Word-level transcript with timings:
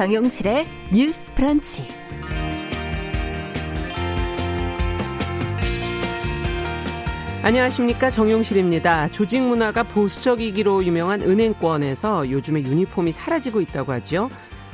정용실의 0.00 0.66
뉴스 0.94 1.30
프런치. 1.34 1.86
안녕하십니까 7.42 8.08
정용실입니다. 8.08 9.08
조직 9.08 9.42
문화가 9.42 9.82
보수적이기로 9.82 10.86
유명한 10.86 11.20
은행권에서 11.20 12.30
요즘에 12.30 12.62
유니폼이 12.62 13.12
사라지고 13.12 13.60
있다고 13.60 13.92
하죠. 13.92 14.30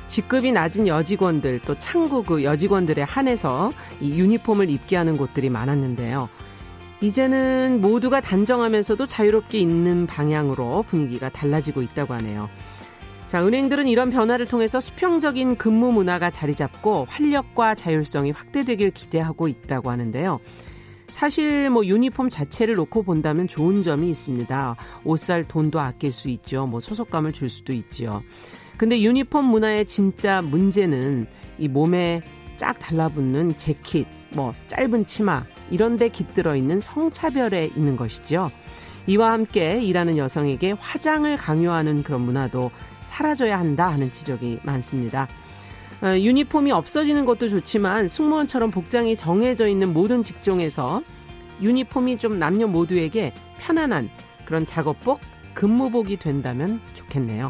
직급이 0.06 0.52
낮은 0.52 0.86
여직원들 0.86 1.62
또 1.66 1.77
창구 1.77 2.22
그 2.22 2.45
여직원들에 2.45 3.02
한해서 3.02 3.72
이 4.00 4.20
유니폼을 4.20 4.70
입게 4.70 4.95
하는 4.95 5.16
곳들이 5.16 5.50
많았는데요. 5.50 6.28
이제는 7.00 7.80
모두가 7.80 8.20
단정하면서도 8.20 9.08
자유롭게 9.08 9.58
입는 9.58 10.06
방향으로 10.06 10.84
분위기가 10.86 11.28
달라지고 11.30 11.83
있다고 11.83 12.14
하네요. 12.14 12.48
자, 13.26 13.44
은행들은 13.44 13.88
이런 13.88 14.10
변화를 14.10 14.46
통해서 14.46 14.78
수평적인 14.78 15.56
근무 15.56 15.90
문화가 15.90 16.30
자리 16.30 16.54
잡고 16.54 17.06
활력과 17.08 17.74
자율성이 17.74 18.30
확대되길 18.30 18.92
기대하고 18.92 19.48
있다고 19.48 19.90
하는데요. 19.90 20.38
사실 21.08 21.70
뭐 21.70 21.84
유니폼 21.84 22.30
자체를 22.30 22.74
놓고 22.74 23.02
본다면 23.02 23.48
좋은 23.48 23.82
점이 23.82 24.10
있습니다. 24.10 24.76
옷살 25.04 25.44
돈도 25.44 25.80
아낄 25.80 26.12
수 26.12 26.28
있죠. 26.28 26.66
뭐 26.66 26.78
소속감을 26.78 27.32
줄 27.32 27.48
수도 27.48 27.72
있죠. 27.72 28.22
근데 28.76 29.00
유니폼 29.00 29.44
문화의 29.46 29.86
진짜 29.86 30.40
문제는 30.42 31.27
이 31.58 31.68
몸에 31.68 32.22
쫙 32.56 32.78
달라붙는 32.78 33.56
재킷, 33.56 34.06
뭐 34.34 34.52
짧은 34.66 35.05
치마 35.05 35.42
이런 35.70 35.96
데 35.96 36.08
깃들어 36.08 36.55
있는 36.55 36.80
성차별에 36.80 37.70
있는 37.77 37.96
것이죠. 37.96 38.48
이와 39.06 39.33
함께 39.33 39.80
일하는 39.83 40.16
여성에게 40.16 40.72
화장을 40.72 41.36
강요하는 41.36 42.02
그런 42.02 42.22
문화도 42.22 42.70
사라져야 43.06 43.58
한다 43.58 43.88
하는 43.88 44.10
지적이 44.10 44.60
많습니다. 44.62 45.26
어, 46.02 46.08
유니폼이 46.08 46.72
없어지는 46.72 47.24
것도 47.24 47.48
좋지만 47.48 48.06
승무원처럼 48.08 48.70
복장이 48.70 49.16
정해져 49.16 49.66
있는 49.66 49.92
모든 49.92 50.22
직종에서 50.22 51.02
유니폼이 51.62 52.18
좀 52.18 52.38
남녀 52.38 52.66
모두에게 52.66 53.32
편안한 53.58 54.10
그런 54.44 54.66
작업복, 54.66 55.20
근무복이 55.54 56.18
된다면 56.18 56.80
좋겠네요. 56.94 57.48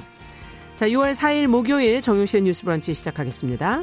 자, 0.76 0.86
6월 0.88 1.14
4일 1.14 1.48
목요일 1.48 2.00
정용실의 2.00 2.42
뉴스 2.42 2.64
브런치 2.64 2.94
시작하겠습니다. 2.94 3.82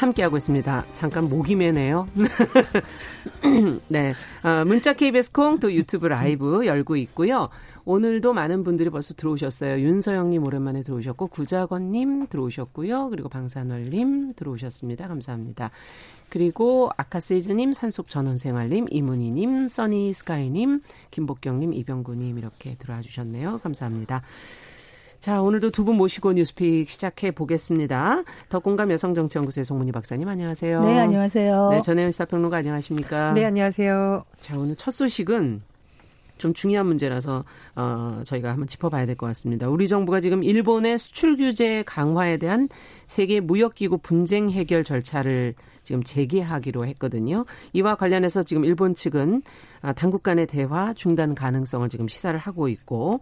함께하고 0.00 0.36
있습니다. 0.38 0.86
잠깐 0.94 1.28
목이 1.28 1.54
매네요. 1.56 2.06
네. 3.88 4.14
어, 4.42 4.64
문자 4.64 4.94
KBS 4.94 5.32
콩 5.32 5.60
또 5.60 5.72
유튜브 5.72 6.06
라이브 6.06 6.64
열고 6.64 6.96
있고요. 6.96 7.50
오늘도 7.84 8.32
많은 8.32 8.64
분들이 8.64 8.88
벌써 8.88 9.14
들어오셨어요. 9.14 9.80
윤서영님 9.80 10.46
오랜만에 10.46 10.82
들어오셨고, 10.82 11.26
구자건님 11.26 12.28
들어오셨고요. 12.28 13.10
그리고 13.10 13.28
방산월님 13.28 14.34
들어오셨습니다. 14.34 15.08
감사합니다. 15.08 15.70
그리고 16.30 16.90
아카세이즈님, 16.96 17.72
산속전원생활님, 17.72 18.86
이문희님, 18.90 19.68
써니스카이님, 19.68 20.80
김복경님, 21.10 21.74
이병구님 21.74 22.38
이렇게 22.38 22.76
들어와 22.76 23.02
주셨네요. 23.02 23.58
감사합니다. 23.62 24.22
자, 25.20 25.42
오늘도 25.42 25.70
두 25.70 25.84
분 25.84 25.96
모시고 25.96 26.32
뉴스픽 26.32 26.88
시작해 26.88 27.30
보겠습니다. 27.30 28.22
덕공감 28.48 28.90
여성정치연구소의 28.92 29.64
송문희 29.66 29.92
박사님 29.92 30.26
안녕하세요. 30.28 30.80
네, 30.80 30.98
안녕하세요. 30.98 31.68
네, 31.70 31.80
전혜연 31.82 32.12
시사평론가 32.12 32.56
안녕하십니까? 32.58 33.32
네, 33.34 33.44
안녕하세요. 33.44 34.24
자, 34.40 34.58
오늘 34.58 34.74
첫 34.76 34.90
소식은 34.92 35.60
좀 36.38 36.54
중요한 36.54 36.86
문제라서 36.86 37.44
어 37.76 38.22
저희가 38.24 38.48
한번 38.50 38.66
짚어봐야 38.66 39.04
될 39.04 39.14
것 39.16 39.26
같습니다. 39.26 39.68
우리 39.68 39.88
정부가 39.88 40.22
지금 40.22 40.42
일본의 40.42 40.98
수출 40.98 41.36
규제 41.36 41.82
강화에 41.82 42.38
대한 42.38 42.70
세계 43.06 43.40
무역기구 43.40 43.98
분쟁 43.98 44.48
해결 44.50 44.84
절차를 44.84 45.54
지금 45.82 46.02
재개하기로 46.02 46.86
했거든요. 46.86 47.44
이와 47.74 47.96
관련해서 47.96 48.42
지금 48.42 48.64
일본 48.64 48.94
측은 48.94 49.42
아, 49.82 49.92
당국 49.92 50.22
간의 50.22 50.46
대화 50.46 50.94
중단 50.94 51.34
가능성을 51.34 51.86
지금 51.90 52.08
시사를 52.08 52.38
하고 52.38 52.68
있고 52.68 53.20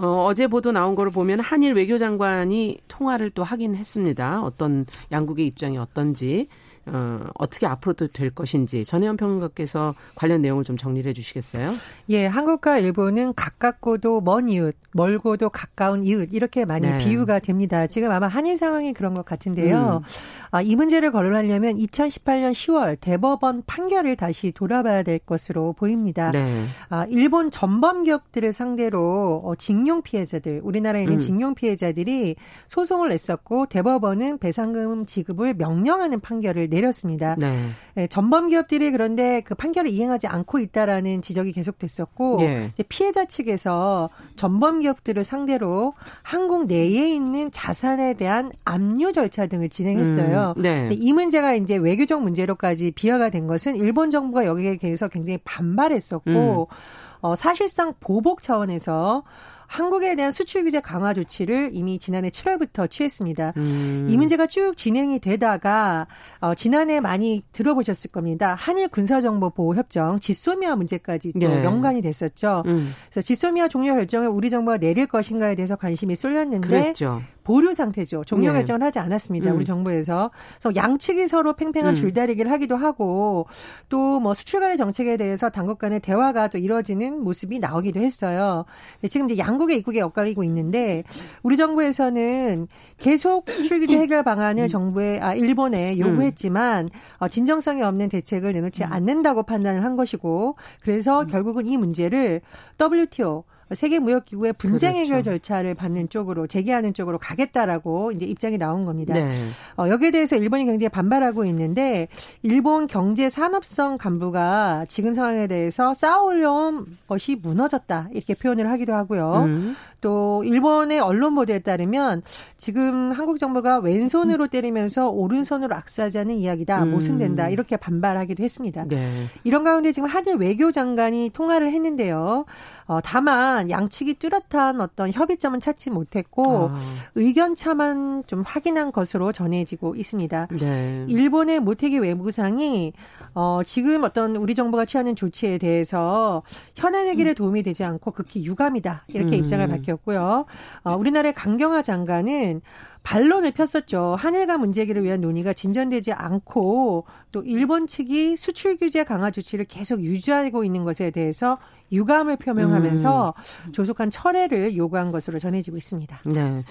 어, 0.00 0.26
어제 0.26 0.46
보도 0.46 0.70
나온 0.70 0.94
거를 0.94 1.10
보면 1.10 1.40
한일 1.40 1.74
외교장관이 1.74 2.78
통화를 2.86 3.30
또 3.30 3.42
하긴 3.42 3.74
했습니다. 3.74 4.42
어떤 4.42 4.86
양국의 5.10 5.46
입장이 5.46 5.76
어떤지 5.76 6.48
어, 6.92 7.26
어떻게 7.34 7.66
앞으로도 7.66 8.08
될 8.08 8.30
것인지 8.30 8.84
전혜연 8.84 9.16
평론가께서 9.16 9.94
관련 10.14 10.40
내용을 10.40 10.64
좀 10.64 10.76
정리를 10.76 11.08
해 11.08 11.12
주시겠어요? 11.12 11.70
예, 12.10 12.26
한국과 12.26 12.78
일본은 12.78 13.34
가깝고도 13.34 14.22
먼 14.22 14.48
이웃, 14.48 14.74
멀고도 14.92 15.50
가까운 15.50 16.02
이웃 16.04 16.30
이렇게 16.32 16.64
많이 16.64 16.88
네. 16.88 16.98
비유가 16.98 17.38
됩니다. 17.38 17.86
지금 17.86 18.10
아마 18.10 18.26
한일 18.26 18.56
상황이 18.56 18.92
그런 18.94 19.14
것 19.14 19.24
같은데요. 19.24 20.02
음. 20.02 20.08
아, 20.50 20.62
이 20.62 20.74
문제를 20.76 21.12
거론하려면 21.12 21.76
2018년 21.76 22.52
10월 22.52 22.96
대법원 23.00 23.64
판결을 23.66 24.16
다시 24.16 24.50
돌아봐야 24.50 25.02
될 25.02 25.18
것으로 25.18 25.74
보입니다. 25.74 26.30
네. 26.30 26.64
아, 26.88 27.04
일본 27.10 27.50
전범 27.50 28.04
기업들을 28.04 28.52
상대로 28.52 29.42
어, 29.44 29.54
징용 29.56 30.02
피해자들, 30.02 30.60
우리나라에 30.64 31.02
있는 31.02 31.16
음. 31.16 31.20
징용 31.20 31.54
피해자들이 31.54 32.36
소송을 32.66 33.10
냈었고 33.10 33.66
대법원은 33.66 34.38
배상금 34.38 35.04
지급을 35.06 35.54
명령하는 35.54 36.20
판결을 36.20 36.70
내 36.70 36.77
렸습니다. 36.80 37.34
네. 37.38 37.70
네, 37.94 38.06
전범 38.06 38.48
기업들이 38.48 38.90
그런데 38.90 39.40
그 39.40 39.54
판결을 39.54 39.90
이행하지 39.90 40.26
않고 40.26 40.58
있다라는 40.58 41.22
지적이 41.22 41.52
계속됐었고 41.52 42.38
예. 42.42 42.72
피해자 42.88 43.24
측에서 43.24 44.10
전범 44.36 44.80
기업들을 44.80 45.24
상대로 45.24 45.94
한국 46.22 46.66
내에 46.66 47.12
있는 47.14 47.50
자산에 47.50 48.14
대한 48.14 48.52
압류 48.64 49.12
절차 49.12 49.46
등을 49.46 49.68
진행했어요. 49.68 50.54
음, 50.56 50.62
네. 50.62 50.88
이 50.92 51.12
문제가 51.12 51.54
이제 51.54 51.76
외교적 51.76 52.22
문제로까지 52.22 52.92
비화가 52.92 53.30
된 53.30 53.46
것은 53.46 53.76
일본 53.76 54.10
정부가 54.10 54.44
여기에 54.44 54.78
대해서 54.78 55.08
굉장히 55.08 55.38
반발했었고 55.44 56.68
음. 56.70 56.76
어, 57.20 57.34
사실상 57.34 57.94
보복 58.00 58.42
차원에서 58.42 59.24
한국에 59.68 60.16
대한 60.16 60.32
수출 60.32 60.64
규제 60.64 60.80
강화 60.80 61.12
조치를 61.12 61.70
이미 61.74 61.98
지난해 61.98 62.30
7월부터 62.30 62.90
취했습니다. 62.90 63.52
음. 63.58 64.06
이 64.08 64.16
문제가 64.16 64.46
쭉 64.46 64.74
진행이 64.76 65.20
되다가 65.20 66.06
어, 66.40 66.54
지난해 66.54 67.00
많이 67.00 67.44
들어보셨을 67.52 68.10
겁니다. 68.10 68.56
한일 68.58 68.88
군사정보 68.88 69.50
보호 69.50 69.74
협정 69.74 70.18
지소미아 70.18 70.74
문제까지 70.74 71.34
또 71.34 71.38
네. 71.38 71.64
연관이 71.64 72.00
됐었죠. 72.00 72.62
음. 72.66 72.92
그래서 73.10 73.22
지소미아 73.22 73.68
종료 73.68 73.94
결정을 73.94 74.28
우리 74.28 74.48
정부가 74.48 74.78
내릴 74.78 75.06
것인가에 75.06 75.54
대해서 75.54 75.76
관심이 75.76 76.16
쏠렸는데 76.16 76.66
그랬죠. 76.66 77.20
보류 77.48 77.72
상태죠. 77.72 78.24
종료 78.24 78.52
네. 78.52 78.58
결정을 78.58 78.82
하지 78.82 78.98
않았습니다. 78.98 79.50
음. 79.52 79.56
우리 79.56 79.64
정부에서. 79.64 80.30
그래서 80.60 80.76
양측이 80.76 81.28
서로 81.28 81.54
팽팽한 81.54 81.92
음. 81.92 81.94
줄다리기를 81.94 82.50
하기도 82.52 82.76
하고 82.76 83.46
또 83.88 84.18
뭐 84.18 84.34
수출 84.34 84.60
간의 84.60 84.76
정책에 84.76 85.16
대해서 85.16 85.48
당국 85.48 85.78
간의 85.78 86.00
대화가 86.00 86.48
또 86.48 86.58
이루어지는 86.58 87.22
모습이 87.22 87.60
나오기도 87.60 88.00
했어요. 88.00 88.64
지금 89.08 89.30
이제 89.30 89.38
양국의 89.38 89.78
입국에 89.78 90.00
엇갈리고 90.00 90.42
있는데 90.44 91.04
우리 91.42 91.56
정부에서는 91.56 92.66
계속 92.98 93.48
수출 93.50 93.80
규제 93.80 93.96
해결 94.00 94.24
방안을 94.24 94.64
음. 94.64 94.68
정부에 94.68 95.20
아 95.20 95.34
일본에 95.34 95.98
요구했지만 95.98 96.90
어, 97.18 97.28
진정성이 97.28 97.82
없는 97.82 98.08
대책을 98.08 98.52
내놓지 98.52 98.82
음. 98.84 98.92
않는다고 98.92 99.44
판단을 99.44 99.84
한 99.84 99.96
것이고 99.96 100.56
그래서 100.82 101.22
음. 101.22 101.26
결국은 101.28 101.66
이 101.66 101.76
문제를 101.76 102.40
WTO 102.80 103.44
세계 103.74 103.98
무역 103.98 104.24
기구의 104.24 104.54
분쟁 104.54 104.92
그렇죠. 104.92 105.04
해결 105.04 105.22
절차를 105.22 105.74
받는 105.74 106.08
쪽으로 106.08 106.46
제기하는 106.46 106.94
쪽으로 106.94 107.18
가겠다라고 107.18 108.12
이제 108.12 108.24
입장이 108.26 108.58
나온 108.58 108.84
겁니다. 108.84 109.14
네. 109.14 109.32
어, 109.76 109.88
여기에 109.88 110.10
대해서 110.10 110.36
일본이 110.36 110.64
굉장히 110.64 110.88
반발하고 110.88 111.44
있는데 111.46 112.08
일본 112.42 112.86
경제 112.86 113.28
산업성 113.28 113.98
간부가 113.98 114.86
지금 114.88 115.14
상황에 115.14 115.46
대해서 115.46 115.94
쌓아올려온 115.94 116.86
것이 117.06 117.36
무너졌다 117.36 118.08
이렇게 118.12 118.34
표현을 118.34 118.70
하기도 118.70 118.94
하고요. 118.94 119.44
음. 119.46 119.76
또 120.00 120.44
일본의 120.44 121.00
언론 121.00 121.34
보도에 121.34 121.58
따르면 121.60 122.22
지금 122.56 123.12
한국 123.12 123.38
정부가 123.38 123.78
왼손으로 123.78 124.46
때리면서 124.46 125.08
오른손으로 125.10 125.74
악수하자는 125.74 126.36
이야기다. 126.36 126.84
음. 126.84 126.90
모순된다. 126.92 127.48
이렇게 127.48 127.76
반발하기도 127.76 128.42
했습니다. 128.42 128.84
네. 128.86 129.10
이런 129.44 129.64
가운데 129.64 129.92
지금 129.92 130.08
한일 130.08 130.36
외교장관이 130.36 131.30
통화를 131.32 131.72
했는데요. 131.72 132.44
어, 132.86 133.00
다만 133.02 133.70
양측이 133.70 134.14
뚜렷한 134.14 134.80
어떤 134.80 135.10
협의점은 135.10 135.60
찾지 135.60 135.90
못했고 135.90 136.70
아. 136.70 136.78
의견 137.16 137.54
차만 137.54 138.24
좀 138.26 138.42
확인한 138.46 138.92
것으로 138.92 139.32
전해지고 139.32 139.96
있습니다. 139.96 140.48
네. 140.58 141.04
일본의 141.08 141.60
모태기 141.60 141.98
외무상이 141.98 142.92
어, 143.34 143.60
지금 143.64 144.04
어떤 144.04 144.36
우리 144.36 144.54
정부가 144.54 144.84
취하는 144.84 145.14
조치에 145.14 145.58
대해서 145.58 146.42
현안 146.76 147.06
해결에 147.08 147.34
도움이 147.34 147.62
되지 147.62 147.84
않고 147.84 148.12
극히 148.12 148.44
유감이다 148.44 149.04
이렇게 149.08 149.36
음. 149.36 149.40
입장을 149.40 149.66
밝혔 149.68 149.87
고요. 149.96 150.46
어, 150.84 150.94
우리나라의 150.94 151.34
강경화 151.34 151.82
장관은 151.82 152.60
반론을 153.08 153.52
폈었죠. 153.52 154.16
한일 154.18 154.46
간 154.46 154.60
문제 154.60 154.82
해결을 154.82 155.02
위한 155.02 155.22
논의가 155.22 155.54
진전되지 155.54 156.12
않고 156.12 157.06
또 157.32 157.42
일본 157.42 157.86
측이 157.86 158.36
수출 158.36 158.76
규제 158.76 159.02
강화 159.02 159.30
조치를 159.30 159.64
계속 159.64 160.02
유지하고 160.02 160.62
있는 160.62 160.84
것에 160.84 161.10
대해서 161.10 161.56
유감을 161.90 162.36
표명하면서 162.36 163.34
음. 163.68 163.72
조속한 163.72 164.10
철회를 164.10 164.76
요구한 164.76 165.10
것으로 165.10 165.38
전해지고 165.38 165.78
있습니다. 165.78 166.20
네. 166.26 166.62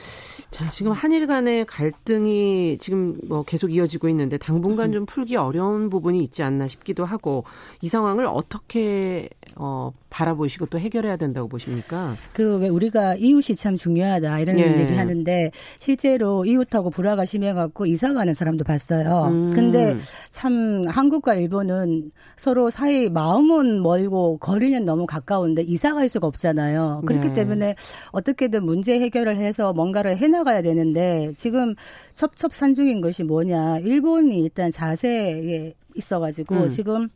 자, 0.52 0.70
지금 0.70 0.92
한일 0.92 1.26
간의 1.26 1.66
갈등이 1.66 2.78
지금 2.80 3.18
뭐 3.28 3.42
계속 3.42 3.74
이어지고 3.74 4.08
있는데 4.10 4.38
당분간 4.38 4.92
좀 4.92 5.08
풀기 5.08 5.36
어려운 5.38 5.90
부분이 5.90 6.22
있지 6.22 6.44
않나 6.44 6.68
싶기도 6.68 7.04
하고 7.04 7.46
이 7.82 7.88
상황을 7.88 8.28
어떻게 8.28 9.28
어 9.58 9.92
바라보시고 10.12 10.68
또 10.68 10.78
해결해야 10.80 11.18
된다고 11.18 11.48
보십니까? 11.48 12.14
그 12.36 12.58
왜 12.58 12.70
우리가 12.70 13.16
이웃이 13.16 13.56
참 13.56 13.76
중요하다 13.76 14.40
이런 14.40 14.60
예. 14.60 14.82
얘기 14.82 14.94
하는데 14.94 15.52
실제로 15.80 16.27
이웃하고 16.46 16.90
불화가 16.90 17.26
심해갖고 17.26 17.86
이사 17.86 18.14
가는 18.14 18.34
사람도 18.34 18.64
봤어요. 18.64 19.30
음. 19.32 19.52
근데 19.52 19.96
참 20.30 20.86
한국과 20.88 21.36
일본은 21.36 22.12
서로 22.36 22.70
사이 22.70 23.10
마음은 23.10 23.82
멀고 23.82 24.38
거리는 24.38 24.84
너무 24.86 25.06
가까운데 25.06 25.62
이사 25.64 25.94
갈 25.94 26.10
수가 26.10 26.28
없잖아요. 26.28 27.04
그렇기 27.06 27.30
네. 27.30 27.34
때문에 27.34 27.76
어떻게든 28.12 28.64
문제 28.64 29.00
해결을 29.00 29.38
해서 29.38 29.74
뭔가를 29.74 30.18
해나가야 30.18 30.62
되는데 30.62 31.34
지금 31.38 31.76
첩첩산중인 32.16 33.02
것이 33.02 33.24
뭐냐. 33.24 33.80
일본이 33.80 34.40
일단 34.40 34.72
자세에 34.72 35.74
있어가지고 35.96 36.56
음. 36.56 36.70
지금 36.70 37.10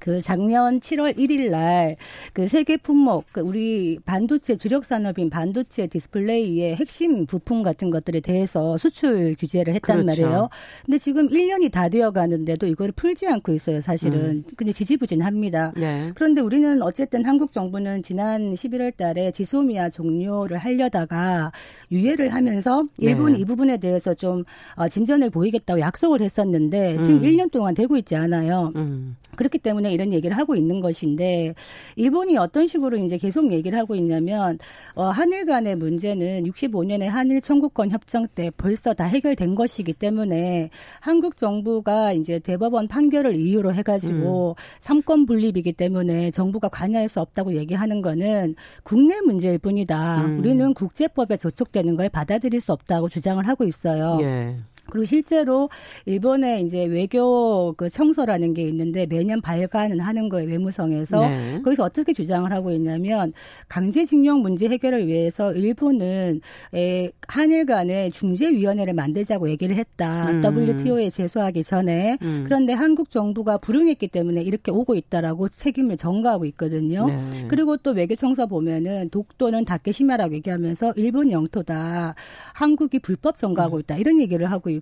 그 0.00 0.20
작년 0.20 0.80
7월 0.80 1.16
1일 1.16 1.50
날 1.50 1.96
그 2.32 2.46
세계 2.46 2.76
품목 2.76 3.26
그 3.32 3.40
우리 3.40 3.98
반도체 4.04 4.56
주력 4.56 4.84
산업인 4.84 5.30
반도체 5.30 5.86
디스플레이의 5.86 6.76
핵심 6.76 7.26
부품 7.26 7.62
같은 7.62 7.90
것들에 7.90 8.20
대해서 8.20 8.76
수출 8.76 9.34
규제를 9.38 9.74
했단 9.74 10.02
그렇죠. 10.02 10.22
말이에요. 10.22 10.48
근데 10.84 10.98
지금 10.98 11.28
1년이 11.28 11.70
다 11.72 11.88
되어 11.88 12.10
가는데도 12.10 12.66
이거를 12.66 12.92
풀지 12.92 13.26
않고 13.26 13.52
있어요, 13.52 13.80
사실은. 13.80 14.20
음. 14.20 14.44
근데 14.56 14.72
지지부진합니다. 14.72 15.72
네. 15.76 16.12
그런데 16.14 16.40
우리는 16.40 16.82
어쨌든 16.82 17.24
한국 17.24 17.52
정부는 17.52 18.02
지난 18.02 18.54
11월 18.54 18.96
달에 18.96 19.30
지소미아 19.32 19.90
종료를 19.90 20.58
하려다가 20.58 21.52
유예를 21.90 22.34
하면서 22.34 22.84
일본 22.98 23.34
네. 23.34 23.40
이 23.40 23.44
부분에 23.44 23.78
대해서 23.78 24.14
좀 24.14 24.44
어, 24.76 24.88
진전을 24.88 25.30
보이겠다고 25.30 25.80
약속을 25.80 26.20
했었는데 26.20 27.00
지금 27.00 27.18
음. 27.18 27.22
1년 27.22 27.50
동안 27.50 27.74
되고 27.74 27.96
있지 27.96 28.16
않아요. 28.16 28.72
음. 28.76 29.16
그렇기 29.36 29.58
때문에 29.58 29.87
이런 29.90 30.12
얘기를 30.12 30.36
하고 30.36 30.54
있는 30.54 30.80
것인데 30.80 31.54
일본이 31.96 32.36
어떤 32.36 32.66
식으로 32.66 32.96
이제 32.96 33.18
계속 33.18 33.50
얘기를 33.52 33.78
하고 33.78 33.94
있냐면 33.94 34.58
어, 34.94 35.04
한일 35.04 35.46
간의 35.46 35.76
문제는 35.76 36.44
65년에 36.44 37.04
한일 37.04 37.40
청구권 37.40 37.90
협정 37.90 38.26
때 38.34 38.50
벌써 38.56 38.94
다 38.94 39.04
해결된 39.04 39.54
것이기 39.54 39.92
때문에 39.92 40.70
한국 41.00 41.36
정부가 41.36 42.12
이제 42.12 42.38
대법원 42.38 42.88
판결을 42.88 43.36
이유로 43.36 43.72
해가지고 43.74 44.50
음. 44.50 44.54
삼권 44.80 45.26
분립이기 45.26 45.72
때문에 45.72 46.30
정부가 46.30 46.68
관여할 46.68 47.08
수 47.08 47.20
없다고 47.20 47.54
얘기하는 47.54 48.02
거는 48.02 48.54
국내 48.82 49.20
문제일 49.20 49.58
뿐이다. 49.58 50.22
음. 50.22 50.38
우리는 50.38 50.74
국제법에 50.74 51.36
저촉되는 51.36 51.96
걸 51.96 52.08
받아들일 52.08 52.60
수 52.60 52.72
없다고 52.72 53.08
주장을 53.08 53.46
하고 53.46 53.64
있어요. 53.64 54.18
예. 54.22 54.56
그리고 54.90 55.04
실제로 55.04 55.68
일본의 56.06 56.62
이제 56.62 56.84
외교 56.84 57.72
그 57.76 57.88
청소라는 57.90 58.54
게 58.54 58.62
있는데 58.62 59.06
매년 59.06 59.40
발간은 59.40 60.00
하는 60.00 60.28
거예요 60.28 60.48
외무성에서 60.48 61.20
네. 61.20 61.62
거기서 61.62 61.84
어떻게 61.84 62.12
주장을 62.12 62.50
하고 62.52 62.70
있냐면 62.72 63.32
강제징용 63.68 64.42
문제 64.42 64.68
해결을 64.68 65.06
위해서 65.06 65.52
일본은 65.52 66.40
에, 66.74 67.10
한일 67.26 67.66
간의 67.66 68.10
중재위원회를 68.10 68.94
만들자고 68.94 69.48
얘기를 69.50 69.76
했다 69.76 70.30
음. 70.30 70.42
WTO에 70.42 71.10
제소하기 71.10 71.64
전에 71.64 72.18
음. 72.22 72.44
그런데 72.44 72.72
한국 72.72 73.10
정부가 73.10 73.58
불응했기 73.58 74.08
때문에 74.08 74.42
이렇게 74.42 74.70
오고 74.70 74.94
있다라고 74.94 75.48
책임을 75.48 75.96
전가하고 75.96 76.44
있거든요. 76.46 77.06
네. 77.06 77.46
그리고 77.48 77.76
또 77.76 77.90
외교 77.90 78.14
청소 78.16 78.46
보면은 78.46 79.10
독도는 79.10 79.64
다케시마라고 79.64 80.34
얘기하면서 80.34 80.94
일본 80.96 81.30
영토다 81.30 82.14
한국이 82.54 82.98
불법 83.00 83.36
전가하고 83.36 83.76
음. 83.76 83.80
있다 83.80 83.96
이런 83.96 84.20
얘기를 84.20 84.50
하고 84.50 84.70
있고 84.70 84.77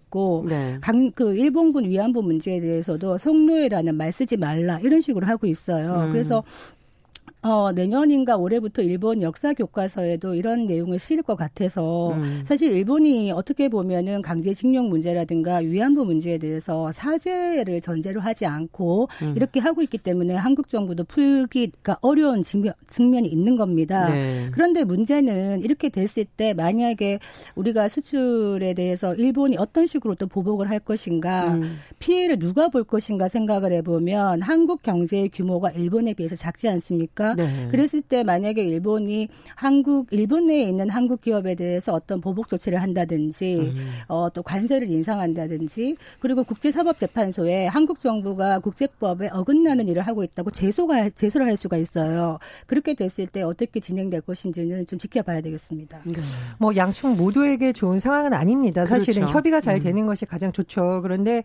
네. 0.49 0.79
강, 0.81 1.11
그 1.13 1.35
일본군 1.35 1.89
위안부 1.89 2.23
문제에 2.23 2.61
대해서도 2.61 3.19
성노예라는 3.19 3.95
말 3.95 4.13
쓰지 4.13 4.37
말라 4.37 4.79
이런 4.81 5.01
식으로 5.01 5.27
하고 5.27 5.47
있어요. 5.47 6.07
음. 6.07 6.13
그래서 6.13 6.43
어, 7.43 7.71
내년인가 7.73 8.37
올해부터 8.37 8.83
일본 8.83 9.23
역사 9.23 9.53
교과서에도 9.53 10.35
이런 10.35 10.67
내용을 10.67 10.99
실을 10.99 11.23
것 11.23 11.37
같아서 11.37 12.13
음. 12.15 12.43
사실 12.45 12.73
일본이 12.73 13.31
어떻게 13.31 13.69
보면은 13.69 14.21
강제징용 14.21 14.89
문제라든가 14.89 15.59
위안부 15.59 16.05
문제에 16.05 16.39
대해서 16.39 16.91
사죄를 16.93 17.81
전제로 17.81 18.21
하지 18.21 18.47
않고 18.47 19.09
음. 19.23 19.35
이렇게 19.37 19.61
하고 19.61 19.83
있기 19.83 19.99
때문에 19.99 20.35
한국 20.35 20.69
정부도 20.69 21.05
풀기가 21.05 21.99
어려운 22.01 22.43
측면, 22.43 22.75
측면이 22.89 23.29
있는 23.29 23.57
겁니다. 23.57 24.09
네. 24.13 24.49
그런데 24.51 24.83
문제는 24.85 25.63
이렇게 25.63 25.89
됐을 25.89 26.25
때 26.25 26.53
만약에 26.53 27.21
우리가 27.55 27.89
수출에 27.89 28.75
대해서 28.75 29.15
일본이 29.15 29.57
어떤 29.57 29.87
식으로 29.87 30.17
또 30.17 30.27
보복을 30.27 30.69
할 30.69 30.81
것인가 30.81 31.53
음. 31.53 31.79
피해를 32.01 32.39
누가 32.39 32.69
볼 32.69 32.83
것인가 32.83 33.29
생각을 33.29 33.73
해보면 33.73 34.43
한국 34.43 34.83
경제의 34.83 35.29
규모가 35.29 35.71
일본에 35.71 36.15
비해서 36.15 36.35
작지 36.35 36.69
않습니까? 36.69 37.26
네. 37.35 37.69
그랬을 37.71 38.03
때 38.03 38.23
만약에 38.23 38.63
일본이 38.63 39.29
한국 39.55 40.09
일본 40.11 40.47
내에 40.47 40.65
있는 40.65 40.91
한국 40.91 41.21
기업에 41.21 41.55
대해서 41.55 41.93
어떤 41.93 42.21
보복 42.21 42.49
조치를 42.49 42.83
한다든지 42.83 43.73
음. 43.75 43.89
어, 44.09 44.29
또 44.31 44.43
관세를 44.43 44.91
인상한다든지 44.91 45.97
그리고 46.21 46.45
국제사법재판소에 46.45 47.67
한국 47.67 48.01
정부가 48.01 48.59
국제법에 48.61 49.31
어긋나는 49.33 49.89
일을 49.89 50.03
하고 50.03 50.23
있다고 50.23 50.51
제소가 50.51 51.11
제소를 51.11 51.47
할 51.47 51.57
수가 51.57 51.77
있어요. 51.77 52.39
그렇게 52.67 52.95
됐을 52.95 53.27
때 53.27 53.43
어떻게 53.43 53.81
진행될 53.81 54.21
것인지는 54.23 54.87
좀 54.87 54.99
지켜봐야 54.99 55.41
되겠습니다. 55.41 56.01
네. 56.05 56.21
뭐 56.59 56.75
양측 56.75 57.17
모두에게 57.17 57.73
좋은 57.73 57.99
상황은 57.99 58.33
아닙니다. 58.33 58.85
그렇죠. 58.85 59.05
사실은 59.05 59.29
협의가 59.29 59.61
잘 59.61 59.77
음. 59.77 59.81
되는 59.81 60.03
음. 60.03 60.07
것이 60.07 60.27
가장 60.27 60.53
좋죠. 60.53 61.01
그런데 61.03 61.43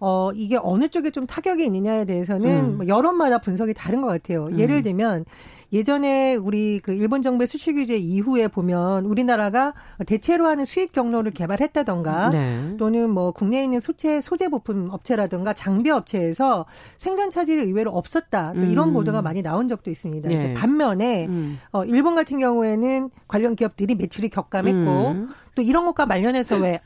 어, 0.00 0.30
이게 0.34 0.58
어느 0.60 0.88
쪽에 0.88 1.10
좀 1.10 1.26
타격이 1.26 1.64
있느냐에 1.64 2.04
대해서는 2.04 2.64
음. 2.64 2.76
뭐 2.78 2.88
여론마다 2.88 3.38
분석이 3.38 3.74
다른 3.74 4.00
것 4.00 4.08
같아요. 4.08 4.46
음. 4.46 4.58
예를 4.58 4.82
들면 4.82 5.24
예전에 5.72 6.34
우리 6.34 6.80
그 6.80 6.92
일본 6.92 7.20
정부의 7.20 7.46
수출 7.46 7.74
규제 7.74 7.96
이후에 7.96 8.48
보면 8.48 9.04
우리나라가 9.04 9.74
대체로 10.06 10.46
하는 10.46 10.64
수입 10.64 10.92
경로를 10.92 11.30
개발했다던가 11.32 12.30
네. 12.30 12.76
또는 12.78 13.10
뭐 13.10 13.32
국내에 13.32 13.64
있는 13.64 13.78
소재 13.78 14.20
소재 14.22 14.48
부품 14.48 14.88
업체라든가 14.90 15.52
장비 15.52 15.90
업체에서 15.90 16.64
생산 16.96 17.28
차질이 17.28 17.60
의외로 17.62 17.90
없었다. 17.90 18.52
음. 18.56 18.70
이런 18.70 18.94
보도가 18.94 19.20
많이 19.20 19.42
나온 19.42 19.68
적도 19.68 19.90
있습니다. 19.90 20.28
네. 20.28 20.54
반면에 20.54 21.26
음. 21.26 21.58
어 21.70 21.84
일본 21.84 22.14
같은 22.14 22.38
경우에는 22.38 23.10
관련 23.26 23.54
기업들이 23.54 23.94
매출이 23.94 24.30
격감했고 24.30 25.08
음. 25.08 25.28
또 25.54 25.62
이런 25.62 25.84
것과 25.84 26.06
관련해서 26.06 26.56
왜 26.56 26.80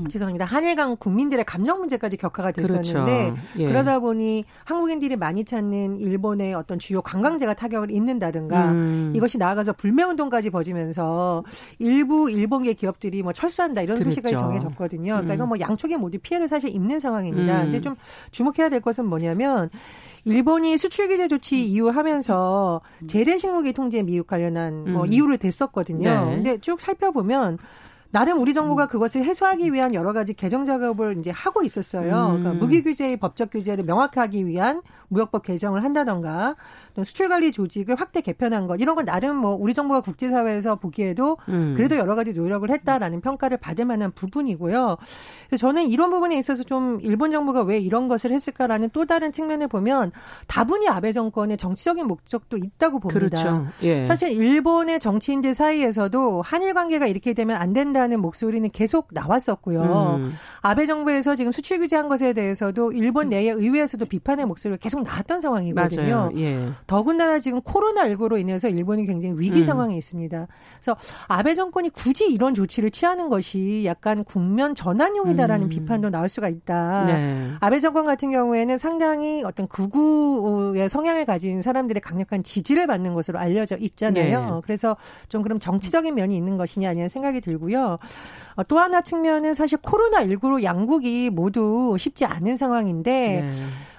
음. 0.00 0.08
죄송합니다. 0.08 0.44
한일강 0.44 0.96
국민들의 0.96 1.44
감정 1.44 1.78
문제까지 1.80 2.16
격화가 2.16 2.52
됐었는데 2.52 3.30
그렇죠. 3.30 3.36
예. 3.58 3.66
그러다 3.66 3.98
보니 4.00 4.44
한국인들이 4.64 5.16
많이 5.16 5.44
찾는 5.44 5.98
일본의 5.98 6.54
어떤 6.54 6.78
주요 6.78 7.02
관광지가 7.02 7.54
타격을 7.54 7.90
입는다든가 7.90 8.70
음. 8.70 9.12
이것이 9.14 9.38
나아가서 9.38 9.74
불매 9.74 10.02
운동까지 10.04 10.50
벌어지면서 10.50 11.44
일부 11.78 12.30
일본계 12.30 12.74
기업들이 12.74 13.22
뭐 13.22 13.32
철수한다 13.32 13.82
이런 13.82 13.98
그랬죠. 13.98 14.10
소식까지 14.10 14.34
정해졌거든요. 14.36 15.12
그러니까 15.12 15.32
음. 15.32 15.36
이건 15.36 15.48
뭐 15.48 15.60
양쪽에 15.60 15.96
모두 15.96 16.18
피해를 16.18 16.48
사실 16.48 16.70
입는 16.70 17.00
상황입니다. 17.00 17.60
음. 17.60 17.64
근데 17.64 17.80
좀 17.80 17.96
주목해야 18.30 18.68
될 18.68 18.80
것은 18.80 19.06
뭐냐면 19.06 19.70
일본이 20.24 20.76
수출 20.76 21.08
규제 21.08 21.28
조치 21.28 21.64
이후 21.64 21.88
하면서 21.88 22.80
재래식목이 23.06 23.72
통제 23.72 24.02
미국 24.02 24.26
관련한 24.26 24.92
뭐 24.92 25.04
음. 25.04 25.12
이유를 25.12 25.38
댔었거든요. 25.38 26.26
네. 26.26 26.34
근데 26.34 26.58
쭉 26.58 26.80
살펴보면 26.80 27.58
나름 28.10 28.40
우리 28.40 28.54
정부가 28.54 28.86
그것을 28.86 29.24
해소하기 29.24 29.72
위한 29.72 29.94
여러 29.94 30.12
가지 30.12 30.32
개정 30.32 30.64
작업을 30.64 31.18
이제 31.18 31.30
하고 31.30 31.62
있었어요. 31.62 32.36
음. 32.36 32.38
그러니까 32.38 32.52
무기 32.54 32.82
규제의 32.82 33.18
법적 33.18 33.50
규제를 33.50 33.84
명확하게 33.84 34.46
위한 34.46 34.82
무역법 35.08 35.42
개정을 35.42 35.84
한다던가 35.84 36.56
또 36.94 37.04
수출 37.04 37.28
관리 37.28 37.52
조직을 37.52 37.94
확대 37.96 38.20
개편한 38.20 38.66
것 38.66 38.76
이런 38.80 38.94
건 38.94 39.04
나름 39.04 39.36
뭐 39.36 39.54
우리 39.54 39.74
정부가 39.74 40.00
국제사회에서 40.00 40.76
보기에도 40.76 41.38
음. 41.48 41.74
그래도 41.76 41.96
여러 41.96 42.14
가지 42.14 42.32
노력을 42.32 42.68
했다라는 42.68 43.20
평가를 43.20 43.56
받을 43.58 43.84
만한 43.84 44.12
부분이고요. 44.12 44.96
그래서 45.48 45.60
저는 45.60 45.88
이런 45.88 46.10
부분에 46.10 46.36
있어서 46.38 46.62
좀 46.62 46.98
일본 47.02 47.30
정부가 47.30 47.62
왜 47.62 47.78
이런 47.78 48.08
것을 48.08 48.32
했을까라는 48.32 48.90
또 48.92 49.06
다른 49.06 49.32
측면을 49.32 49.68
보면 49.68 50.12
다분히 50.46 50.88
아베 50.88 51.12
정권의 51.12 51.56
정치적인 51.56 52.06
목적도 52.06 52.56
있다고 52.56 52.98
봅니다. 52.98 53.42
그렇죠. 53.42 53.66
예. 53.82 54.04
사실 54.04 54.30
일본의 54.30 55.00
정치인들 55.00 55.54
사이에서도 55.54 56.42
한일 56.42 56.74
관계가 56.74 57.06
이렇게 57.06 57.32
되면 57.32 57.56
안 57.56 57.72
된다는 57.72 58.20
목소리는 58.20 58.68
계속 58.70 59.08
나왔었고요. 59.12 60.16
음. 60.18 60.32
아베 60.62 60.86
정부에서 60.86 61.36
지금 61.36 61.52
수출 61.52 61.78
규제한 61.78 62.08
것에 62.08 62.32
대해서도 62.32 62.92
일본 62.92 63.28
내의 63.28 63.50
의회에서도 63.50 64.04
비판의 64.06 64.46
목소리가 64.46 64.78
계속 64.78 64.97
나왔던 65.02 65.40
상황이거든요. 65.40 66.30
예. 66.36 66.68
더군다나 66.86 67.38
지금 67.38 67.60
코로나19로 67.60 68.38
인해서 68.40 68.68
일본이 68.68 69.06
굉장히 69.06 69.34
위기 69.38 69.60
음. 69.60 69.62
상황에 69.62 69.96
있습니다. 69.96 70.46
그래서 70.80 70.96
아베 71.28 71.54
정권이 71.54 71.90
굳이 71.90 72.30
이런 72.32 72.54
조치를 72.54 72.90
취하는 72.90 73.28
것이 73.28 73.84
약간 73.84 74.24
국면 74.24 74.74
전환용이다라는 74.74 75.66
음. 75.66 75.68
비판도 75.68 76.10
나올 76.10 76.28
수가 76.28 76.48
있다. 76.48 77.04
네. 77.06 77.50
아베 77.60 77.78
정권 77.78 78.06
같은 78.06 78.30
경우에는 78.30 78.78
상당히 78.78 79.42
어떤 79.44 79.66
극우의 79.68 80.88
성향을 80.88 81.24
가진 81.24 81.62
사람들의 81.62 82.00
강력한 82.00 82.42
지지를 82.42 82.86
받는 82.86 83.14
것으로 83.14 83.38
알려져 83.38 83.76
있잖아요. 83.78 84.54
네. 84.56 84.60
그래서 84.64 84.96
좀 85.28 85.42
그럼 85.42 85.58
정치적인 85.58 86.14
면이 86.14 86.36
있는 86.36 86.56
것이냐 86.56 86.90
아니냐 86.90 87.08
생각이 87.08 87.40
들고요. 87.40 87.96
어, 88.56 88.62
또 88.64 88.78
하나 88.78 89.00
측면은 89.00 89.54
사실 89.54 89.78
코로나19로 89.78 90.62
양국이 90.62 91.30
모두 91.30 91.96
쉽지 91.98 92.24
않은 92.24 92.56
상황인데 92.56 93.40
네. 93.42 93.50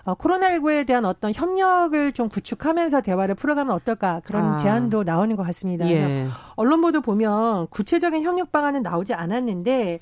어, 0.10 0.16
코로나19에 0.16 0.88
대한 0.88 1.06
어떤 1.06 1.34
협력을 1.34 2.12
좀 2.14 2.30
구축하면서 2.30 3.02
대화를 3.02 3.36
풀어가면 3.36 3.74
어떨까 3.74 4.22
그런 4.26 4.54
아. 4.54 4.58
제안도 4.58 5.04
나오는 5.04 5.36
것 5.36 5.44
같습니다. 5.44 5.90
예. 5.90 6.28
언론 6.56 6.82
보도 6.82 7.02
보면 7.02 7.68
구체적인 7.68 8.24
협력 8.24 8.52
방안은 8.52 8.82
나오지 8.82 9.14
않았는데 9.14 10.00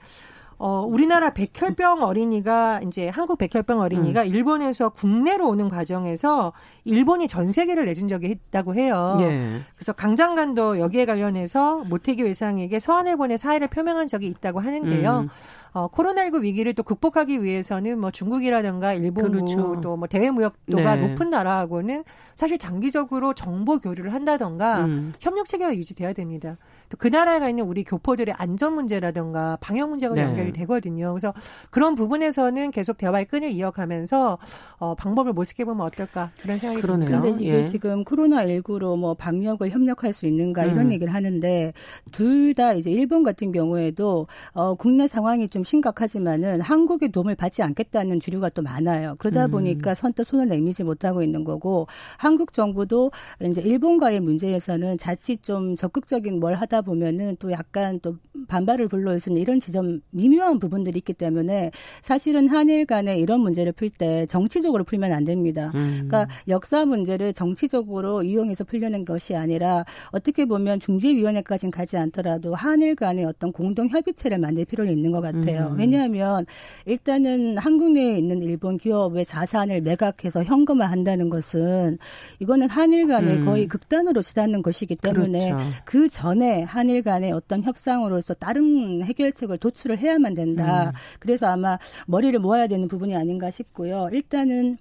어, 0.59 0.83
우리나라 0.87 1.29
백혈병 1.31 2.01
어린이가 2.01 2.81
이제 2.87 3.09
한국 3.09 3.37
백혈병 3.37 3.79
어린이가 3.79 4.23
음. 4.23 4.27
일본에서 4.27 4.89
국내로 4.89 5.47
오는 5.47 5.69
과정에서 5.69 6.51
일본이 6.83 7.27
전 7.27 7.51
세계를 7.51 7.85
내준 7.85 8.07
적이 8.07 8.31
있다고 8.31 8.73
해요. 8.73 9.17
예. 9.21 9.61
그래서 9.75 9.93
강 9.93 10.15
장관도 10.15 10.79
여기에 10.79 11.05
관련해서 11.05 11.83
모태기 11.89 12.23
외상에게 12.23 12.79
서한을 12.79 13.17
보내 13.17 13.37
사의를 13.37 13.67
표명한 13.67 14.07
적이 14.07 14.27
있다고 14.27 14.59
하는데요. 14.59 15.19
음. 15.19 15.29
어, 15.73 15.89
코로나19 15.89 16.41
위기를 16.41 16.73
또 16.73 16.81
극복하기 16.81 17.43
위해서는 17.43 17.99
뭐 17.99 18.09
중국이라든가 18.09 18.93
일본도 18.93 19.31
그렇죠. 19.31 19.79
또뭐 19.81 20.07
대외 20.07 20.31
무역도가 20.31 20.95
네. 20.95 21.07
높은 21.07 21.29
나라하고는 21.29 22.03
사실 22.33 22.57
장기적으로 22.57 23.33
정보 23.33 23.77
교류를 23.77 24.11
한다던가 24.11 24.85
음. 24.85 25.13
협력 25.19 25.47
체계가 25.47 25.75
유지돼야 25.75 26.13
됩니다. 26.13 26.57
또 26.89 26.97
그 26.97 27.07
나라에 27.09 27.39
가 27.39 27.47
있는 27.49 27.63
우리 27.65 27.83
교포들의 27.83 28.33
안전 28.37 28.73
문제라든가 28.73 29.57
방역 29.61 29.89
문제가 29.89 30.13
네. 30.15 30.23
연결이 30.23 30.51
되거든요. 30.51 31.13
그래서 31.13 31.33
그런 31.69 31.95
부분에서는 31.95 32.71
계속 32.71 32.97
대화의 32.97 33.25
끈을 33.25 33.49
이어가면서 33.51 34.37
어, 34.79 34.95
방법을 34.95 35.33
모색해 35.33 35.63
보면 35.65 35.85
어떨까 35.85 36.31
그런 36.41 36.57
생각이 36.57 36.81
그러네요. 36.81 37.09
듭니다. 37.09 37.21
그런데 37.21 37.43
이게 37.43 37.57
예. 37.63 37.67
지금 37.67 38.03
코로나 38.03 38.45
19로 38.45 38.97
뭐 38.97 39.13
방역을 39.13 39.69
협력할 39.69 40.11
수 40.13 40.25
있는가 40.25 40.65
이런 40.65 40.87
음. 40.87 40.91
얘기를 40.91 41.13
하는데 41.13 41.73
둘 42.11 42.47
다 42.57 42.73
이제 42.73 42.89
일본 42.89 43.21
같은 43.23 43.51
경우에도 43.51 44.25
어, 44.53 44.73
국내 44.73 45.07
상황이 45.07 45.47
좀 45.47 45.63
심각하지만은 45.63 46.59
한국의 46.61 47.11
도움을 47.11 47.35
받지 47.35 47.61
않겠다는 47.61 48.19
주류가 48.19 48.49
또 48.49 48.61
많아요. 48.63 49.15
그러다 49.19 49.45
음. 49.45 49.51
보니까 49.51 49.93
선뜻 49.93 50.25
손을 50.25 50.47
내밀지 50.47 50.83
못하고 50.83 51.21
있는 51.21 51.43
거고 51.43 51.87
한국 52.17 52.53
정부도 52.53 53.11
이제 53.43 53.61
일본과의 53.61 54.21
문제에서는 54.21 54.97
자칫 54.97 55.43
좀 55.43 55.75
적극적인 55.75 56.39
뭘 56.39 56.55
하다 56.55 56.76
보면은 56.81 57.35
또 57.39 57.51
약간 57.51 57.99
또 58.01 58.15
반발을 58.47 58.87
불러올 58.87 59.19
수 59.19 59.29
있는 59.29 59.41
이런 59.41 59.59
지점 59.59 60.01
미묘한 60.11 60.59
부분들이 60.59 60.99
있기 60.99 61.13
때문에 61.13 61.71
사실은 62.01 62.47
한일 62.47 62.85
간에 62.85 63.17
이런 63.17 63.41
문제를 63.41 63.73
풀 63.73 63.87
때 63.97 64.25
정치적으로 64.27 64.83
풀면 64.83 65.11
안 65.11 65.23
됩니다. 65.23 65.71
음. 65.75 66.07
그러니까 66.07 66.27
역사 66.47 66.85
문제를 66.85 67.33
정치적으로 67.33 68.23
이용해서 68.23 68.63
풀려는 68.63 69.05
것이 69.05 69.35
아니라 69.35 69.85
어떻게 70.11 70.45
보면 70.45 70.79
중재위원회까지는 70.79 71.71
가지 71.71 71.97
않더라도 71.97 72.53
한일 72.55 72.95
간의 72.95 73.25
어떤 73.25 73.51
공동 73.51 73.87
협의체를 73.87 74.37
만들 74.37 74.65
필요가 74.65 74.89
있는 74.89 75.11
것 75.11 75.21
같아요. 75.21 75.69
음. 75.71 75.79
왜냐하면 75.79 76.45
일단은 76.85 77.57
한국 77.57 77.91
내에 77.93 78.17
있는 78.17 78.41
일본 78.41 78.77
기업의 78.77 79.25
자산을 79.25 79.81
매각해서 79.81 80.43
현금화한다는 80.43 81.29
것은 81.29 81.97
이거는 82.39 82.69
한일 82.69 83.07
간에 83.07 83.37
음. 83.37 83.45
거의 83.45 83.67
극단으로 83.67 84.21
치닫는 84.21 84.61
것이기 84.61 84.95
때문에 84.95 85.51
그렇죠. 85.51 85.67
그 85.85 86.09
전에 86.09 86.63
한일 86.67 87.03
간의 87.03 87.31
어떤 87.31 87.63
협상으로서 87.63 88.33
다른 88.33 89.01
해결책을 89.03 89.57
도출을 89.57 89.97
해야만 89.97 90.33
된다. 90.33 90.89
음. 90.89 90.91
그래서 91.19 91.47
아마 91.47 91.79
머리를 92.07 92.37
모아야 92.39 92.67
되는 92.67 92.87
부분이 92.87 93.15
아닌가 93.15 93.49
싶고요. 93.49 94.09
일단은 94.11 94.77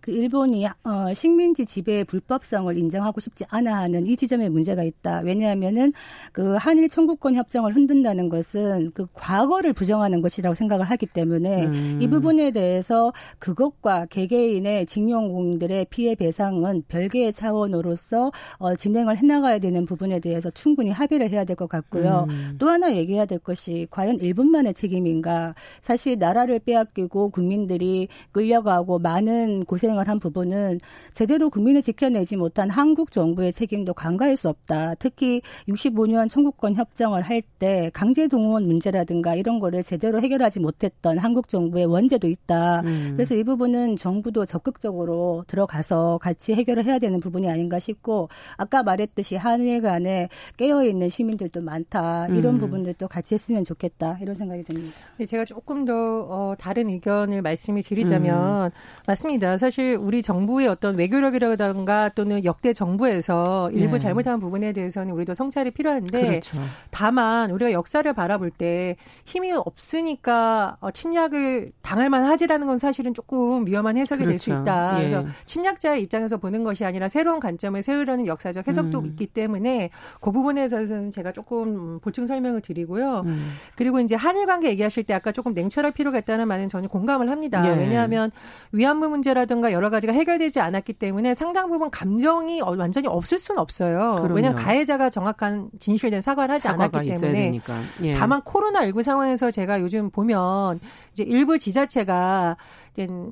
그 0.00 0.10
일본이 0.10 0.66
어, 0.66 1.12
식민지 1.14 1.66
지배의 1.66 2.04
불법성을 2.04 2.76
인정하고 2.76 3.20
싶지 3.20 3.44
않아 3.50 3.76
하는 3.76 4.06
이 4.06 4.16
지점에 4.16 4.48
문제가 4.48 4.82
있다. 4.82 5.20
왜냐하면은 5.24 5.92
그 6.32 6.54
한일 6.56 6.88
청구권 6.88 7.34
협정을 7.34 7.76
흔든다는 7.76 8.28
것은 8.30 8.92
그 8.94 9.06
과거를 9.12 9.72
부정하는 9.74 10.22
것이라고 10.22 10.54
생각을 10.54 10.86
하기 10.86 11.06
때문에 11.06 11.66
음. 11.66 11.98
이 12.00 12.08
부분에 12.08 12.50
대해서 12.52 13.12
그것과 13.38 14.06
개개인의 14.06 14.86
징용공들의 14.86 15.86
피해 15.90 16.14
배상은 16.14 16.82
별개의 16.88 17.32
차원으로서 17.34 18.30
어, 18.58 18.74
진행을 18.74 19.18
해나가야 19.18 19.58
되는 19.58 19.84
부분에 19.84 20.20
대해서 20.20 20.50
충분히 20.50 20.90
합의를 20.90 21.30
해야 21.30 21.44
될 21.44 21.58
것 21.58 21.68
같고요. 21.68 22.26
음. 22.30 22.56
또 22.58 22.68
하나 22.68 22.94
얘기해야 22.94 23.26
될 23.26 23.38
것이 23.40 23.86
과연 23.90 24.20
일본만의 24.20 24.74
책임인가? 24.74 25.54
사실 25.82 26.18
나라를 26.18 26.60
빼앗기고 26.60 27.30
국민들이 27.30 28.08
끌려가고 28.32 29.00
많은 29.00 29.64
고생 29.64 29.87
고생을 29.88 30.08
한 30.08 30.18
부분은 30.18 30.80
제대로 31.12 31.48
국민을 31.48 31.80
지켜내지 31.82 32.36
못한 32.36 32.68
한국 32.68 33.10
정부의 33.10 33.52
책임도 33.52 33.94
간과할 33.94 34.36
수 34.36 34.48
없다. 34.48 34.94
특히 34.96 35.40
65년 35.68 36.28
청구권 36.28 36.74
협정을 36.74 37.22
할 37.22 37.38
때 37.58 37.90
강제 37.92 38.28
동원 38.28 38.66
문제라든가 38.66 39.34
이런 39.34 39.58
거를 39.58 39.82
제대로 39.82 40.20
해결하지 40.20 40.60
못했던 40.60 41.18
한국 41.18 41.48
정부의 41.48 41.86
원죄도 41.86 42.28
있다. 42.28 42.80
음. 42.80 43.12
그래서 43.14 43.34
이 43.34 43.42
부분은 43.44 43.96
정부도 43.96 44.46
적극적으로 44.46 45.44
들어가서 45.46 46.18
같이 46.18 46.54
해결을 46.54 46.84
해야 46.84 46.98
되는 46.98 47.20
부분이 47.20 47.50
아닌가 47.50 47.78
싶고 47.78 48.28
아까 48.56 48.82
말했듯이 48.82 49.36
한일 49.36 49.82
간에 49.82 50.28
깨어 50.56 50.84
있는 50.84 51.08
시민들도 51.08 51.62
많다. 51.62 52.28
이런 52.28 52.54
음. 52.54 52.58
부분들도 52.58 53.08
같이 53.08 53.34
했으면 53.34 53.64
좋겠다. 53.64 54.18
이런 54.20 54.34
생각이 54.34 54.62
듭니다. 54.62 54.92
네, 55.16 55.26
제가 55.26 55.44
조금 55.44 55.84
더 55.84 55.92
어, 55.94 56.54
다른 56.58 56.88
의견을 56.88 57.42
말씀을 57.42 57.82
드리자면 57.82 58.66
음. 58.66 58.70
맞습니다. 59.06 59.56
사실 59.56 59.77
사실 59.78 59.96
우리 59.96 60.22
정부의 60.22 60.66
어떤 60.66 60.96
외교력이라든가 60.96 62.08
또는 62.08 62.44
역대 62.44 62.72
정부에서 62.72 63.70
일부 63.70 63.92
네. 63.92 63.98
잘못한 63.98 64.40
부분에 64.40 64.72
대해서는 64.72 65.14
우리도 65.14 65.34
성찰이 65.34 65.70
필요한데 65.70 66.26
그렇죠. 66.26 66.58
다만 66.90 67.52
우리가 67.52 67.70
역사를 67.70 68.12
바라볼 68.12 68.50
때 68.50 68.96
힘이 69.24 69.52
없으니까 69.52 70.78
어, 70.80 70.90
침략을 70.90 71.70
당할 71.80 72.10
만하지라는 72.10 72.66
건 72.66 72.78
사실은 72.78 73.14
조금 73.14 73.68
위험한 73.68 73.96
해석이 73.96 74.24
그렇죠. 74.24 74.30
될수 74.32 74.50
있다. 74.50 74.96
예. 74.96 75.08
그래서 75.08 75.24
침략자의 75.46 76.02
입장에서 76.02 76.38
보는 76.38 76.64
것이 76.64 76.84
아니라 76.84 77.06
새로운 77.06 77.38
관점을 77.38 77.80
세우려는 77.80 78.26
역사적 78.26 78.66
해석도 78.66 78.98
음. 78.98 79.06
있기 79.06 79.26
때문에 79.26 79.90
그 80.20 80.32
부분에 80.32 80.68
대해서는 80.68 81.12
제가 81.12 81.30
조금 81.30 82.00
보충 82.00 82.26
설명을 82.26 82.62
드리고요. 82.62 83.22
음. 83.26 83.52
그리고 83.76 84.00
이제 84.00 84.16
한일 84.16 84.46
관계 84.46 84.70
얘기하실 84.70 85.04
때 85.04 85.14
아까 85.14 85.30
조금 85.30 85.54
냉철할 85.54 85.92
필요가 85.92 86.18
있다는 86.18 86.48
말은 86.48 86.68
저는 86.68 86.88
공감을 86.88 87.30
합니다. 87.30 87.64
예. 87.64 87.80
왜냐하면 87.80 88.32
위안부 88.72 89.08
문제라든가 89.08 89.67
문제가 89.68 89.72
여러 89.72 89.90
가지가 89.90 90.12
해결되지 90.12 90.60
않았기 90.60 90.94
때문에 90.94 91.34
상당 91.34 91.68
부분 91.68 91.90
감정이 91.90 92.60
어, 92.60 92.74
완전히 92.76 93.06
없을 93.06 93.38
수는 93.38 93.60
없어요. 93.60 94.16
그럼요. 94.22 94.34
왜냐하면 94.34 94.62
가해자가 94.62 95.10
정확한 95.10 95.70
진실된 95.78 96.20
사과를 96.20 96.54
하지 96.54 96.68
않았기 96.68 97.06
때문에. 97.06 97.60
예. 98.02 98.12
다만 98.14 98.42
코로나 98.42 98.84
19 98.84 99.02
상황에서 99.02 99.50
제가 99.50 99.80
요즘 99.80 100.10
보면 100.10 100.80
이제 101.12 101.22
일부 101.22 101.58
지자체가 101.58 102.56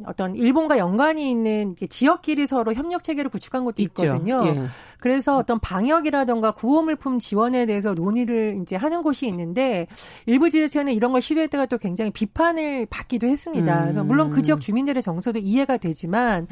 어떤 0.06 0.36
일본과 0.36 0.78
연관이 0.78 1.30
있는 1.30 1.74
지역끼리 1.88 2.46
서로 2.46 2.72
협력 2.72 3.02
체계를 3.02 3.30
구축한 3.30 3.64
것도 3.64 3.82
있거든요. 3.82 4.42
예. 4.46 4.66
그래서 4.98 5.36
어떤 5.36 5.58
방역이라던가 5.58 6.52
구호물품 6.52 7.18
지원에 7.18 7.66
대해서 7.66 7.94
논의를 7.94 8.58
이제 8.62 8.76
하는 8.76 9.02
곳이 9.02 9.26
있는데 9.26 9.86
일부 10.26 10.50
지자체는 10.50 10.92
이런 10.92 11.12
걸 11.12 11.22
시도했다가 11.22 11.66
또 11.66 11.78
굉장히 11.78 12.10
비판을 12.10 12.86
받기도 12.86 13.26
했습니다. 13.26 13.82
그래서 13.82 14.04
물론 14.04 14.30
그 14.30 14.42
지역 14.42 14.60
주민들의 14.60 15.02
정서도 15.02 15.38
이해가 15.40 15.76
되지만 15.76 16.46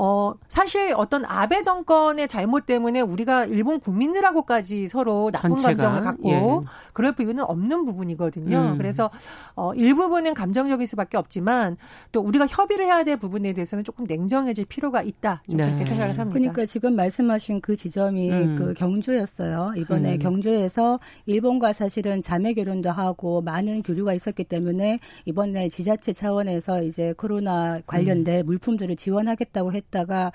어, 0.00 0.32
사실 0.48 0.94
어떤 0.96 1.24
아베 1.24 1.60
정권의 1.62 2.28
잘못 2.28 2.66
때문에 2.66 3.00
우리가 3.00 3.46
일본 3.46 3.80
국민들하고까지 3.80 4.86
서로 4.86 5.32
나쁜 5.32 5.56
전체가, 5.56 5.90
감정을 5.90 6.02
갖고 6.04 6.30
예. 6.30 6.68
그럴 6.92 7.16
필요는 7.16 7.42
없는 7.42 7.84
부분이거든요. 7.84 8.58
음. 8.58 8.78
그래서 8.78 9.10
어, 9.56 9.74
일부분은 9.74 10.34
감정적일 10.34 10.86
수밖에 10.86 11.16
없지만 11.16 11.76
또 12.12 12.20
우리가 12.20 12.46
협의를 12.46 12.84
해야 12.84 13.02
될 13.02 13.16
부분에 13.16 13.52
대해서는 13.54 13.82
조금 13.82 14.04
냉정해질 14.04 14.66
필요가 14.66 15.02
있다. 15.02 15.42
좀 15.50 15.56
네. 15.56 15.66
그렇게 15.66 15.84
생각을 15.86 16.16
합니다. 16.16 16.38
그러니까 16.38 16.64
지금 16.64 16.94
말씀하신 16.94 17.60
그 17.60 17.74
지점이 17.74 18.30
음. 18.30 18.56
그 18.56 18.74
경주였어요. 18.74 19.72
이번에 19.78 20.14
음. 20.14 20.18
경주에서 20.20 21.00
일본과 21.26 21.72
사실은 21.72 22.22
자매 22.22 22.54
결혼도 22.54 22.92
하고 22.92 23.42
많은 23.42 23.82
교류가 23.82 24.14
있었기 24.14 24.44
때문에 24.44 25.00
이번에 25.24 25.68
지자체 25.68 26.12
차원에서 26.12 26.84
이제 26.84 27.14
코로나 27.16 27.80
관련된 27.84 28.44
음. 28.44 28.46
물품들을 28.46 28.94
지원하겠다고 28.94 29.72
했 29.72 29.87
했다가 29.88 30.32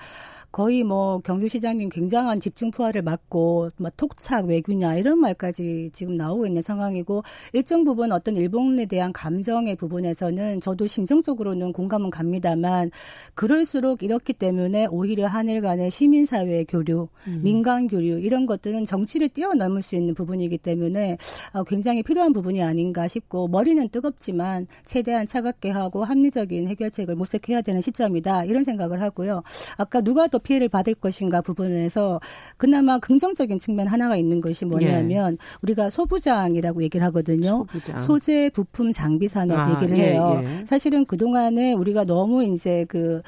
거의 0.54 0.84
뭐 0.84 1.18
경주시장님 1.18 1.88
굉장한 1.88 2.38
집중 2.38 2.70
포화를 2.70 3.02
맞고 3.02 3.70
뭐 3.76 3.90
톡착 3.96 4.46
외규냐 4.46 4.94
이런 4.94 5.18
말까지 5.18 5.90
지금 5.92 6.16
나오고 6.16 6.46
있는 6.46 6.62
상황이고 6.62 7.24
일정 7.54 7.82
부분 7.82 8.12
어떤 8.12 8.36
일본에 8.36 8.86
대한 8.86 9.12
감정의 9.12 9.74
부분에서는 9.74 10.60
저도 10.60 10.86
심정적으로는 10.86 11.72
공감은 11.72 12.10
갑니다만 12.10 12.92
그럴수록 13.34 14.04
이렇기 14.04 14.32
때문에 14.32 14.86
오히려 14.92 15.26
한일 15.26 15.60
간의 15.60 15.90
시민사회 15.90 16.62
교류, 16.68 17.08
음. 17.26 17.40
민간 17.42 17.88
교류 17.88 18.20
이런 18.20 18.46
것들은 18.46 18.86
정치를 18.86 19.30
뛰어넘을 19.30 19.82
수 19.82 19.96
있는 19.96 20.14
부분이기 20.14 20.58
때문에 20.58 21.18
어, 21.52 21.64
굉장히 21.64 22.04
필요한 22.04 22.32
부분이 22.32 22.62
아닌가 22.62 23.08
싶고 23.08 23.48
머리는 23.48 23.88
뜨겁지만 23.88 24.68
최대한 24.84 25.26
차갑게 25.26 25.70
하고 25.70 26.04
합리적인 26.04 26.68
해결책을 26.68 27.16
모색해야 27.16 27.62
되는 27.62 27.80
시점이다 27.80 28.44
이런 28.44 28.62
생각을 28.62 29.02
하고요. 29.02 29.42
아까 29.78 30.00
누가 30.00 30.28
더 30.28 30.43
피해를 30.44 30.68
받을 30.68 30.94
것인가 30.94 31.40
부분에서 31.40 32.20
그나마 32.56 33.00
긍정적인 33.00 33.58
측면 33.58 33.88
하나가 33.88 34.16
있는 34.16 34.40
것이 34.40 34.64
뭐냐면 34.64 35.32
예. 35.32 35.36
우리가 35.62 35.90
소부장이라고 35.90 36.84
얘기를 36.84 37.04
하거든요. 37.06 37.66
소부장. 37.72 37.98
소재 37.98 38.50
부품 38.54 38.92
장비 38.92 39.26
산업 39.26 39.58
아, 39.58 39.74
얘기를 39.74 39.98
예, 39.98 40.12
해요. 40.12 40.44
예. 40.44 40.66
사실은 40.66 41.04
그동안에 41.04 41.72
우리가 41.72 42.04
너무 42.04 42.44
이제 42.44 42.84
그 42.88 43.22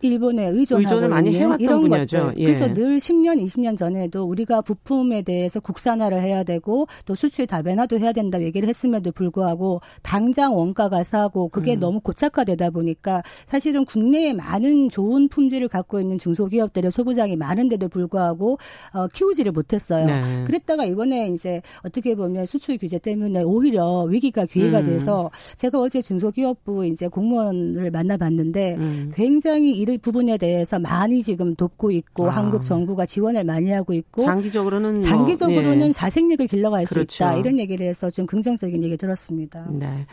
일본에 0.00 0.46
의존하고 0.46 0.82
의존을 0.82 1.08
많이 1.08 1.34
해왔던 1.36 1.60
이런 1.60 1.80
분야죠. 1.80 2.18
것들. 2.18 2.38
예. 2.38 2.44
그래서 2.44 2.72
늘 2.72 2.98
10년, 2.98 3.42
20년 3.44 3.76
전에도 3.76 4.24
우리가 4.24 4.62
부품에 4.62 5.22
대해서 5.22 5.60
국산화를 5.60 6.22
해야 6.22 6.44
되고 6.44 6.86
또 7.04 7.14
수출 7.14 7.46
다변화도 7.46 7.98
해야 7.98 8.12
된다 8.12 8.40
얘기를 8.40 8.68
했음에도 8.68 9.12
불구하고 9.12 9.80
당장 10.02 10.56
원가가 10.56 11.02
싸고 11.02 11.48
그게 11.48 11.74
음. 11.74 11.80
너무 11.80 12.00
고착화되다 12.00 12.70
보니까 12.70 13.22
사실은 13.46 13.84
국내에 13.84 14.32
많은 14.32 14.88
좋은 14.88 15.28
품질을 15.28 15.68
갖고 15.68 16.00
있는 16.00 16.18
중소기업들의 16.18 16.90
소부장이 16.90 17.36
많은데도 17.36 17.88
불구하고 17.88 18.58
어, 18.92 19.06
키우지를 19.08 19.52
못했어요. 19.52 20.06
네. 20.06 20.44
그랬다가 20.44 20.84
이번에 20.84 21.28
이제 21.28 21.62
어떻게 21.82 22.14
보면 22.14 22.46
수출 22.46 22.78
규제 22.78 22.98
때문에 22.98 23.42
오히려 23.42 24.02
위기가 24.04 24.46
기회가 24.46 24.80
음. 24.80 24.84
돼서 24.86 25.30
제가 25.56 25.80
어제 25.80 26.00
중소기업부 26.02 26.86
이제 26.86 27.08
공무원을 27.08 27.90
만나봤는데 27.90 28.76
음. 28.76 29.12
굉장히 29.14 29.72
이 29.92 29.98
부분에 29.98 30.38
대해서 30.38 30.78
많이 30.78 31.22
지금 31.22 31.54
돕고 31.54 31.90
있고 31.90 32.28
아. 32.28 32.30
한국 32.30 32.62
정부가 32.62 33.06
지원을 33.06 33.44
많이 33.44 33.70
하고 33.70 33.92
있고 33.92 34.22
장기적으로는 34.22 34.94
뭐, 34.94 35.02
장기적으로는 35.02 35.78
뭐, 35.78 35.88
예. 35.88 35.92
자생력을 35.92 36.46
길러갈 36.46 36.84
그렇죠. 36.84 37.10
수 37.10 37.22
있다 37.22 37.36
이런 37.36 37.58
얘기를 37.58 37.86
해서 37.86 38.10
좀 38.10 38.26
긍정적인 38.26 38.82
얘기 38.84 38.96
들었습니다. 38.96 39.66
네. 39.70 40.06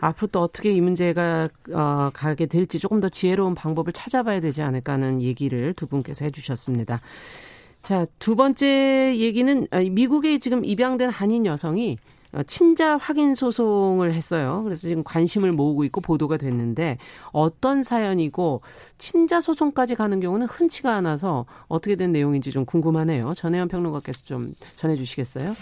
앞으로 0.00 0.28
또 0.28 0.40
어떻게 0.40 0.70
이 0.70 0.80
문제가 0.80 1.48
어, 1.72 2.10
가게 2.12 2.46
될지 2.46 2.78
조금 2.78 3.00
더 3.00 3.08
지혜로운 3.08 3.54
방법을 3.54 3.92
찾아봐야 3.92 4.40
되지 4.40 4.62
않을까 4.62 4.94
하는 4.94 5.20
얘기를 5.20 5.74
두 5.74 5.86
분께서 5.86 6.24
해주셨습니다. 6.24 7.00
자, 7.82 8.06
두 8.18 8.36
번째 8.36 9.16
얘기는 9.16 9.66
미국에 9.90 10.38
지금 10.38 10.64
입양된 10.64 11.10
한인 11.10 11.46
여성이 11.46 11.96
어, 11.96 12.09
친자 12.46 12.96
확인 12.96 13.34
소송을 13.34 14.12
했어요. 14.12 14.62
그래서 14.64 14.88
지금 14.88 15.02
관심을 15.02 15.52
모으고 15.52 15.84
있고 15.84 16.00
보도가 16.00 16.36
됐는데 16.36 16.98
어떤 17.32 17.82
사연이고 17.82 18.62
친자 18.98 19.40
소송까지 19.40 19.94
가는 19.94 20.20
경우는 20.20 20.46
흔치가 20.46 20.94
않아서 20.94 21.46
어떻게 21.68 21.96
된 21.96 22.12
내용인지 22.12 22.52
좀 22.52 22.64
궁금하네요. 22.64 23.34
전혜연 23.34 23.68
평론가께서 23.68 24.24
좀 24.24 24.54
전해주시겠어요? 24.76 25.54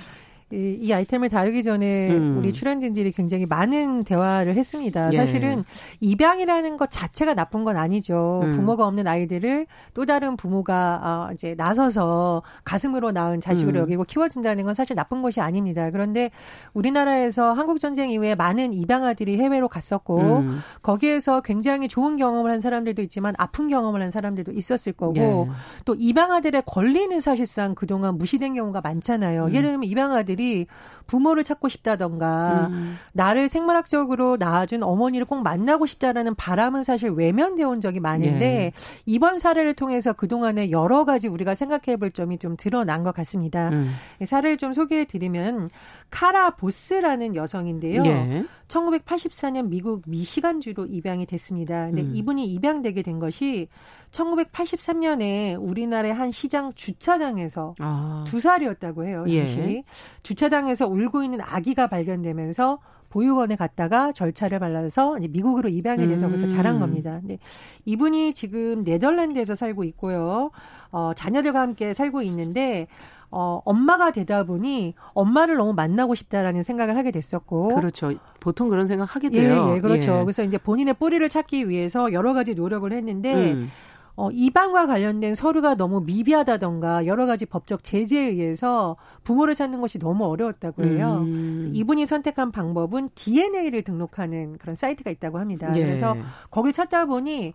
이, 0.50 0.78
이 0.81 0.93
아이템을 0.93 1.28
다루기 1.28 1.62
전에 1.62 2.11
음. 2.11 2.38
우리 2.38 2.52
출연진들이 2.52 3.12
굉장히 3.12 3.45
많은 3.45 4.05
대화를 4.05 4.54
했습니다. 4.54 5.13
예. 5.13 5.17
사실은 5.19 5.65
입양이라는 6.00 6.78
것 6.78 6.91
자체가 6.91 7.34
나쁜 7.34 7.65
건 7.65 7.76
아니죠. 7.76 8.41
음. 8.45 8.50
부모가 8.50 8.87
없는 8.87 9.06
아이들을 9.06 9.67
또 9.93 10.06
다른 10.06 10.37
부모가 10.37 11.00
어, 11.28 11.32
이제 11.34 11.54
나서서 11.54 12.43
가슴으로 12.65 13.13
낳은 13.13 13.43
자식으로 13.43 13.80
음. 13.80 13.82
여기고 13.82 14.04
키워준다는 14.04 14.65
건 14.65 14.73
사실 14.73 14.97
나쁜 14.97 15.21
것이 15.21 15.41
아닙니다. 15.41 15.91
그런데 15.91 16.30
우리나라에서 16.73 17.52
한국 17.52 17.78
전쟁 17.78 18.11
이후에 18.11 18.34
많은 18.34 18.73
입양아들이 18.73 19.37
해외로 19.39 19.69
갔었고 19.69 20.19
음. 20.19 20.61
거기에서 20.80 21.43
굉장히 21.43 21.89
좋은 21.89 22.17
경험을 22.17 22.50
한 22.50 22.61
사람들도 22.61 23.02
있지만 23.02 23.34
아픈 23.37 23.69
경험을 23.69 24.00
한 24.00 24.11
사람들도 24.11 24.52
있었을 24.52 24.95
거고 24.95 25.47
예. 25.49 25.52
또 25.84 25.95
입양아들의 25.99 26.63
권리는 26.65 27.21
사실상 27.21 27.75
그동안 27.75 28.17
무시된 28.17 28.54
경우가 28.54 28.80
많잖아요. 28.80 29.47
음. 29.47 29.54
예를 29.54 29.71
들면 29.71 29.84
입양아들이 29.84 30.38
아이들이 30.39 30.67
부모를 31.07 31.43
찾고 31.43 31.69
싶다던가 31.69 32.69
음. 32.71 32.97
나를 33.13 33.49
생물학적으로 33.49 34.37
낳아준 34.39 34.83
어머니를 34.83 35.27
꼭 35.27 35.43
만나고 35.43 35.87
싶다라는 35.87 36.35
바람은 36.37 36.85
사실 36.85 37.11
외면되어 37.11 37.69
온 37.69 37.81
적이 37.81 38.01
많은데 38.01 38.47
예. 38.47 38.73
이번 39.05 39.39
사례를 39.39 39.75
통해서 39.75 40.13
그동안에 40.13 40.71
여러 40.71 41.05
가지 41.05 41.29
우리가 41.29 41.55
생각해 41.55 41.97
볼 41.97 42.13
점이 42.13 42.39
좀 42.39 42.57
드러난 42.57 43.03
것 43.03 43.15
같습니다. 43.15 43.71
음. 43.71 43.93
사례를 44.25 44.57
좀 44.57 44.73
소개해 44.73 45.07
드리면 45.07 45.69
카라 46.10 46.50
보스라는 46.50 47.34
여성인데요. 47.34 48.04
예. 48.06 48.44
1984년 48.68 49.68
미국 49.68 50.02
미시간주로 50.06 50.86
입양이 50.86 51.26
됐습니다. 51.26 51.86
근데 51.86 52.02
음. 52.02 52.12
이분이 52.14 52.47
입양되게 52.47 53.02
된 53.02 53.18
것이 53.18 53.68
1983년에 54.10 55.56
우리나라의 55.60 56.14
한 56.14 56.32
시장 56.32 56.73
주차장에서 56.75 57.75
아. 57.78 58.25
두 58.26 58.40
살이었다고 58.40 59.04
해요. 59.04 59.25
당시 59.26 59.58
예. 59.60 59.84
주차장에서 60.23 60.86
울고 60.86 61.23
있는 61.23 61.40
아기가 61.42 61.86
발견되면서 61.86 62.78
보육원에 63.10 63.56
갔다가 63.56 64.12
절차를 64.12 64.58
발라서 64.58 65.18
이제 65.18 65.28
미국으로 65.28 65.68
입양이 65.68 66.06
돼서 66.06 66.26
음. 66.26 66.32
그래서 66.32 66.47
자란 66.47 66.78
겁니다. 66.78 67.18
근데 67.21 67.38
이분이 67.84 68.34
지금 68.34 68.84
네덜란드에서 68.84 69.54
살고 69.54 69.84
있고요. 69.84 70.50
어, 70.90 71.12
자녀들과 71.14 71.60
함께 71.60 71.92
살고 71.94 72.23
있는데 72.23 72.86
어, 73.30 73.60
엄마가 73.64 74.10
되다 74.10 74.45
보니 74.45 74.95
엄마를 75.12 75.56
너무 75.56 75.75
만나고 75.75 76.14
싶다라는 76.14 76.62
생각을 76.62 76.97
하게 76.97 77.10
됐었고. 77.10 77.75
그렇죠. 77.75 78.12
보통 78.41 78.69
그런 78.69 78.86
생각 78.86 79.14
하게 79.14 79.30
돼요. 79.30 79.71
예, 79.71 79.76
예 79.76 79.80
그렇죠. 79.80 80.21
예. 80.21 80.25
그래서 80.25 80.43
이제 80.43 80.58
본인의 80.58 80.95
뿌리를 80.95 81.26
찾기 81.28 81.69
위해서 81.69 82.12
여러 82.12 82.32
가지 82.32 82.54
노력을 82.54 82.91
했는데, 82.91 83.52
음. 83.52 83.71
어, 84.17 84.30
입양과 84.32 84.86
관련된 84.86 85.36
서류가 85.36 85.76
너무 85.76 86.00
미비하다던가 86.00 87.06
여러 87.06 87.25
가지 87.26 87.47
법적 87.47 87.84
제재에 87.84 88.30
의해서 88.30 88.97
부모를 89.23 89.54
찾는 89.54 89.80
것이 89.80 90.00
너무 90.00 90.25
어려웠다고 90.25 90.82
해요. 90.84 91.21
음. 91.23 91.71
이분이 91.73 92.04
선택한 92.04 92.50
방법은 92.50 93.10
DNA를 93.14 93.82
등록하는 93.82 94.58
그런 94.58 94.75
사이트가 94.75 95.12
있다고 95.12 95.38
합니다. 95.38 95.71
예. 95.76 95.84
그래서 95.84 96.17
거길 96.50 96.73
찾다 96.73 97.06
보니 97.06 97.54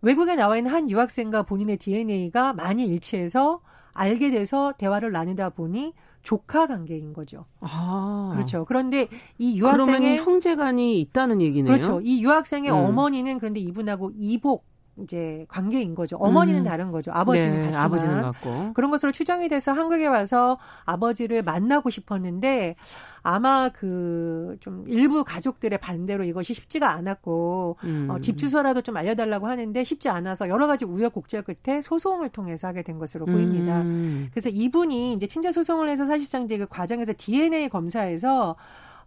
외국에 0.00 0.36
나와 0.36 0.56
있는 0.56 0.70
한 0.70 0.88
유학생과 0.88 1.42
본인의 1.42 1.78
DNA가 1.78 2.52
많이 2.52 2.84
일치해서 2.84 3.60
알게 3.96 4.30
돼서 4.30 4.72
대화를 4.78 5.12
나누다 5.12 5.50
보니 5.50 5.92
조카 6.22 6.66
관계인 6.66 7.12
거죠. 7.12 7.46
아. 7.60 8.30
그렇죠. 8.32 8.64
그런데 8.64 9.08
이 9.38 9.58
유학생의 9.58 10.18
형제간이 10.18 11.00
있다는 11.00 11.40
얘기네요. 11.40 11.70
그렇죠. 11.72 12.00
이 12.02 12.22
유학생의 12.22 12.70
음. 12.70 12.76
어머니는 12.76 13.38
그런데 13.38 13.60
이분하고 13.60 14.12
이복 14.16 14.64
이제 15.02 15.46
관계인 15.48 15.94
거죠. 15.94 16.16
어머니는 16.16 16.60
음. 16.60 16.64
다른 16.64 16.90
거죠. 16.90 17.12
아버지는 17.12 17.52
네, 17.52 17.60
같지만 17.70 17.84
아버지는 17.84 18.22
같고 18.22 18.72
그런 18.74 18.90
것으로 18.90 19.12
추정이 19.12 19.48
돼서 19.48 19.72
한국에 19.72 20.06
와서 20.06 20.58
아버지를 20.84 21.42
만나고 21.42 21.90
싶었는데 21.90 22.76
아마 23.22 23.68
그 23.68 24.56
좀 24.60 24.84
일부 24.88 25.24
가족들의 25.24 25.78
반대로 25.78 26.24
이것이 26.24 26.54
쉽지가 26.54 26.90
않았고 26.90 27.76
음. 27.84 28.08
어, 28.10 28.18
집 28.20 28.38
주소라도 28.38 28.80
좀 28.80 28.96
알려달라고 28.96 29.46
하는데 29.46 29.84
쉽지 29.84 30.08
않아서 30.08 30.48
여러 30.48 30.66
가지 30.66 30.84
우여곡절 30.84 31.42
끝에 31.42 31.80
소송을 31.80 32.30
통해서 32.30 32.66
하게 32.68 32.82
된 32.82 32.98
것으로 32.98 33.26
보입니다. 33.26 33.82
음. 33.82 34.28
그래서 34.32 34.48
이분이 34.48 35.12
이제 35.14 35.26
친자 35.26 35.52
소송을 35.52 35.88
해서 35.88 36.06
사실상 36.06 36.44
이제 36.44 36.58
그 36.58 36.66
과정에서 36.66 37.12
DNA 37.16 37.68
검사에서 37.68 38.56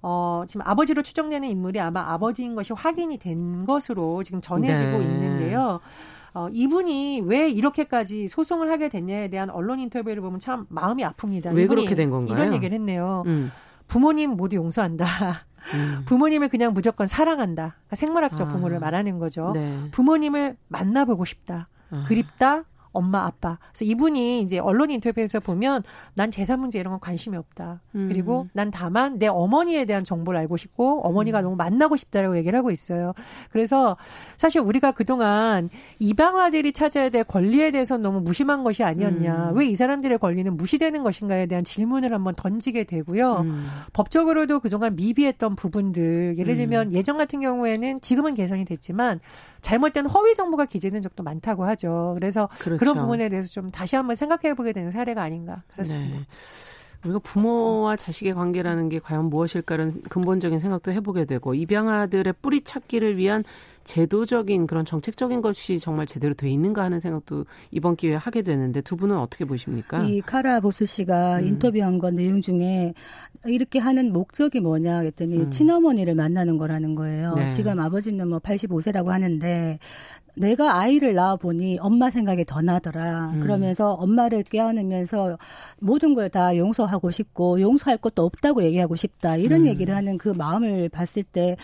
어, 0.02 0.44
지금 0.48 0.66
아버지로 0.66 1.02
추정되는 1.02 1.48
인물이 1.50 1.80
아마 1.80 2.12
아버지인 2.14 2.56
것이 2.56 2.74
확인이 2.74 3.18
된 3.18 3.66
것으로 3.66 4.24
지금 4.24 4.42
전해지고 4.42 4.98
네. 5.00 5.04
있는데요. 5.04 5.80
어, 6.34 6.48
이분이 6.52 7.24
왜 7.26 7.50
이렇게까지 7.50 8.28
소송을 8.28 8.72
하게 8.72 8.90
됐냐에 8.90 9.30
대한 9.30 9.50
언론 9.50 9.80
인터뷰를 9.80 10.22
보면 10.22 10.40
참 10.40 10.66
마음이 10.70 11.04
아픕니다. 11.04 11.54
왜 11.54 11.68
그렇게 11.68 11.96
된 11.96 12.10
건가요? 12.10 12.38
이런 12.38 12.54
얘기를 12.54 12.74
했네요. 12.76 13.24
음. 13.26 13.52
부모님 13.88 14.32
모두 14.32 14.56
용서한다. 14.56 15.06
음. 15.74 16.04
부모님을 16.06 16.50
그냥 16.50 16.74
무조건 16.74 17.08
사랑한다. 17.08 17.76
그러니까 17.76 17.96
생물학적 17.96 18.48
아. 18.48 18.52
부모를 18.52 18.80
말하는 18.80 19.20
거죠. 19.20 19.52
네. 19.54 19.78
부모님을 19.92 20.56
만나보고 20.68 21.26
싶다. 21.26 21.68
아. 21.90 22.06
그립다, 22.08 22.64
엄마 23.00 23.26
아빠. 23.26 23.58
그래서 23.72 23.86
이분이 23.86 24.42
이제 24.42 24.60
언론 24.60 24.92
인터뷰에서 24.92 25.40
보면 25.40 25.84
난 26.14 26.30
재산 26.32 26.60
문제 26.60 26.80
이런 26.80 26.92
건 26.92 27.00
관심이 27.00 27.38
없다. 27.38 27.82
음. 27.96 28.08
그리고 28.10 28.48
난 28.54 28.70
다만 28.70 29.18
내 29.18 29.28
어머니에 29.28 29.86
대한 29.86 30.04
정보를 30.04 30.40
알고 30.42 30.58
싶고 30.58 31.02
어머니가 31.02 31.40
음. 31.40 31.44
너무 31.44 31.56
만나고 31.56 31.96
싶다라고 31.96 32.38
얘기를 32.38 32.58
하고 32.58 32.72
있어요. 32.72 33.14
그래서 33.52 33.98
사실 34.38 34.62
우리가 34.62 34.92
그동안 34.92 35.70
이방아들이 36.00 36.74
찾아야 36.74 37.10
될 37.10 37.24
권리에 37.24 37.72
대해서 37.72 37.98
너무 37.98 38.20
무심한 38.20 38.64
것이 38.64 38.84
아니었냐. 38.84 39.52
음. 39.52 39.58
왜이 39.58 39.76
사람들의 39.76 40.18
권리는 40.18 40.56
무시되는 40.56 41.04
것인가에 41.04 41.46
대한 41.46 41.64
질문을 41.64 42.14
한번 42.14 42.36
던지게 42.36 42.84
되고요. 42.84 43.38
음. 43.42 43.66
법적으로도 43.94 44.60
그동안 44.60 44.96
미비했던 44.96 45.56
부분들 45.56 46.36
예를 46.38 46.56
음. 46.56 46.58
들면 46.58 46.94
예전 46.94 47.18
같은 47.18 47.40
경우에는 47.40 48.02
지금은 48.02 48.36
개선이 48.36 48.66
됐지만 48.66 49.20
잘못된 49.62 50.06
허위 50.08 50.36
정보가 50.36 50.66
기재된 50.66 51.02
적도 51.02 51.24
많다고 51.24 51.66
하죠. 51.66 52.12
그래서 52.16 52.50
그렇죠. 52.60 52.80
그런 52.80 52.98
부분에 52.98 53.30
대해서 53.30 53.50
좀 53.50 53.72
다시 53.72 53.96
한번 53.96 54.16
생각해 54.16 54.54
보게 54.54 54.74
되는 54.74 54.92
사례가 54.92 55.22
아닌가 55.22 55.64
그렇습니다. 55.74 56.20
네. 56.20 56.26
우리가 57.04 57.20
부모와 57.20 57.96
자식의 57.96 58.34
관계라는 58.34 58.90
게 58.90 59.00
과연 59.00 59.26
무엇일까라는 59.26 60.04
근본적인 60.10 60.60
생각도 60.60 60.92
해보게 60.92 61.26
되고 61.26 61.54
입양아들의 61.54 62.34
뿌리 62.42 62.62
찾기를 62.62 63.18
위한 63.18 63.44
제도적인 63.84 64.66
그런 64.68 64.86
정책적인 64.86 65.42
것이 65.42 65.78
정말 65.80 66.06
제대로 66.06 66.34
돼 66.34 66.50
있는가 66.50 66.84
하는 66.84 67.00
생각도 67.00 67.46
이번 67.72 67.96
기회에 67.96 68.16
하게 68.16 68.42
되는데 68.42 68.82
두 68.82 68.96
분은 68.96 69.18
어떻게 69.18 69.46
보십니까? 69.46 70.04
이 70.06 70.22
카라 70.22 70.60
보스 70.62 70.86
씨가 70.86 71.40
음. 71.40 71.48
인터뷰한 71.48 72.00
건 72.00 72.16
내용 72.16 72.42
중에 72.42 72.94
이렇게 73.46 73.80
하는 73.80 74.14
목적이 74.14 74.62
뭐냐 74.62 75.00
했더니 75.00 75.38
음. 75.38 75.52
친어머니를 75.52 76.16
만나는 76.16 76.58
거라는 76.58 76.96
거예요. 76.96 77.36
네. 77.36 77.50
지금 77.52 77.80
아버지는 77.80 78.28
뭐 78.30 78.40
85세라고 78.40 79.08
하는데 79.08 79.80
내가 80.38 80.80
아이를 80.80 81.16
낳아 81.16 81.36
보니 81.36 81.80
엄마 81.82 82.10
생각이 82.10 82.46
더 82.46 82.62
나더라. 82.62 83.32
음. 83.34 83.40
그러면서 83.42 83.92
엄마를 83.94 84.44
깨어내면서 84.44 85.38
모든 85.82 86.14
걸 86.16 86.30
다 86.30 86.56
용서하고 86.56 87.10
싶고 87.10 87.60
용서할 87.60 87.98
것도 87.98 88.24
없다고 88.24 88.64
얘기하고 88.64 88.96
싶다. 88.96 89.36
이런 89.36 89.62
음. 89.62 89.68
얘기를 89.68 89.96
하는 89.96 90.20
그 90.20 90.30
마음을 90.30 90.88
봤을 90.90 91.24
때, 91.24 91.56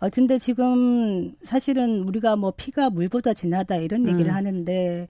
어, 0.00 0.08
근데 0.08 0.38
지금 0.38 1.34
사실 1.42 1.63
은 1.76 2.02
우리가 2.06 2.36
뭐 2.36 2.52
피가 2.56 2.90
물보다 2.90 3.34
진하다 3.34 3.76
이런 3.76 4.02
음. 4.02 4.08
얘기를 4.08 4.30
음. 4.32 4.36
하는데 4.36 5.08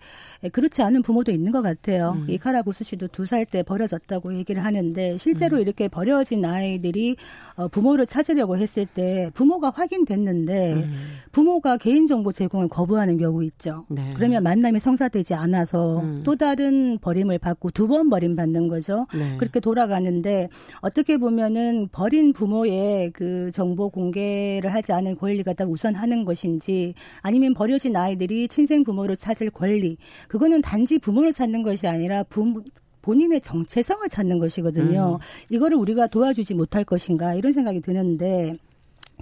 그렇지 0.53 0.83
않은 0.83 1.03
부모도 1.03 1.33
있는 1.33 1.53
것 1.53 1.63
같아요. 1.63 2.15
음. 2.17 2.27
이카라 2.29 2.63
보스 2.63 2.85
씨도 2.85 3.09
두 3.09 3.25
살 3.27 3.45
때 3.47 3.63
버려졌다고 3.63 4.35
얘기를 4.39 4.65
하는데 4.65 5.17
실제로 5.19 5.57
음. 5.59 5.63
이렇게 5.63 5.89
버려진 5.89 6.45
아이들이 6.45 7.17
어, 7.57 7.69
부모를 7.69 8.07
찾으려고 8.07 8.57
했을 8.57 8.87
때 8.87 9.31
부모가 9.35 9.71
확인됐는데 9.71 10.87
부모가 11.33 11.77
개인정보 11.77 12.33
제공을 12.33 12.69
거부하는 12.69 13.05
하는 13.05 13.19
경우 13.19 13.45
있죠. 13.45 13.85
네. 13.91 14.15
그러면 14.17 14.43
만남이 14.43 14.79
성사되지 14.81 15.35
않아서 15.35 15.99
음. 16.01 16.23
또 16.25 16.37
다른 16.37 16.99
버림을 16.99 17.39
받고 17.39 17.71
두 17.71 17.87
번 17.87 18.09
버림받는 18.09 18.69
거죠. 18.69 19.07
네. 19.15 19.37
그렇게 19.37 19.61
돌아가는데 19.61 20.49
어떻게 20.81 21.19
보면은 21.19 21.89
버린 21.93 22.33
부모의 22.33 23.11
그 23.13 23.51
정보 23.53 23.91
공개를 23.91 24.73
하지 24.73 24.93
않은 24.93 25.17
권리가 25.19 25.53
딱 25.53 25.69
우선하는 25.71 26.25
것 26.25 26.35
인지 26.47 26.95
아니면 27.23 27.55
버려진 27.55 27.97
아이들이 27.97 28.49
친생 28.49 28.85
부모를 28.85 29.17
찾을 29.17 29.51
권리 29.51 29.97
그거는 30.29 30.63
단지 30.63 30.99
부모를 30.99 31.33
찾는 31.33 31.63
것이 31.63 31.87
아니라 31.87 32.23
부모 32.25 32.63
본인의 33.03 33.43
정체성을 33.43 34.09
찾는 34.09 34.39
것이거든요. 34.39 35.19
음. 35.21 35.55
이거를 35.55 35.77
우리가 35.77 36.07
도와주지 36.07 36.55
못할 36.55 36.85
것인가 36.85 37.35
이런 37.35 37.53
생각이 37.53 37.81
드는데 37.83 38.57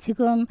지금 0.01 0.47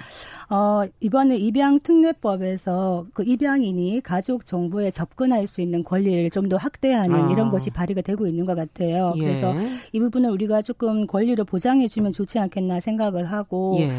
어 0.50 0.84
이번에 1.00 1.38
입양 1.38 1.80
특례법에서 1.80 3.08
그 3.14 3.24
입양인이 3.24 4.02
가족 4.02 4.46
정보에 4.46 4.92
접근할 4.92 5.48
수 5.48 5.62
있는 5.62 5.84
권리를 5.84 6.30
좀 6.30 6.50
더 6.50 6.58
확대하는 6.58 7.16
아. 7.16 7.32
이런 7.32 7.50
것이 7.50 7.70
발의가 7.70 8.02
되고 8.02 8.28
있는 8.28 8.46
것 8.46 8.56
같아요. 8.56 9.14
예. 9.16 9.22
그래서 9.22 9.56
이 9.94 10.00
부분을 10.00 10.30
우리가 10.30 10.62
조금 10.62 11.08
권리를 11.08 11.42
보장해 11.46 11.88
주면 11.88 12.12
좋지 12.12 12.38
않겠나 12.40 12.82
생각을 12.82 13.32
하고 13.32 13.78
예. 13.80 13.92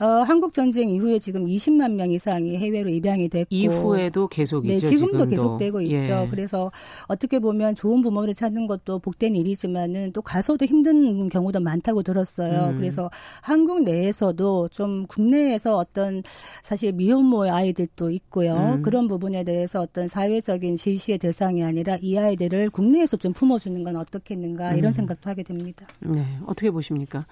어, 0.00 0.06
한국 0.06 0.52
전쟁 0.52 0.90
이후에 0.90 1.18
지금 1.18 1.46
20만 1.46 1.94
명 1.94 2.10
이상이 2.10 2.56
해외로 2.56 2.88
입양이 2.88 3.28
됐고 3.28 3.48
이후에도 3.50 4.28
계속이죠. 4.28 4.72
네, 4.72 4.78
지금도, 4.78 5.18
지금도. 5.18 5.30
계속되고 5.30 5.90
예. 5.90 6.00
있죠. 6.02 6.28
그래서 6.30 6.70
어떻게 7.08 7.40
보면 7.40 7.74
좋은 7.74 8.02
부모를 8.02 8.32
찾는 8.34 8.68
것도 8.68 9.00
복된 9.00 9.34
일이지만은 9.34 10.12
또 10.12 10.22
가서도 10.22 10.64
힘든 10.66 11.28
경우도 11.28 11.60
많다고 11.60 12.02
들었어요. 12.02 12.70
음. 12.70 12.76
그래서 12.76 13.10
한국 13.40 13.82
내에서도 13.82 14.68
좀 14.68 15.06
국내에서 15.08 15.76
어떤 15.76 16.22
사실 16.62 16.92
미혼모 16.92 17.50
아이들도 17.50 18.10
있고요. 18.10 18.54
음. 18.54 18.82
그런 18.82 19.08
부분에 19.08 19.42
대해서 19.42 19.80
어떤 19.80 20.06
사회적인 20.06 20.76
실시의 20.76 21.18
대상이 21.18 21.64
아니라 21.64 21.98
이 22.00 22.16
아이들을 22.16 22.70
국내에서 22.70 23.16
좀 23.16 23.32
품어주는 23.32 23.82
건 23.82 23.96
어떻겠는가 23.96 24.74
이런 24.74 24.90
음. 24.90 24.92
생각도 24.92 25.28
하게 25.28 25.42
됩니다. 25.42 25.86
네, 26.00 26.24
어떻게 26.46 26.70
보십니까? 26.70 27.26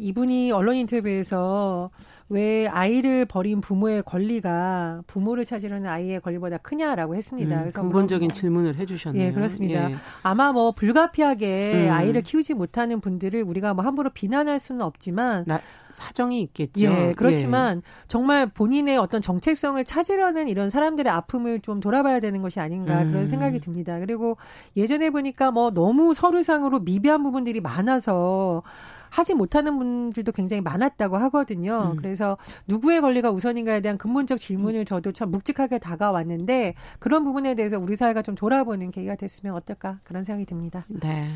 이분이 0.00 0.50
언론 0.52 0.76
인터뷰에서 0.76 1.90
왜 2.30 2.68
아이를 2.68 3.26
버린 3.26 3.60
부모의 3.60 4.04
권리가 4.04 5.02
부모를 5.08 5.44
찾으려는 5.44 5.90
아이의 5.90 6.20
권리보다 6.20 6.58
크냐라고 6.58 7.16
했습니다. 7.16 7.56
음, 7.56 7.60
그래서 7.62 7.80
근본적인 7.82 8.28
뭐, 8.28 8.32
질문을 8.32 8.76
해주셨네요. 8.76 9.22
예, 9.22 9.32
그렇습니다. 9.32 9.90
예. 9.90 9.96
아마 10.22 10.52
뭐 10.52 10.70
불가피하게 10.70 11.88
음. 11.88 11.92
아이를 11.92 12.22
키우지 12.22 12.54
못하는 12.54 13.00
분들을 13.00 13.42
우리가 13.42 13.74
뭐 13.74 13.84
함부로 13.84 14.10
비난할 14.10 14.60
수는 14.60 14.82
없지만 14.82 15.44
나, 15.48 15.60
사정이 15.90 16.40
있겠죠. 16.42 16.82
예, 16.82 17.14
그렇지만 17.16 17.78
예. 17.78 17.82
정말 18.06 18.46
본인의 18.46 18.96
어떤 18.96 19.20
정체성을 19.20 19.82
찾으려는 19.84 20.48
이런 20.48 20.70
사람들의 20.70 21.12
아픔을 21.12 21.58
좀 21.60 21.80
돌아봐야 21.80 22.20
되는 22.20 22.42
것이 22.42 22.60
아닌가 22.60 23.02
음. 23.02 23.10
그런 23.10 23.26
생각이 23.26 23.58
듭니다. 23.58 23.98
그리고 23.98 24.36
예전에 24.76 25.10
보니까 25.10 25.50
뭐 25.50 25.72
너무 25.72 26.14
서류상으로 26.14 26.78
미비한 26.78 27.24
부분들이 27.24 27.60
많아서 27.60 28.62
하지 29.10 29.34
못하는 29.34 29.78
분들도 29.78 30.32
굉장히 30.32 30.62
많았다고 30.62 31.16
하거든요. 31.18 31.92
음. 31.92 31.96
그래서 31.96 32.38
누구의 32.68 33.00
권리가 33.00 33.30
우선인가에 33.30 33.80
대한 33.80 33.98
근본적 33.98 34.38
질문을 34.38 34.84
저도 34.84 35.12
참 35.12 35.30
묵직하게 35.30 35.78
다가왔는데 35.78 36.74
그런 36.98 37.24
부분에 37.24 37.54
대해서 37.54 37.78
우리 37.78 37.96
사회가 37.96 38.22
좀 38.22 38.34
돌아보는 38.34 38.90
계기가 38.90 39.16
됐으면 39.16 39.54
어떨까 39.54 39.98
그런 40.04 40.24
생각이 40.24 40.46
듭니다. 40.46 40.86
네. 40.88 41.28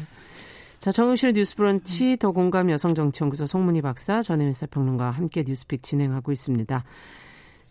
자, 0.79 0.93
정용실의 0.93 1.33
뉴스 1.33 1.57
브런치 1.57 2.13
음. 2.13 2.17
더 2.19 2.33
공감 2.33 2.71
여성정치연구소 2.71 3.47
송문희 3.47 3.83
박사 3.83 4.21
전혜연 4.21 4.53
사평론가와 4.53 5.11
함께 5.13 5.43
뉴스픽 5.47 5.83
진행하고 5.83 6.31
있습니다. 6.31 6.85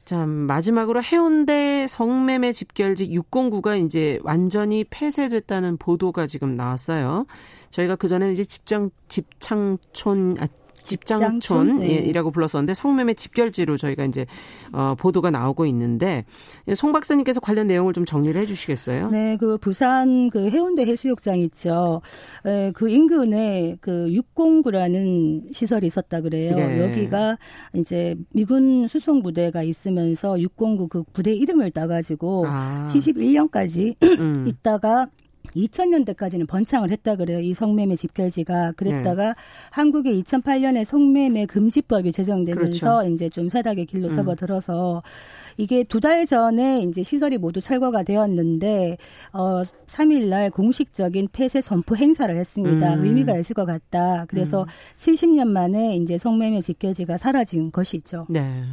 자, 0.06 0.26
마지막으로 0.26 1.02
해운대 1.02 1.88
성매매 1.88 2.52
집결지 2.52 3.08
609가 3.10 3.84
이제 3.86 4.20
완전히 4.24 4.84
폐쇄됐다는 4.84 5.78
보도가 5.78 6.28
지금 6.28 6.56
나왔어요. 6.56 7.26
저희가 7.70 7.96
그 7.96 8.10
전에 8.10 8.34
이제 8.34 8.44
집장, 8.44 8.90
집창촌, 9.08 10.36
아, 10.40 10.48
집장촌이라고 10.84 12.30
네. 12.30 12.34
불렀었는데 12.34 12.74
성매매 12.74 13.14
집결지로 13.14 13.78
저희가 13.78 14.06
이제 14.06 14.26
어, 14.72 14.96
보도가 14.98 15.32
나오고 15.32 15.66
있는데 15.68 16.26
송 16.76 16.92
박사님께서 16.92 17.40
관련 17.40 17.68
내용을 17.68 17.94
좀 17.94 18.06
정리를 18.06 18.40
해주시겠어요? 18.42 19.10
네, 19.10 19.38
그 19.38 19.58
부산 19.58 20.30
그 20.30 20.50
해운대 20.50 20.86
해수욕장 20.86 21.40
있죠. 21.40 22.02
에, 22.46 22.72
그 22.74 22.90
인근에 22.90 23.78
그 23.82 24.08
609라는 24.36 25.54
시설이 25.54 25.88
있었다 25.88 26.22
그래요. 26.22 26.56
네. 26.56 26.82
여기가 26.82 27.38
이제 27.76 28.16
미군 28.32 28.88
수송 28.88 29.24
부대가 29.24 29.64
있으면서 29.64 30.34
609그 30.36 31.06
부대 31.14 31.34
이름을 31.34 31.72
따가지고 31.72 32.46
아. 32.48 32.88
71년까지 32.90 33.96
음. 34.20 34.46
있다가 34.48 35.08
2000년대까지는 35.56 36.48
번창을 36.48 36.92
했다 36.92 37.16
그래요. 37.16 37.40
이 37.40 37.54
성매매 37.54 37.96
집결지가 37.96 38.74
그랬다가 38.74 39.28
네. 39.30 39.34
한국의 39.72 40.22
2008년에 40.24 40.86
성매매 40.86 41.46
금지법이 41.46 42.12
제정되면서 42.12 43.02
그렇죠. 43.02 43.14
이제 43.14 43.30
좀 43.30 43.50
쇠락의 43.50 43.86
길로 43.86 44.08
음. 44.10 44.16
접어들어서 44.16 45.02
이게 45.58 45.84
두 45.84 46.04
달 46.04 46.26
전에 46.26 46.82
이제 46.82 47.02
시설이 47.02 47.38
모두 47.38 47.62
철거가 47.62 48.04
되었는데 48.04 48.98
어 49.32 49.62
3일 49.88 50.28
날 50.28 50.50
공식적인 50.50 51.30
폐쇄 51.32 51.62
선포 51.62 51.96
행사를 51.96 52.36
했습니다. 52.36 52.96
음. 52.96 53.06
의미가 53.06 53.38
있을 53.38 53.54
것 53.54 53.66
같다. 53.66 54.26
그래서 54.28 54.64
음. 54.64 54.68
70년 54.98 55.48
만에 55.48 55.96
이제 55.96 56.18
성매매 56.18 56.60
집결지가 56.62 57.18
사라진 57.18 57.72
것이죠. 57.72 58.26
네. 58.30 58.64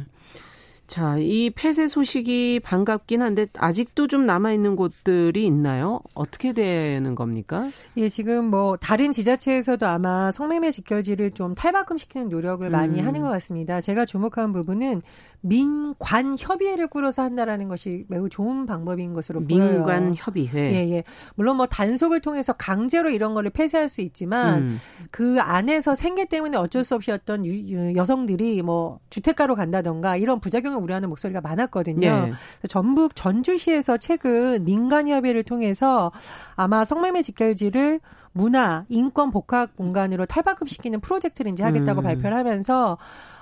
자, 0.91 1.15
이 1.17 1.49
폐쇄 1.51 1.87
소식이 1.87 2.59
반갑긴 2.65 3.21
한데 3.21 3.47
아직도 3.57 4.07
좀 4.07 4.25
남아 4.25 4.51
있는 4.51 4.75
곳들이 4.75 5.45
있나요? 5.45 6.01
어떻게 6.15 6.51
되는 6.51 7.15
겁니까? 7.15 7.69
예, 7.95 8.09
지금 8.09 8.47
뭐 8.47 8.75
다른 8.75 9.13
지자체에서도 9.13 9.87
아마 9.87 10.31
성매매 10.31 10.71
직결지를 10.71 11.31
좀 11.31 11.55
탈바꿈시키는 11.55 12.27
노력을 12.27 12.69
많이 12.69 12.99
음. 12.99 13.07
하는 13.07 13.21
것 13.21 13.29
같습니다. 13.29 13.79
제가 13.79 14.03
주목한 14.03 14.51
부분은 14.51 15.01
민관 15.41 16.35
협의회를 16.37 16.87
꾸려서 16.87 17.23
한다라는 17.23 17.67
것이 17.67 18.05
매우 18.07 18.29
좋은 18.29 18.65
방법인 18.65 19.13
것으로 19.13 19.43
보여요. 19.43 19.71
민관 19.71 20.13
협의회. 20.15 20.71
예, 20.71 20.91
예. 20.91 21.03
물론 21.35 21.57
뭐 21.57 21.65
단속을 21.65 22.21
통해서 22.21 22.53
강제로 22.53 23.09
이런 23.09 23.33
거를 23.33 23.49
폐쇄할 23.49 23.89
수 23.89 24.01
있지만 24.01 24.63
음. 24.63 24.79
그 25.11 25.39
안에서 25.41 25.95
생계 25.95 26.25
때문에 26.25 26.57
어쩔 26.57 26.83
수 26.83 26.95
없이 26.95 27.11
어떤 27.11 27.45
유, 27.45 27.95
여성들이 27.95 28.61
뭐 28.61 28.99
주택가로 29.09 29.55
간다던가 29.55 30.15
이런 30.15 30.39
부작용을 30.39 30.79
우려하는 30.81 31.09
목소리가 31.09 31.41
많았거든요. 31.41 32.07
예. 32.07 32.33
전북 32.67 33.15
전주시에서 33.15 33.97
최근 33.97 34.63
민간 34.63 35.07
협의를 35.07 35.43
통해서 35.43 36.11
아마 36.55 36.85
성매매 36.85 37.23
직결지를 37.23 37.99
문화, 38.33 38.85
인권 38.89 39.31
복합 39.31 39.75
공간으로 39.75 40.25
탈바꿈시키는 40.25 41.01
프로젝트를 41.01 41.51
이제 41.51 41.63
하겠다고 41.63 42.01
음. 42.01 42.03
발표를 42.03 42.37
하면서 42.37 42.97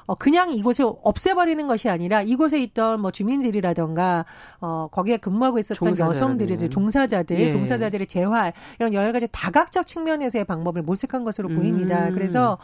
어, 0.10 0.16
그냥 0.16 0.52
이곳을 0.52 0.86
없애버리는 1.04 1.68
것이 1.68 1.88
아니라 1.88 2.24
이곳에 2.24 2.60
있던 2.64 3.00
뭐 3.00 3.12
주민들이라던가 3.12 4.26
어, 4.60 4.88
거기에 4.92 5.18
근무하고 5.18 5.60
있었던 5.60 6.00
여성들이 6.00 6.70
종사자들, 6.70 7.40
예. 7.40 7.50
종사자들의 7.52 8.08
재활 8.08 8.52
이런 8.80 8.96
여러 8.96 9.12
가지 9.12 9.28
다각적 9.32 9.86
측면에서의 9.86 10.46
방법을 10.46 10.82
모색한 10.82 11.24
것으로 11.24 11.50
보입니다. 11.50 12.08
음. 12.08 12.14
그래서 12.14 12.58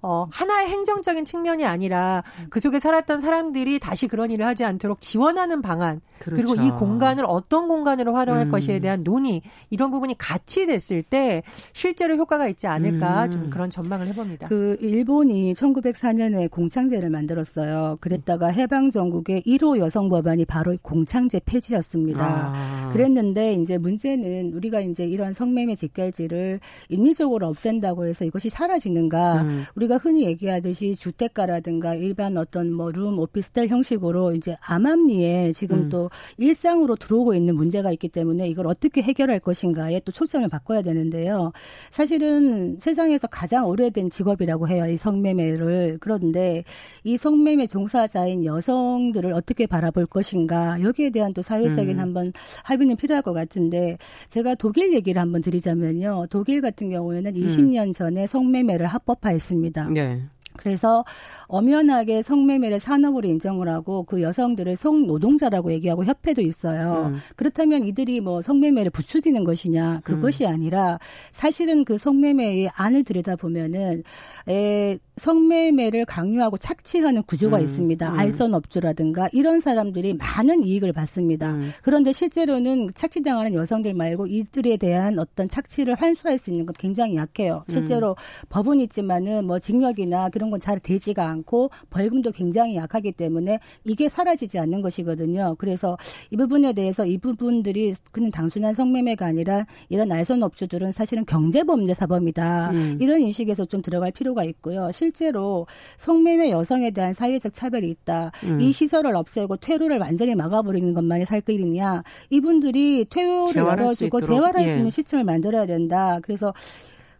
어, 0.00 0.26
하나의 0.30 0.68
행정적인 0.68 1.24
측면이 1.24 1.66
아니라 1.66 2.22
그 2.48 2.60
속에 2.60 2.78
살았던 2.78 3.20
사람들이 3.20 3.78
다시 3.78 4.08
그런 4.08 4.30
일을 4.30 4.46
하지 4.46 4.64
않도록 4.64 5.00
지원하는 5.00 5.60
방안 5.60 6.00
그렇죠. 6.18 6.36
그리고 6.36 6.54
이 6.62 6.70
공간을 6.70 7.24
어떤 7.26 7.68
공간으로 7.68 8.14
활용할 8.14 8.46
음. 8.46 8.50
것에 8.50 8.78
대한 8.78 9.04
논의 9.04 9.42
이런 9.68 9.90
부분이 9.90 10.16
같이 10.16 10.66
됐을 10.66 11.02
때 11.02 11.42
실제로 11.72 12.16
효과가 12.16 12.48
있지 12.48 12.66
않을까 12.66 13.26
음. 13.26 13.30
좀 13.30 13.50
그런 13.50 13.70
전망을 13.70 14.08
해봅니다. 14.08 14.48
그 14.48 14.76
일본이 14.80 15.52
1904년에 15.54 16.50
공창제를 16.50 17.10
만들었어요. 17.10 17.98
그랬다가 18.00 18.48
해방 18.48 18.90
전국의 18.90 19.42
1호 19.42 19.78
여성 19.78 20.08
법안이 20.08 20.44
바로 20.46 20.76
공창제 20.82 21.42
폐지였습니다. 21.44 22.52
아. 22.54 22.90
그랬는데 22.92 23.54
이제 23.54 23.78
문제는 23.78 24.52
우리가 24.54 24.80
이제 24.80 25.04
이런 25.04 25.32
성매매 25.32 25.76
직결지를 25.76 26.60
인위적으로 26.88 27.46
없앤다고 27.48 28.06
해서 28.06 28.24
이것이 28.24 28.50
사라지는가? 28.50 29.42
음. 29.42 29.64
우리가 29.76 29.98
흔히 29.98 30.24
얘기하듯이 30.24 30.96
주택가라든가 30.96 31.94
일반 31.94 32.36
어떤 32.36 32.72
뭐 32.72 32.96
룸 32.96 33.18
오피스텔 33.18 33.68
형식으로 33.68 34.32
이제 34.34 34.56
암암리에 34.62 35.52
지금 35.52 35.78
음. 35.78 35.88
또 35.90 36.10
일상으로 36.38 36.96
들어오고 36.96 37.34
있는 37.34 37.54
문제가 37.54 37.92
있기 37.92 38.08
때문에 38.08 38.48
이걸 38.48 38.66
어떻게 38.66 39.02
해결할 39.02 39.40
것인가에 39.40 40.00
또 40.04 40.12
초점을 40.12 40.48
바꿔야 40.48 40.82
되는데요. 40.82 41.52
사실은 41.90 42.78
세상에서 42.80 43.26
가장 43.28 43.66
오래된 43.68 44.10
직업이라고 44.10 44.68
해요. 44.68 44.86
이 44.86 44.96
성매매를. 44.96 45.98
그런데 46.00 46.64
이 47.04 47.16
성매매 47.16 47.66
종사자인 47.66 48.44
여성들을 48.44 49.32
어떻게 49.32 49.66
바라볼 49.66 50.06
것인가 50.06 50.80
여기에 50.82 51.10
대한 51.10 51.32
또 51.34 51.42
사회적인 51.42 51.98
음. 51.98 52.00
한번 52.00 52.32
합의는 52.64 52.96
필요할 52.96 53.22
것 53.22 53.32
같은데 53.32 53.98
제가 54.28 54.54
독일 54.54 54.94
얘기를 54.94 55.20
한번 55.20 55.42
드리자면요. 55.42 56.26
독일 56.30 56.60
같은 56.60 56.90
경우에는 56.90 57.36
음. 57.36 57.46
20년 57.46 57.94
전에 57.94 58.26
성매매를 58.26 58.86
합법화했습니다. 58.86 59.90
네. 59.90 60.22
그래서 60.58 61.04
엄연하게 61.46 62.22
성매매를 62.22 62.78
산업으로 62.78 63.28
인정을 63.28 63.68
하고 63.68 64.02
그 64.04 64.22
여성들을 64.22 64.76
성노동자라고 64.76 65.72
얘기하고 65.72 66.04
협회도 66.04 66.42
있어요. 66.42 67.12
음. 67.14 67.16
그렇다면 67.36 67.86
이들이 67.86 68.20
뭐 68.20 68.42
성매매를 68.42 68.90
부추기는 68.90 69.42
것이냐 69.44 70.00
그것이 70.04 70.44
음. 70.44 70.52
아니라 70.52 70.98
사실은 71.30 71.84
그 71.84 71.98
성매매의 71.98 72.70
안을 72.74 73.04
들여다보면은 73.04 74.02
에, 74.48 74.98
성매매를 75.16 76.04
강요하고 76.04 76.58
착취하는 76.58 77.22
구조가 77.22 77.58
음. 77.58 77.62
있습니다. 77.62 78.12
음. 78.12 78.18
알선 78.18 78.54
업주라든가 78.54 79.28
이런 79.32 79.60
사람들이 79.60 80.14
많은 80.14 80.64
이익을 80.64 80.92
받습니다. 80.92 81.52
음. 81.52 81.70
그런데 81.82 82.12
실제로는 82.12 82.90
착취당하는 82.94 83.54
여성들 83.54 83.94
말고 83.94 84.26
이들에 84.26 84.76
대한 84.76 85.18
어떤 85.18 85.48
착취를 85.48 85.94
환수할 85.94 86.38
수 86.38 86.50
있는 86.50 86.66
건 86.66 86.74
굉장히 86.78 87.16
약해요. 87.16 87.64
실제로 87.68 88.10
음. 88.10 88.46
법은 88.50 88.80
있지만은 88.80 89.46
뭐 89.46 89.58
징역이나 89.58 90.28
그런 90.28 90.45
건 90.50 90.56
잘 90.66 90.80
되지가 90.80 91.28
않고 91.28 91.70
벌금도 91.90 92.32
굉장히 92.32 92.76
약하기 92.76 93.12
때문에 93.12 93.60
이게 93.84 94.08
사라지지 94.08 94.58
않는 94.58 94.82
것이거든요. 94.82 95.54
그래서 95.58 95.96
이 96.30 96.36
부분에 96.36 96.72
대해서 96.72 97.06
이 97.06 97.18
부분들이 97.18 97.94
그냥 98.10 98.30
단순한 98.30 98.74
성매매가 98.74 99.24
아니라 99.26 99.64
이런 99.88 100.10
알선 100.10 100.42
업주들은 100.42 100.92
사실은 100.92 101.24
경제범죄 101.24 101.94
사범이다. 101.94 102.70
음. 102.70 102.98
이런 103.00 103.20
인식에서 103.20 103.66
좀 103.66 103.82
들어갈 103.82 104.10
필요가 104.10 104.42
있고요. 104.44 104.90
실제로 104.92 105.66
성매매 105.98 106.50
여성에 106.50 106.90
대한 106.90 107.12
사회적 107.14 107.52
차별이 107.52 107.88
있다. 107.90 108.32
음. 108.44 108.60
이 108.60 108.72
시설을 108.72 109.14
없애고 109.14 109.58
퇴로를 109.58 109.98
완전히 109.98 110.34
막아버리는 110.34 110.94
것만이 110.94 111.24
살 111.26 111.40
길이냐. 111.42 112.02
이분들이 112.30 113.06
퇴로를 113.10 113.56
열어주고 113.56 114.20
재활할 114.22 114.64
예. 114.64 114.68
수 114.70 114.76
있는 114.78 114.90
시스템을 114.90 115.24
만들어야 115.24 115.66
된다. 115.66 116.18
그래서 116.22 116.52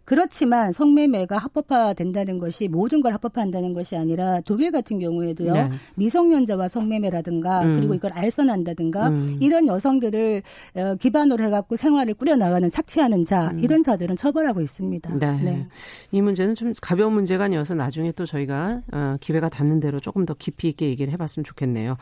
그렇지만 0.07 0.71
성매매가 0.71 1.37
합법화된다는 1.37 2.39
것이 2.39 2.69
모든 2.69 3.01
걸 3.01 3.11
합법화한다는 3.11 3.73
것이 3.73 3.97
아니라 3.97 4.39
독일 4.45 4.71
같은 4.71 4.99
경우에도요 4.99 5.51
네. 5.51 5.69
미성년자와 5.95 6.69
성매매라든가 6.69 7.63
음. 7.63 7.75
그리고 7.75 7.93
이걸 7.93 8.13
알선한다든가 8.13 9.09
음. 9.09 9.37
이런 9.41 9.67
여성들을 9.67 10.43
어, 10.75 10.95
기반으로 10.95 11.43
해갖고 11.43 11.75
생활을 11.75 12.13
꾸려나가는 12.13 12.69
착취하는 12.69 13.25
자 13.25 13.51
음. 13.51 13.59
이런 13.59 13.81
자들은 13.81 14.15
처벌하고 14.15 14.61
있습니다. 14.61 15.19
네. 15.19 15.41
네. 15.43 15.67
이 16.13 16.21
문제는 16.21 16.55
좀 16.55 16.71
가벼운 16.81 17.11
문제가 17.11 17.43
아니어서 17.43 17.75
나중에 17.75 18.13
또 18.13 18.25
저희가 18.25 18.83
어, 18.93 19.17
기회가 19.19 19.49
닿는 19.49 19.81
대로 19.81 19.99
조금 19.99 20.25
더 20.25 20.33
깊이 20.35 20.69
있게 20.69 20.87
얘기를 20.87 21.11
해봤으면 21.11 21.43
좋겠네요. 21.43 21.97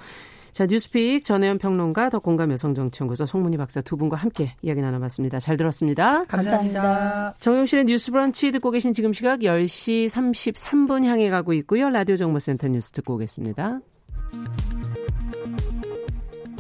자, 0.56 0.66
뉴스픽 0.66 1.24
전혜연 1.26 1.58
평론가 1.58 2.10
더 2.10 2.20
공감 2.20 2.50
여성정치연구소 2.54 3.26
송문희 3.26 3.58
박사 3.58 3.82
두 3.82 3.98
분과 3.98 4.16
함께 4.16 4.56
이야기 4.62 4.80
나눠봤습니다. 4.80 5.42
잘 5.42 5.58
들었습니다. 5.58 6.24
감사합니다. 6.24 7.36
정용실의 7.40 7.84
뉴스 7.84 8.10
브런치 8.10 8.54
듣고 8.54 8.72
계신 8.72 8.94
지금 8.94 9.12
시각 9.12 9.42
10시 9.42 10.06
33분 10.06 11.04
향해 11.04 11.30
가고 11.30 11.52
있고요. 11.52 11.90
라디오 11.90 12.16
정보센터 12.16 12.70
뉴스 12.70 12.94
듣고 12.94 13.16
오겠습니다. 13.16 13.82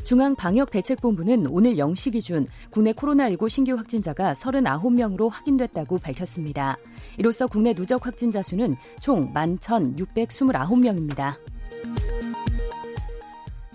중앙방역대책본부는 0.03 1.47
오늘 1.49 1.75
0시 1.75 2.12
기준 2.12 2.47
국내 2.71 2.91
코로나19 2.91 3.47
신규 3.47 3.75
확진자가 3.75 4.34
39명으로 4.34 5.29
확인됐다고 5.31 5.99
밝혔습니다. 5.99 6.75
이로써 7.17 7.47
국내 7.47 7.73
누적 7.73 8.05
확진자 8.05 8.41
수는 8.41 8.75
총 8.99 9.34
11,629명입니다. 9.34 11.38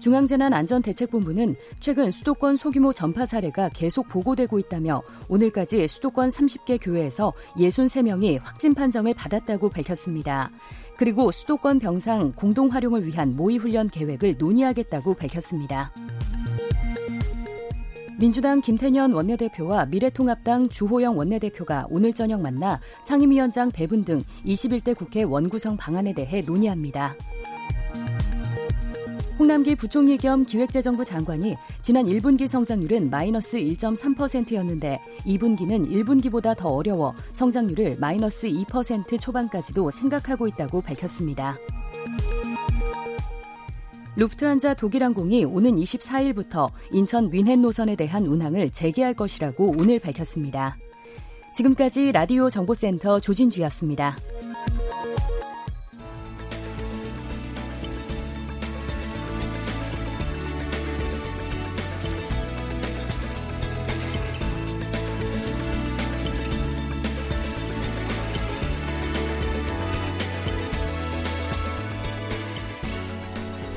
중앙재난안전대책본부는 0.00 1.54
최근 1.78 2.10
수도권 2.10 2.56
소규모 2.56 2.92
전파 2.92 3.26
사례가 3.26 3.68
계속 3.70 4.08
보고되고 4.08 4.58
있다며 4.58 5.02
오늘까지 5.28 5.86
수도권 5.88 6.30
30개 6.30 6.78
교회에서 6.82 7.32
63명이 7.56 8.40
확진 8.42 8.74
판정을 8.74 9.14
받았다고 9.14 9.68
밝혔습니다. 9.68 10.50
그리고 10.96 11.30
수도권 11.30 11.78
병상 11.78 12.32
공동 12.32 12.68
활용을 12.68 13.06
위한 13.06 13.36
모의 13.36 13.56
훈련 13.56 13.88
계획을 13.88 14.34
논의하겠다고 14.38 15.14
밝혔습니다. 15.14 15.92
민주당 18.18 18.60
김태년 18.60 19.14
원내대표와 19.14 19.86
미래통합당 19.86 20.68
주호영 20.68 21.16
원내대표가 21.16 21.86
오늘 21.88 22.12
저녁 22.12 22.42
만나 22.42 22.78
상임위원장 23.02 23.70
배분 23.70 24.04
등 24.04 24.22
21대 24.44 24.94
국회 24.94 25.22
원구성 25.22 25.78
방안에 25.78 26.12
대해 26.12 26.42
논의합니다. 26.42 27.14
홍남기 29.40 29.74
부총리 29.74 30.18
겸 30.18 30.44
기획재정부 30.44 31.02
장관이 31.02 31.56
지난 31.80 32.04
1분기 32.04 32.46
성장률은 32.46 33.08
마이너스 33.08 33.56
1.3%였는데 33.56 35.00
2분기는 35.24 35.90
1분기보다 35.90 36.54
더 36.54 36.68
어려워 36.68 37.14
성장률을 37.32 37.96
마이너스 37.98 38.48
2% 38.48 39.18
초반까지도 39.18 39.90
생각하고 39.92 40.46
있다고 40.46 40.82
밝혔습니다. 40.82 41.56
루프트한자 44.16 44.74
독일항공이 44.74 45.46
오는 45.46 45.74
24일부터 45.74 46.70
인천 46.92 47.32
윈헨 47.32 47.62
노선에 47.62 47.96
대한 47.96 48.26
운항을 48.26 48.68
재개할 48.72 49.14
것이라고 49.14 49.74
오늘 49.78 50.00
밝혔습니다. 50.00 50.76
지금까지 51.54 52.12
라디오 52.12 52.50
정보센터 52.50 53.20
조진주였습니다. 53.20 54.18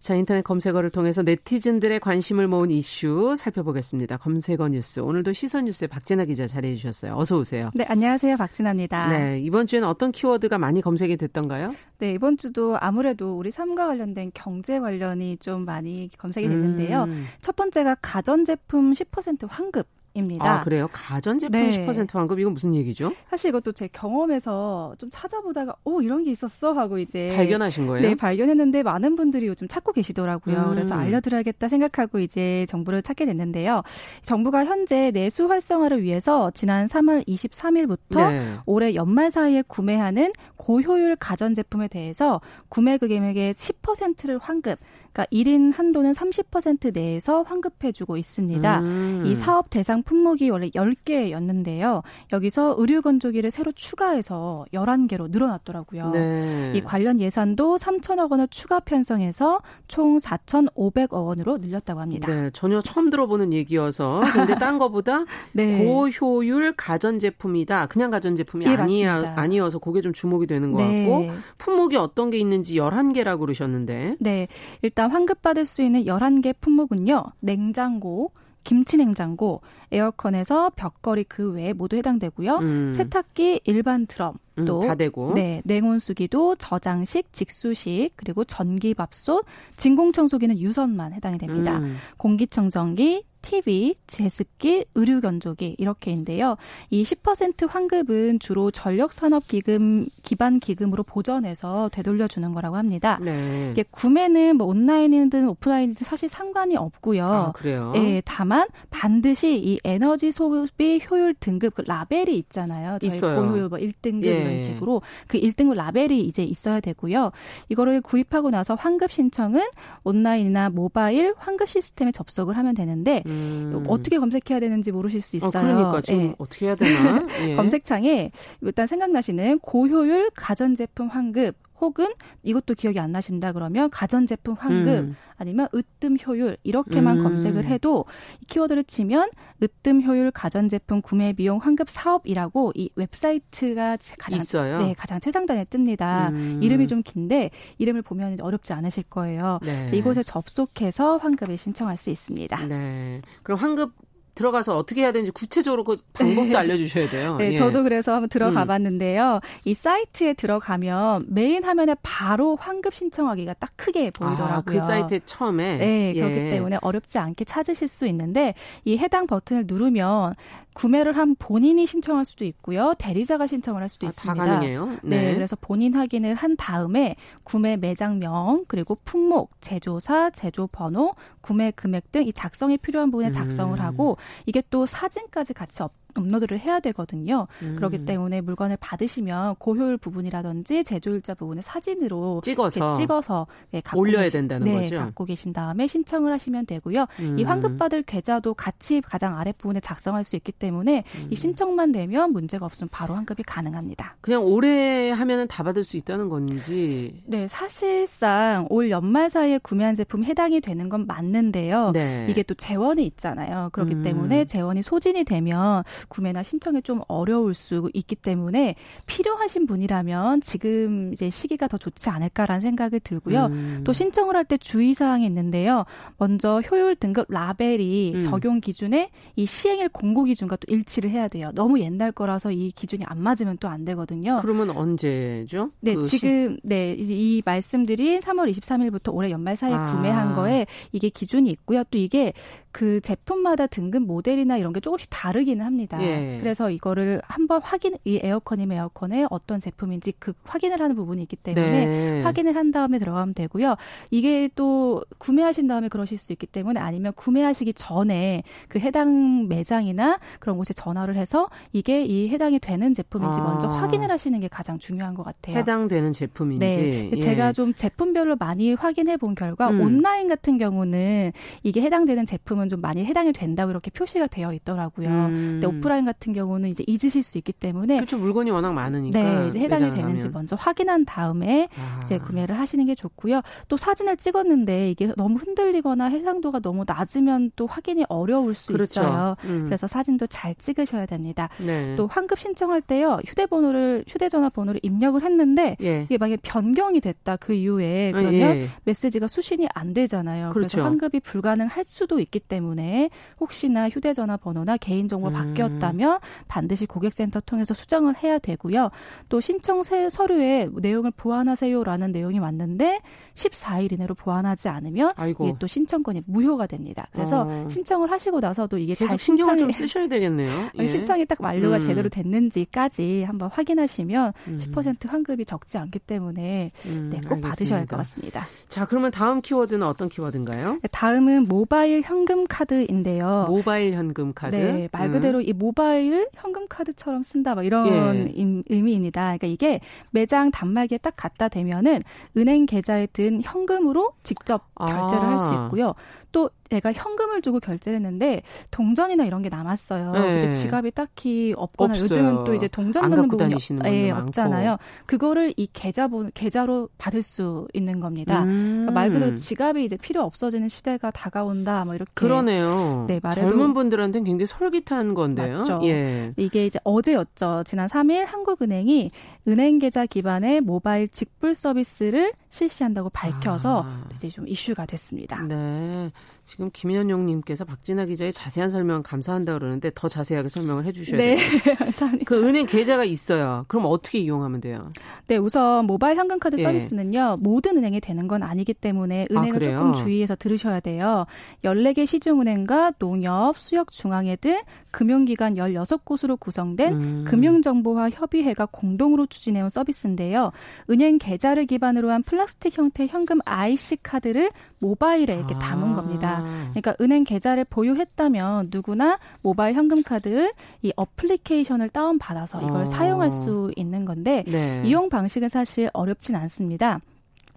자, 0.00 0.14
인터넷 0.14 0.42
검색어를 0.42 0.90
통해서 0.90 1.22
네티즌들의 1.22 2.00
관심을 2.00 2.48
모은 2.48 2.70
이슈 2.70 3.34
살펴보겠습니다. 3.36 4.16
검색어 4.16 4.68
뉴스. 4.68 5.00
오늘도 5.00 5.32
시선 5.32 5.64
뉴스의 5.64 5.88
박진아 5.88 6.24
기자 6.24 6.46
자리해 6.46 6.76
주셨어요. 6.76 7.14
어서 7.16 7.38
오세요. 7.38 7.70
네, 7.74 7.84
안녕하세요. 7.88 8.36
박진아입니다. 8.36 9.08
네, 9.08 9.40
이번 9.40 9.66
주에는 9.66 9.88
어떤 9.88 10.12
키워드가 10.12 10.58
많이 10.58 10.80
검색이 10.80 11.16
됐던가요? 11.16 11.74
네, 11.98 12.12
이번 12.12 12.36
주도 12.36 12.78
아무래도 12.80 13.36
우리 13.36 13.50
삶과 13.50 13.86
관련된 13.88 14.30
경제 14.34 14.78
관련이 14.78 15.38
좀 15.38 15.64
많이 15.64 16.10
검색이 16.16 16.48
됐는데요. 16.48 17.04
음. 17.04 17.26
첫 17.40 17.56
번째가 17.56 17.96
가전제품 18.00 18.92
10% 18.92 19.46
환급 19.48 19.86
입니다. 20.18 20.60
아, 20.60 20.60
그래요? 20.62 20.88
가전제품 20.92 21.60
네. 21.60 21.86
10% 21.86 22.12
환급 22.12 22.38
이건 22.38 22.54
무슨 22.54 22.74
얘기죠? 22.74 23.12
사실 23.28 23.48
이것도 23.48 23.72
제 23.72 23.88
경험에서 23.88 24.94
좀 24.98 25.08
찾아보다가 25.10 25.76
오 25.84 26.02
이런 26.02 26.24
게 26.24 26.30
있었어 26.30 26.72
하고 26.72 26.98
이제 26.98 27.32
발견하신 27.36 27.86
거예요? 27.86 28.02
네, 28.02 28.14
발견했는데 28.14 28.82
많은 28.82 29.16
분들이 29.16 29.46
요즘 29.46 29.68
찾고 29.68 29.92
계시더라고요. 29.92 30.56
음. 30.56 30.70
그래서 30.70 30.94
알려드려야겠다 30.94 31.68
생각하고 31.68 32.18
이제 32.18 32.66
정보를 32.68 33.02
찾게 33.02 33.26
됐는데요. 33.26 33.82
정부가 34.22 34.64
현재 34.64 35.10
내수 35.10 35.48
활성화를 35.48 36.02
위해서 36.02 36.50
지난 36.52 36.86
3월 36.86 37.26
23일부터 37.26 38.30
네. 38.30 38.54
올해 38.66 38.94
연말 38.94 39.30
사이에 39.30 39.62
구매하는 39.66 40.32
고효율 40.56 41.16
가전제품에 41.16 41.88
대해서 41.88 42.40
구매 42.68 42.98
금액의 42.98 43.54
10%를 43.54 44.38
환급 44.38 44.78
그러니까 45.12 45.26
1인 45.32 45.74
한도는 45.74 46.12
30% 46.12 46.94
내에서 46.94 47.42
환급해주고 47.42 48.16
있습니다. 48.16 48.80
음. 48.80 49.22
이 49.26 49.34
사업 49.34 49.70
대상 49.70 50.02
품목이 50.08 50.48
원래 50.48 50.70
10개였는데요. 50.70 52.02
여기서 52.32 52.76
의류 52.78 53.02
건조기를 53.02 53.50
새로 53.50 53.72
추가해서 53.72 54.64
11개로 54.72 55.30
늘어났더라고요. 55.30 56.10
네. 56.12 56.72
이 56.74 56.80
관련 56.80 57.20
예산도 57.20 57.76
3천억 57.76 58.30
원을 58.30 58.48
추가 58.48 58.80
편성해서 58.80 59.60
총 59.86 60.16
4,500억 60.16 61.26
원으로 61.26 61.58
늘렸다고 61.58 62.00
합니다. 62.00 62.34
네, 62.34 62.50
전혀 62.54 62.80
처음 62.80 63.10
들어보는 63.10 63.52
얘기여서 63.52 64.22
근데 64.32 64.54
딴 64.54 64.78
거보다 64.80 65.26
네. 65.52 65.84
고효율 65.84 66.72
가전제품이다. 66.74 67.88
그냥 67.88 68.10
가전제품이 68.10 68.64
예, 68.64 68.70
아니야, 68.70 69.34
아니어서 69.36 69.78
그게 69.78 70.00
좀 70.00 70.14
주목이 70.14 70.46
되는 70.46 70.72
것 70.72 70.86
네. 70.86 71.06
같고 71.06 71.28
품목이 71.58 71.96
어떤 71.96 72.30
게 72.30 72.38
있는지 72.38 72.76
11개라고 72.76 73.40
그러셨는데. 73.40 74.16
네. 74.20 74.48
일단 74.80 75.10
환급받을 75.10 75.66
수 75.66 75.82
있는 75.82 76.04
11개 76.04 76.54
품목은요. 76.58 77.24
냉장고, 77.40 78.32
김치 78.64 78.96
냉장고, 78.96 79.62
에어컨에서 79.90 80.70
벽걸이 80.70 81.24
그 81.24 81.52
외에 81.52 81.72
모두 81.72 81.96
해당되고요. 81.96 82.56
음. 82.56 82.92
세탁기, 82.92 83.62
일반 83.64 84.06
드럼, 84.06 84.34
음, 84.58 84.64
또다 84.64 84.96
되고. 84.96 85.32
네, 85.34 85.62
냉온수기도 85.64 86.56
저장식, 86.56 87.32
직수식, 87.32 88.12
그리고 88.16 88.44
전기밥솥, 88.44 89.44
진공청소기는 89.76 90.58
유선만 90.58 91.12
해당이 91.14 91.38
됩니다. 91.38 91.78
음. 91.78 91.96
공기청정기, 92.18 93.24
TV, 93.48 93.94
제습기, 94.06 94.84
의료견조기 94.94 95.76
이렇게인데요. 95.78 96.56
이 96.90 97.02
10% 97.02 97.66
환급은 97.66 98.40
주로 98.40 98.70
전력 98.70 99.14
산업 99.14 99.48
기금 99.48 100.06
기반 100.22 100.60
기금으로 100.60 101.02
보전해서 101.02 101.88
되돌려 101.90 102.28
주는 102.28 102.52
거라고 102.52 102.76
합니다. 102.76 103.18
네. 103.22 103.70
이게 103.70 103.84
구매는 103.90 104.58
뭐 104.58 104.66
온라인이든 104.66 105.48
오프라인이든 105.48 106.04
사실 106.04 106.28
상관이 106.28 106.76
없고요. 106.76 107.24
아, 107.24 107.52
그래요? 107.52 107.94
예, 107.96 108.20
다만 108.26 108.68
반드시 108.90 109.58
이 109.58 109.78
에너지 109.82 110.30
소비 110.30 111.00
효율 111.10 111.32
등급 111.32 111.74
그 111.74 111.84
라벨이 111.86 112.36
있잖아요. 112.36 112.98
저희 112.98 113.14
있어요. 113.14 113.40
고효율 113.40 113.68
뭐 113.70 113.78
1등급 113.78 114.26
예. 114.26 114.42
이런 114.42 114.58
식으로 114.58 115.00
그 115.26 115.40
1등급 115.40 115.72
라벨이 115.72 116.20
이제 116.20 116.42
있어야 116.42 116.80
되고요. 116.80 117.30
이거를 117.70 118.02
구입하고 118.02 118.50
나서 118.50 118.74
환급 118.74 119.10
신청은 119.10 119.62
온라인이나 120.04 120.68
모바일 120.68 121.32
환급 121.38 121.66
시스템에 121.66 122.12
접속을 122.12 122.58
하면 122.58 122.74
되는데 122.74 123.22
음. 123.24 123.37
어떻게 123.86 124.18
검색해야 124.18 124.60
되는지 124.60 124.92
모르실 124.92 125.20
수 125.20 125.36
어, 125.36 125.38
있어요. 125.38 125.48
어, 125.48 125.50
그러니까 125.50 126.00
좀 126.00 126.20
예. 126.20 126.34
어떻게 126.38 126.66
해야 126.66 126.74
되나? 126.74 127.26
예. 127.48 127.54
검색창에 127.54 128.30
일단 128.62 128.86
생각나시는 128.86 129.58
고효율 129.60 130.30
가전제품 130.34 131.08
환급 131.08 131.56
혹은 131.80 132.08
이것도 132.42 132.74
기억이 132.74 132.98
안 132.98 133.12
나신다 133.12 133.52
그러면 133.52 133.90
가전제품 133.90 134.54
환급 134.54 134.88
음. 134.88 135.16
아니면 135.36 135.68
으뜸 135.74 136.18
효율 136.26 136.56
이렇게만 136.64 137.18
음. 137.18 137.22
검색을 137.22 137.64
해도 137.64 138.04
이 138.40 138.46
키워드를 138.46 138.84
치면 138.84 139.30
으뜸 139.62 140.02
효율 140.02 140.30
가전제품 140.30 141.00
구매 141.02 141.32
비용 141.32 141.58
환급 141.58 141.88
사업이라고 141.90 142.72
이 142.74 142.90
웹사이트가 142.96 143.98
가장 144.18 144.40
있어요? 144.40 144.78
네, 144.78 144.94
가장 144.96 145.20
최상단에 145.20 145.64
뜹니다. 145.64 146.30
음. 146.30 146.60
이름이 146.62 146.88
좀 146.88 147.02
긴데 147.02 147.50
이름을 147.78 148.02
보면 148.02 148.40
어렵지 148.40 148.72
않으실 148.72 149.04
거예요. 149.04 149.60
네. 149.62 149.90
이곳에 149.94 150.22
접속해서 150.22 151.18
환급을 151.18 151.56
신청할 151.56 151.96
수 151.96 152.10
있습니다. 152.10 152.66
네. 152.66 153.22
그럼 153.42 153.58
환급 153.58 153.92
들어가서 154.38 154.78
어떻게 154.78 155.02
해야 155.02 155.10
되는지 155.10 155.32
구체적으로 155.32 155.82
그 155.82 155.96
방법도 156.12 156.50
네. 156.50 156.56
알려주셔야 156.56 157.06
돼요. 157.08 157.36
네, 157.38 157.52
예. 157.52 157.56
저도 157.56 157.82
그래서 157.82 158.12
한번 158.12 158.28
들어가 158.28 158.62
음. 158.62 158.66
봤는데요. 158.68 159.40
이 159.64 159.74
사이트에 159.74 160.34
들어가면 160.34 161.26
메인 161.28 161.64
화면에 161.64 161.96
바로 162.02 162.56
환급 162.56 162.94
신청하기가 162.94 163.54
딱 163.54 163.72
크게 163.74 164.12
보이더라고요. 164.12 164.58
아, 164.58 164.62
그 164.64 164.78
사이트 164.78 165.18
처음에? 165.26 165.78
네, 165.78 166.12
예. 166.14 166.20
그렇기 166.20 166.50
때문에 166.50 166.78
어렵지 166.82 167.18
않게 167.18 167.44
찾으실 167.44 167.88
수 167.88 168.06
있는데 168.06 168.54
이 168.84 168.96
해당 168.96 169.26
버튼을 169.26 169.64
누르면 169.66 170.34
구매를 170.78 171.16
한 171.16 171.34
본인이 171.34 171.86
신청할 171.86 172.24
수도 172.24 172.44
있고요. 172.44 172.94
대리자가 172.98 173.48
신청을 173.48 173.82
할 173.82 173.88
수도 173.88 174.06
아, 174.06 174.08
있습니다. 174.10 174.44
다 174.44 174.50
가능해요? 174.52 174.86
네. 175.02 175.24
네. 175.24 175.34
그래서 175.34 175.56
본인 175.60 175.94
확인을 175.94 176.36
한 176.36 176.56
다음에 176.56 177.16
구매 177.42 177.76
매장명 177.76 178.64
그리고 178.68 178.96
품목, 179.04 179.50
제조사, 179.60 180.30
제조 180.30 180.68
번호, 180.68 181.14
구매 181.40 181.72
금액 181.72 182.12
등 182.12 182.28
이 182.28 182.32
작성이 182.32 182.76
필요한 182.76 183.10
부분에 183.10 183.32
작성을 183.32 183.78
음. 183.78 183.82
하고 183.84 184.18
이게 184.46 184.62
또 184.70 184.86
사진까지 184.86 185.54
같이 185.54 185.82
업, 185.82 185.92
업로드를 186.14 186.58
해야 186.58 186.80
되거든요. 186.80 187.46
음. 187.62 187.76
그렇기 187.76 188.04
때문에 188.04 188.40
물건을 188.40 188.76
받으시면 188.80 189.56
고효율 189.58 189.98
부분이라든지 189.98 190.84
제조일자 190.84 191.34
부분을 191.34 191.62
사진으로 191.62 192.40
찍어서 192.42 192.94
찍어서 192.94 193.46
네, 193.70 193.82
올려야 193.94 194.24
계신, 194.24 194.40
된다는 194.40 194.66
네, 194.66 194.82
거죠. 194.82 194.98
갖고 194.98 195.24
계신 195.24 195.52
다음에 195.52 195.86
신청을 195.86 196.32
하시면 196.32 196.66
되고요. 196.66 197.06
음. 197.20 197.38
이 197.38 197.44
환급받을 197.44 198.02
계좌도 198.02 198.54
같이 198.54 199.00
가장 199.00 199.38
아랫 199.38 199.58
부분에 199.58 199.80
작성할 199.80 200.24
수 200.24 200.36
있기 200.36 200.52
때문에 200.52 201.04
음. 201.14 201.28
이 201.30 201.36
신청만 201.36 201.92
되면 201.92 202.32
문제가 202.32 202.66
없으면 202.66 202.88
바로 202.90 203.14
환급이 203.14 203.42
가능합니다. 203.42 204.16
그냥 204.20 204.44
올해 204.44 205.10
하면은 205.10 205.46
다 205.46 205.62
받을 205.62 205.84
수 205.84 205.96
있다는 205.96 206.28
건지? 206.28 207.22
네, 207.26 207.46
사실상 207.48 208.66
올 208.70 208.90
연말 208.90 209.30
사이에 209.30 209.58
구매한 209.58 209.94
제품 209.94 210.24
해당이 210.24 210.60
되는 210.60 210.88
건 210.88 211.06
맞는데요. 211.06 211.92
네. 211.92 212.26
이게 212.28 212.42
또 212.42 212.54
재원이 212.54 213.04
있잖아요. 213.06 213.70
그렇기 213.72 213.96
음. 213.96 214.02
때문에 214.02 214.44
재원이 214.44 214.82
소진이 214.82 215.24
되면 215.24 215.82
구매나 216.08 216.42
신청이 216.42 216.82
좀 216.82 217.00
어려울 217.08 217.54
수 217.54 217.90
있기 217.94 218.16
때문에 218.16 218.74
필요하신 219.06 219.66
분이라면 219.66 220.40
지금 220.40 221.12
이제 221.12 221.30
시기가 221.30 221.68
더 221.68 221.78
좋지 221.78 222.10
않을까라는 222.10 222.60
생각이 222.62 223.00
들고요. 223.00 223.46
음. 223.46 223.80
또 223.84 223.92
신청을 223.92 224.34
할 224.36 224.44
때 224.48 224.56
주의 224.56 224.94
사항이 224.94 225.26
있는데요. 225.26 225.84
먼저 226.16 226.60
효율 226.62 226.96
등급 226.96 227.26
라벨이 227.28 228.14
음. 228.16 228.20
적용 228.22 228.60
기준에 228.60 229.10
이 229.36 229.44
시행일 229.44 229.90
공고 229.90 230.24
기준과 230.24 230.56
또 230.56 230.62
일치를 230.68 231.10
해야 231.10 231.28
돼요. 231.28 231.50
너무 231.54 231.80
옛날 231.80 232.12
거라서 232.12 232.50
이 232.50 232.70
기준이 232.72 233.04
안 233.06 233.20
맞으면 233.22 233.58
또 233.58 233.68
안 233.68 233.84
되거든요. 233.84 234.38
그러면 234.40 234.70
언제죠? 234.70 235.70
네, 235.80 235.94
그 235.94 236.04
지금 236.04 236.54
시... 236.54 236.60
네, 236.62 236.94
이제 236.94 237.14
이 237.14 237.42
말씀드린 237.44 238.20
3월 238.20 238.50
23일부터 238.50 239.14
올해 239.14 239.30
연말 239.30 239.56
사이에 239.56 239.74
아. 239.74 239.94
구매한 239.94 240.34
거에 240.34 240.66
이게 240.92 241.10
기준이 241.10 241.50
있고요. 241.50 241.84
또 241.90 241.98
이게 241.98 242.32
그 242.70 243.00
제품마다 243.00 243.66
등급 243.66 244.02
모델이나 244.02 244.56
이런 244.56 244.72
게 244.72 244.80
조금씩 244.80 245.08
다르기는 245.10 245.64
합니다. 245.64 246.00
예. 246.02 246.38
그래서 246.40 246.70
이거를 246.70 247.20
한번 247.24 247.62
확인 247.62 247.96
이 248.04 248.20
에어컨이면 248.22 248.76
에어컨에 248.76 249.26
어떤 249.30 249.58
제품인지 249.58 250.12
그 250.18 250.32
확인을 250.44 250.80
하는 250.80 250.94
부분이 250.94 251.22
있기 251.22 251.36
때문에 251.36 251.86
네. 251.86 252.22
확인을 252.22 252.56
한 252.56 252.70
다음에 252.70 252.98
들어가면 252.98 253.34
되고요. 253.34 253.76
이게 254.10 254.48
또 254.54 255.02
구매하신 255.18 255.66
다음에 255.66 255.88
그러실 255.88 256.18
수 256.18 256.32
있기 256.32 256.46
때문에 256.46 256.78
아니면 256.78 257.12
구매하시기 257.14 257.72
전에 257.74 258.42
그 258.68 258.78
해당 258.78 259.48
매장이나 259.48 260.18
그런 260.38 260.56
곳에 260.56 260.74
전화를 260.74 261.16
해서 261.16 261.48
이게 261.72 262.04
이 262.04 262.28
해당이 262.28 262.58
되는 262.58 262.92
제품인지 262.92 263.40
아. 263.40 263.44
먼저 263.44 263.68
확인을 263.68 264.10
하시는 264.10 264.38
게 264.40 264.48
가장 264.48 264.78
중요한 264.78 265.14
것 265.14 265.22
같아요. 265.22 265.56
해당되는 265.56 266.12
제품인지. 266.12 266.66
네. 266.66 267.10
예. 267.12 267.18
제가 267.18 267.52
좀 267.52 267.72
제품별로 267.72 268.36
많이 268.36 268.74
확인해 268.74 269.16
본 269.16 269.34
결과 269.34 269.70
음. 269.70 269.80
온라인 269.80 270.28
같은 270.28 270.58
경우는 270.58 271.32
이게 271.62 271.80
해당되는 271.80 272.26
제품 272.26 272.57
은 272.60 272.68
좀 272.68 272.80
많이 272.82 273.04
해당이 273.04 273.32
된다 273.32 273.66
그렇게 273.66 273.90
표시가 273.90 274.26
되어 274.26 274.52
있더라고요. 274.52 275.08
음. 275.08 275.58
근데 275.60 275.66
오프라인 275.66 276.04
같은 276.04 276.32
경우는 276.34 276.68
이제 276.68 276.84
잊으실 276.86 277.22
수 277.22 277.38
있기 277.38 277.52
때문에 277.52 277.96
그렇죠. 277.96 278.18
물건이 278.18 278.50
워낙 278.50 278.72
많으니까 278.72 279.18
네, 279.42 279.48
이제 279.48 279.58
해당이 279.60 279.90
되는지 279.94 280.24
하면. 280.24 280.32
먼저 280.32 280.54
확인한 280.56 281.04
다음에 281.06 281.68
아. 281.80 282.00
이제 282.04 282.18
구매를 282.18 282.58
하시는 282.58 282.84
게 282.84 282.94
좋고요. 282.94 283.40
또 283.68 283.76
사진을 283.78 284.16
찍었는데 284.18 284.90
이게 284.90 285.10
너무 285.16 285.36
흔들리거나 285.38 286.06
해상도가 286.06 286.58
너무 286.60 286.84
낮으면 286.86 287.52
또 287.56 287.66
확인이 287.66 288.04
어려울 288.08 288.54
수 288.54 288.72
그렇죠. 288.72 289.00
있어요. 289.00 289.36
음. 289.44 289.64
그래서 289.64 289.86
사진도 289.86 290.26
잘 290.26 290.54
찍으셔야 290.54 291.06
됩니다. 291.06 291.48
네. 291.64 291.96
또 291.96 292.06
환급 292.06 292.38
신청할 292.38 292.82
때요. 292.82 293.18
휴대번호를 293.26 294.04
휴대전화 294.06 294.50
번호를 294.50 294.80
입력을 294.82 295.22
했는데 295.22 295.76
예. 295.82 296.02
이게 296.02 296.18
만약에 296.18 296.38
변경이 296.42 297.00
됐다 297.00 297.36
그 297.36 297.52
이후에 297.54 298.10
아, 298.14 298.18
그러면 298.18 298.34
예. 298.34 298.68
메시지가 298.84 299.28
수신이 299.28 299.68
안 299.74 299.94
되잖아요. 299.94 300.50
그렇죠. 300.50 300.76
그래서 300.76 300.84
환급이 300.88 301.20
불가능할 301.20 301.84
수도 301.84 302.20
있기 302.20 302.40
때문에 302.48 303.10
혹시나 303.40 303.88
휴대전화 303.88 304.36
번호나 304.38 304.76
개인정보 304.76 305.28
음. 305.28 305.32
바뀌었다면 305.32 306.18
반드시 306.48 306.86
고객센터 306.86 307.40
통해서 307.46 307.74
수정을 307.74 308.14
해야 308.22 308.38
되고요. 308.38 308.90
또 309.28 309.40
신청 309.40 309.82
서류에 309.84 310.68
내용을 310.74 311.10
보완하세요라는 311.16 312.12
내용이 312.12 312.38
왔는데 312.38 313.00
14일 313.34 313.92
이내로 313.92 314.14
보완하지 314.14 314.68
않으면 314.68 315.12
아이고. 315.16 315.46
이게 315.48 315.56
또 315.58 315.66
신청권이 315.66 316.22
무효가 316.26 316.66
됩니다. 316.66 317.06
그래서 317.12 317.42
어. 317.48 317.68
신청을 317.68 318.10
하시고 318.10 318.40
나서도 318.40 318.78
이게 318.78 318.94
잘 318.94 319.18
신경을 319.18 319.58
좀 319.58 319.70
쓰셔야 319.70 320.08
되겠네요. 320.08 320.70
예. 320.78 320.86
신청이 320.86 321.26
딱 321.26 321.40
완료가 321.40 321.76
음. 321.76 321.80
제대로 321.80 322.08
됐는지까지 322.08 323.22
한번 323.24 323.50
확인하시면 323.52 324.32
음. 324.48 324.58
10% 324.60 325.08
환급이 325.08 325.44
적지 325.44 325.78
않기 325.78 325.98
때문에 326.00 326.70
음, 326.86 327.10
네, 327.10 327.18
꼭 327.20 327.34
알겠습니다. 327.34 327.48
받으셔야 327.48 327.78
할 327.80 327.86
것 327.88 327.96
같습니다. 327.98 328.46
자, 328.68 328.84
그러면 328.86 329.10
다음 329.10 329.40
키워드는 329.40 329.86
어떤 329.86 330.08
키워드인가요? 330.08 330.74
네, 330.82 330.88
다음은 330.90 331.48
모바일 331.48 332.02
현금 332.02 332.37
카드인데요. 332.46 333.46
모바일 333.48 333.94
현금 333.94 334.32
카드. 334.34 334.54
네, 334.54 334.88
말 334.92 335.10
그대로 335.10 335.38
음. 335.38 335.44
이 335.46 335.52
모바일을 335.52 336.28
현금 336.34 336.66
카드처럼 336.68 337.22
쓴다, 337.22 337.54
뭐 337.54 337.62
이런 337.62 337.88
예. 337.88 338.32
의미입니다. 338.68 339.22
그러니까 339.22 339.46
이게 339.46 339.80
매장 340.10 340.50
단말기에 340.50 340.98
딱 340.98 341.14
갖다 341.16 341.48
대면은 341.48 342.02
은행 342.36 342.66
계좌에 342.66 343.06
든 343.06 343.40
현금으로 343.42 344.12
직접 344.22 344.68
결제를 344.76 345.24
아. 345.24 345.30
할수 345.30 345.54
있고요. 345.54 345.94
또 346.32 346.50
내가 346.68 346.92
현금을 346.92 347.40
주고 347.40 347.60
결제를 347.60 347.96
했는데 347.96 348.42
동전이나 348.70 349.24
이런 349.24 349.42
게 349.42 349.48
남았어요. 349.48 350.12
네. 350.12 350.20
근데 350.20 350.50
지갑이 350.50 350.90
딱히 350.90 351.54
없거나 351.56 351.94
없어요. 351.94 352.04
요즘은 352.04 352.44
또 352.44 352.54
이제 352.54 352.68
동전 352.68 353.08
넣는 353.08 353.28
부분이 353.28 353.54
예, 353.86 354.10
없잖아요. 354.10 354.76
그거를 355.06 355.54
이 355.56 355.66
계좌 355.72 356.08
번 356.08 356.30
계좌로 356.34 356.88
받을 356.98 357.22
수 357.22 357.66
있는 357.72 358.00
겁니다. 358.00 358.42
음. 358.42 358.86
그러니까 358.86 358.92
말 358.92 359.10
그대로 359.10 359.34
지갑이 359.34 359.84
이제 359.84 359.96
필요 359.96 360.22
없어지는 360.22 360.68
시대가 360.68 361.10
다가온다. 361.10 361.84
뭐 361.84 361.94
이렇게 361.94 362.10
그러네요. 362.14 363.06
네, 363.08 363.20
말해도 363.22 363.48
젊은 363.48 363.74
분들한테는 363.74 364.24
굉장히 364.24 364.46
솔깃한 364.46 365.14
건데요. 365.14 365.58
맞죠. 365.58 365.80
예. 365.84 366.32
이게 366.36 366.66
이제 366.66 366.78
어제였죠. 366.84 367.62
지난 367.64 367.88
3일 367.88 368.26
한국은행이 368.26 369.10
은행 369.48 369.78
계좌 369.78 370.04
기반의 370.04 370.60
모바일 370.60 371.08
직불 371.08 371.54
서비스를 371.54 372.34
실시한다고 372.50 373.08
밝혀서 373.08 373.82
아. 373.86 374.08
이제 374.14 374.28
좀 374.28 374.46
이슈가 374.46 374.84
됐습니다. 374.84 375.42
네. 375.42 376.10
지금 376.48 376.70
김현용님께서 376.72 377.66
박진아 377.66 378.06
기자의 378.06 378.32
자세한 378.32 378.70
설명 378.70 379.02
감사한다 379.02 379.52
그러는데 379.52 379.90
더 379.94 380.08
자세하게 380.08 380.48
설명을 380.48 380.86
해주셔야 380.86 381.20
네, 381.20 381.36
돼요. 381.36 381.74
감사합니다. 381.76 382.24
그 382.24 382.42
은행 382.42 382.64
계좌가 382.64 383.04
있어요. 383.04 383.66
그럼 383.68 383.84
어떻게 383.84 384.18
이용하면 384.20 384.62
돼요? 384.62 384.88
네, 385.26 385.36
우선 385.36 385.84
모바일 385.84 386.16
현금카드 386.16 386.56
예. 386.58 386.62
서비스는요 386.62 387.36
모든 387.40 387.76
은행이 387.76 388.00
되는 388.00 388.26
건 388.26 388.42
아니기 388.42 388.72
때문에 388.72 389.26
아, 389.30 389.38
은행을 389.38 389.68
아, 389.68 389.72
조금 389.72 389.94
주의해서 389.94 390.36
들으셔야 390.36 390.80
돼요. 390.80 391.26
14개 391.64 392.06
시중은행과 392.06 392.92
농협, 392.92 393.58
수역중앙회 393.58 394.36
등 394.36 394.58
금융기관 394.90 395.56
16곳으로 395.56 396.40
구성된 396.40 396.94
음. 396.94 397.24
금융정보화 397.28 398.08
협의회가 398.08 398.66
공동으로 398.70 399.26
추진해온 399.26 399.68
서비스인데요. 399.68 400.52
은행 400.88 401.18
계좌를 401.18 401.66
기반으로 401.66 402.10
한 402.10 402.22
플라스틱 402.22 402.78
형태 402.78 403.06
현금 403.06 403.40
IC 403.44 403.98
카드를 404.02 404.50
모바일에 404.78 405.36
이렇게 405.36 405.54
아. 405.56 405.58
담은 405.58 405.94
겁니다. 405.94 406.37
그러니까 406.70 406.94
은행 407.00 407.24
계좌를 407.24 407.64
보유했다면 407.64 408.68
누구나 408.72 409.18
모바일 409.42 409.74
현금 409.74 410.02
카드 410.02 410.50
이 410.82 410.92
어플리케이션을 410.96 411.88
다운 411.90 412.18
받아서 412.18 412.60
이걸 412.62 412.82
어. 412.82 412.84
사용할 412.84 413.30
수 413.30 413.72
있는 413.76 414.04
건데 414.04 414.44
네. 414.46 414.82
이용 414.84 415.08
방식은 415.08 415.48
사실 415.48 415.90
어렵진 415.92 416.36
않습니다. 416.36 417.00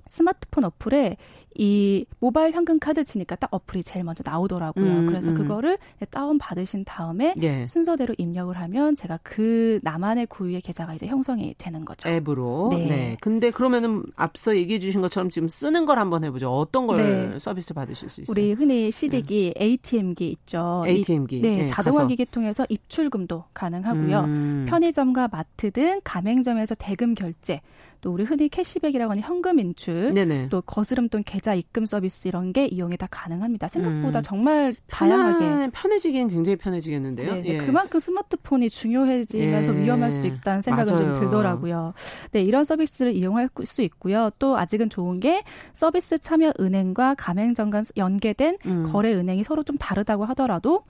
스마트폰 0.07 0.65
어플에 0.65 1.17
이 1.55 2.05
모바일 2.19 2.53
현금 2.53 2.79
카드 2.79 3.03
치니까 3.03 3.35
딱 3.35 3.49
어플이 3.51 3.83
제일 3.83 4.05
먼저 4.05 4.23
나오더라고요. 4.25 4.85
음, 4.85 5.05
그래서 5.05 5.29
음. 5.29 5.35
그거를 5.35 5.77
다운 6.09 6.37
받으신 6.37 6.85
다음에 6.85 7.33
예. 7.41 7.65
순서대로 7.65 8.15
입력을 8.17 8.55
하면 8.57 8.95
제가 8.95 9.19
그 9.23 9.79
나만의 9.83 10.27
고유의 10.27 10.61
계좌가 10.61 10.93
이제 10.93 11.07
형성이 11.07 11.53
되는 11.57 11.83
거죠. 11.83 12.07
앱으로. 12.07 12.69
네. 12.71 12.85
네. 12.85 13.17
근데 13.21 13.51
그러면은 13.51 14.03
앞서 14.15 14.55
얘기해 14.55 14.79
주신 14.79 15.01
것처럼 15.01 15.29
지금 15.29 15.47
쓰는 15.49 15.85
걸 15.85 15.99
한번 15.99 16.23
해보죠. 16.23 16.49
어떤 16.49 16.87
걸 16.87 16.97
네. 16.97 17.39
서비스 17.39 17.73
받으실 17.73 18.09
수 18.09 18.21
있어요? 18.21 18.31
우리 18.31 18.53
흔히 18.53 18.91
CD기, 18.91 19.53
네. 19.55 19.63
ATM기 19.63 20.29
있죠. 20.29 20.83
ATM기. 20.87 21.41
네, 21.41 21.57
네 21.57 21.65
자동화 21.65 22.07
기기 22.07 22.25
통해서 22.25 22.65
입출금도 22.69 23.45
가능하고요. 23.53 24.19
음. 24.21 24.65
편의점과 24.69 25.27
마트 25.31 25.71
등 25.71 25.99
가맹점에서 26.03 26.75
대금 26.75 27.13
결제, 27.13 27.61
또 28.01 28.11
우리 28.11 28.23
흔히 28.23 28.49
캐시백이라고 28.49 29.11
하는 29.11 29.23
현금 29.23 29.59
인출, 29.59 30.13
네네. 30.13 30.49
또 30.49 30.61
거스름 30.61 31.07
돈 31.09 31.23
계좌 31.23 31.53
입금 31.53 31.85
서비스 31.85 32.27
이런 32.27 32.51
게 32.51 32.65
이용이 32.65 32.97
다 32.97 33.07
가능합니다. 33.09 33.67
생각보다 33.67 34.19
음. 34.19 34.23
정말 34.23 34.75
다양하게 34.87 35.69
편해지긴 35.71 36.29
굉장히 36.29 36.55
편해지겠는데요. 36.57 37.35
네, 37.35 37.41
네. 37.41 37.49
예. 37.49 37.57
그만큼 37.57 37.99
스마트폰이 37.99 38.69
중요해지면서 38.69 39.75
예. 39.75 39.81
위험할 39.83 40.11
수도 40.11 40.27
있다는 40.27 40.61
생각은 40.61 40.95
맞아요. 40.95 41.13
좀 41.13 41.23
들더라고요. 41.23 41.93
네, 42.31 42.41
이런 42.41 42.63
서비스를 42.63 43.15
이용할 43.15 43.49
수 43.63 43.81
있고요. 43.83 44.31
또 44.39 44.57
아직은 44.57 44.89
좋은 44.89 45.19
게 45.19 45.43
서비스 45.73 46.17
참여 46.17 46.53
은행과 46.59 47.15
가맹점 47.15 47.69
간 47.69 47.83
연계된 47.95 48.57
음. 48.65 48.83
거래 48.91 49.13
은행이 49.13 49.43
서로 49.43 49.63
좀 49.63 49.77
다르다고 49.77 50.25
하더라도 50.25 50.83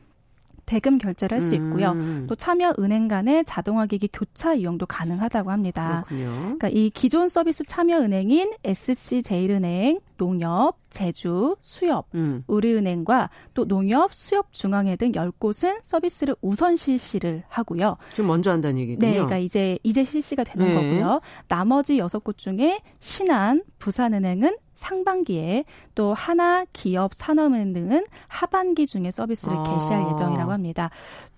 대금 0.72 0.98
결제를 1.00 1.36
할 1.36 1.42
수 1.42 1.56
있고요. 1.56 1.92
음. 1.94 2.28
또 2.30 2.36
참여 2.36 2.76
은행 2.80 3.08
간의 3.08 3.44
자동화 3.46 3.88
기기 3.88 4.08
교차 4.08 4.54
이용도 4.54 4.86
가능하다고 4.86 5.50
합니다. 5.50 6.06
그렇군요. 6.08 6.32
그러니까 6.42 6.70
이 6.70 6.92
기존 6.92 7.28
서비스 7.28 7.64
참여 7.66 7.98
은행인 8.00 8.54
SC 8.64 9.24
제일은행, 9.24 10.00
농협, 10.18 10.78
제주, 10.92 11.58
수협, 11.62 12.06
음. 12.14 12.44
우리은행과 12.46 13.32
또 13.56 13.66
농협, 13.66 14.14
수협 14.14 14.54
중앙회 14.54 14.96
등 14.98 15.12
10곳은 15.12 15.80
서비스를 15.82 16.36
우선 16.42 16.76
실시를 16.76 17.44
하고요. 17.50 17.98
좀 18.14 18.28
먼저 18.28 18.52
한다는 18.52 18.78
얘기군요. 18.78 19.08
네, 19.08 19.14
그러니까 19.14 19.40
이제 19.40 19.80
이제 19.84 20.04
실시가 20.06 20.44
되는 20.44 20.68
네. 20.68 20.74
거고요. 20.76 21.22
나머지 21.48 21.98
6곳 21.98 22.38
중에 22.38 22.80
신한, 23.00 23.64
부산은행은 23.80 24.56
상반기에 24.82 25.64
또 25.94 26.14
하나 26.14 26.66
기업 26.74 27.14
산업은행 27.14 27.72
등은 27.74 28.06
하반기 28.28 28.88
중에 28.88 29.12
서비스를 29.12 29.56
아. 29.56 29.64
개시할 29.64 30.12
예정이라고 30.12 30.52
합니다. 30.52 30.90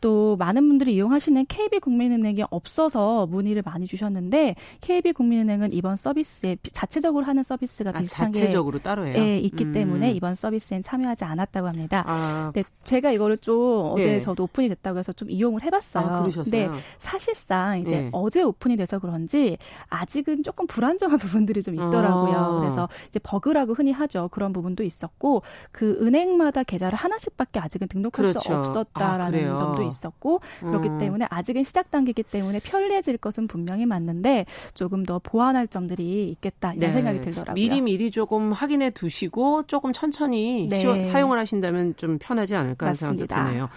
또 0.04 0.36
많은 0.36 0.68
분들이 0.68 0.95
이용하시는 0.95 1.45
KB국민은행이 1.45 2.43
없어서 2.49 3.26
문의를 3.28 3.64
많이 3.66 3.88
주셨는데 3.88 4.56
KB국민은행은 4.82 5.72
이번 5.72 5.95
서비스에 5.95 6.58
자체적으로 6.74 7.24
하는 7.24 7.41
서비스가 7.41 7.91
아, 7.91 7.99
비슷한 7.99 8.34
자체적으로 8.34 8.80
게 8.80 8.84
따로 8.84 9.08
해요? 9.08 9.16
예, 9.18 9.38
있기 9.38 9.64
음. 9.64 9.72
때문에 9.72 10.12
이번 10.12 10.36
서비스엔 10.36 10.82
참여하지 10.82 11.24
않았다고 11.24 11.70
합니다. 11.70 12.04
아. 12.06 12.51
네, 12.54 12.66
제가 12.84 13.12
이거를 13.12 13.38
좀 13.38 13.93
어제 13.93 14.16
예. 14.16 14.20
저도 14.20 14.43
오픈이 14.43 14.68
됐다고 14.68 14.99
해서 14.99 15.14
좀 15.14 15.32
이용을 15.32 15.64
해봤어요. 15.64 16.06
아, 16.06 16.20
그러셨어요? 16.20 16.43
근데 16.43 16.80
사실상 16.99 17.80
이제 17.80 17.95
예. 17.95 18.10
어제 18.12 18.41
오픈이 18.41 18.76
돼서 18.76 18.99
그런지 18.99 19.58
아직은 19.88 20.43
조금 20.43 20.68
불안정한 20.68 21.18
부분들이 21.47 21.64
좀 21.64 21.76
있더라고요. 21.76 22.36
아. 22.36 22.60
그래서 22.60 22.89
이제 23.08 23.20
버그라고 23.20 23.74
흔히 23.74 23.93
하죠. 23.93 24.28
그런 24.34 24.51
부분도 24.51 24.84
있었고 24.84 25.43
그 25.72 25.97
은행마다 26.01 26.64
계좌를 26.64 26.97
하나씩밖에 26.97 27.62
아직은 27.62 27.88
등록할 27.88 28.26
그렇죠. 28.26 28.39
수 28.39 28.54
없었다라는 28.54 29.54
아, 29.54 29.56
점도 29.56 29.84
있 29.84 29.93
었고 30.06 30.41
그렇기 30.60 30.89
음. 30.89 30.98
때문에 30.98 31.26
아직은 31.30 31.64
시작 31.64 31.91
단계이기 31.91 32.24
때문에 32.24 32.60
편리해질 32.60 33.18
것은 33.18 33.48
분명히 33.48 33.86
맞는데 33.86 34.46
조금 34.74 35.06
더 35.06 35.20
보완할 35.20 35.68
점들이 35.68 36.30
있겠다 36.30 36.74
이런 36.74 36.89
네. 36.89 36.91
생각이 36.96 37.22
들더라고요. 37.22 37.54
미리 37.54 37.82
미리 37.82 38.12
조금 38.12 38.52
확인해 38.52 38.89
두시고 38.89 39.64
조금 39.68 39.94
천천히 39.94 40.68
네. 40.70 40.78
시원, 40.80 41.04
사용을 41.04 41.38
하신다면 41.39 41.96
좀 41.98 42.18
편하지 42.20 42.56
않을까 42.56 42.88
하는 42.88 42.96
생각도 42.96 43.28
드네요. 43.28 43.70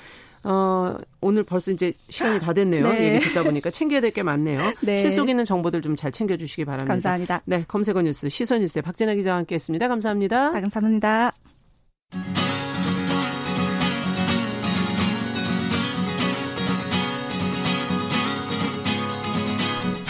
어, 0.44 0.96
오늘 1.20 1.42
벌써 1.42 1.72
이제 1.72 1.92
시간이 2.08 2.38
다 2.38 2.52
됐네요. 2.52 2.88
네. 2.88 3.14
얘기 3.14 3.26
듣다 3.26 3.42
보니까 3.42 3.70
챙겨야 3.70 4.00
될 4.00 4.12
게 4.12 4.22
많네요. 4.22 4.72
네. 4.80 4.96
실속 4.96 5.28
있는 5.28 5.44
정보들 5.44 5.82
좀 5.82 5.96
잘 5.96 6.12
챙겨주시기 6.12 6.64
바랍니다. 6.64 6.92
감사합니다. 6.92 7.42
네, 7.46 7.64
검색어 7.66 8.02
뉴스, 8.02 8.28
시선 8.28 8.60
뉴스의 8.60 8.82
박진아 8.82 9.14
기자와 9.14 9.38
함께 9.38 9.56
했습니다. 9.56 9.88
감사합니다. 9.88 10.48
아, 10.48 10.60
감사합니다. 10.60 11.32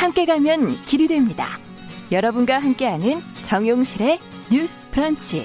함께 0.06 0.24
가면 0.24 0.84
길이 0.84 1.08
됩니다. 1.08 1.58
여러분과 2.12 2.60
함께하는 2.60 3.20
정용실의 3.42 4.20
뉴스 4.52 4.88
프런치. 4.92 5.44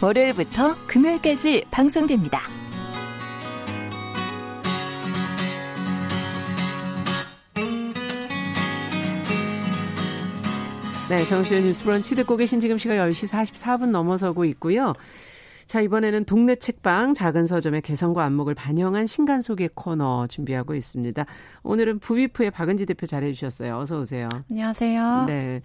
월요일부터 0.00 0.76
금요일까지 0.86 1.66
방송됩니다. 1.70 2.40
네, 11.10 11.24
정신의 11.26 11.64
뉴스 11.64 11.84
브런치 11.84 12.14
듣고 12.14 12.38
계신 12.38 12.60
지금 12.60 12.78
시각 12.78 12.94
10시 12.94 13.30
44분 13.30 13.90
넘어서고 13.90 14.46
있고요. 14.46 14.94
자, 15.68 15.82
이번에는 15.82 16.24
동네 16.24 16.56
책방 16.56 17.12
작은 17.12 17.44
서점의 17.44 17.82
개성과 17.82 18.24
안목을 18.24 18.54
반영한 18.54 19.06
신간 19.06 19.42
소개 19.42 19.68
코너 19.74 20.26
준비하고 20.26 20.74
있습니다. 20.74 21.26
오늘은 21.62 21.98
부비프의 21.98 22.50
박은지 22.52 22.86
대표 22.86 23.04
잘해 23.04 23.34
주셨어요. 23.34 23.76
어서 23.76 24.00
오세요. 24.00 24.30
안녕하세요. 24.50 25.24
네. 25.26 25.60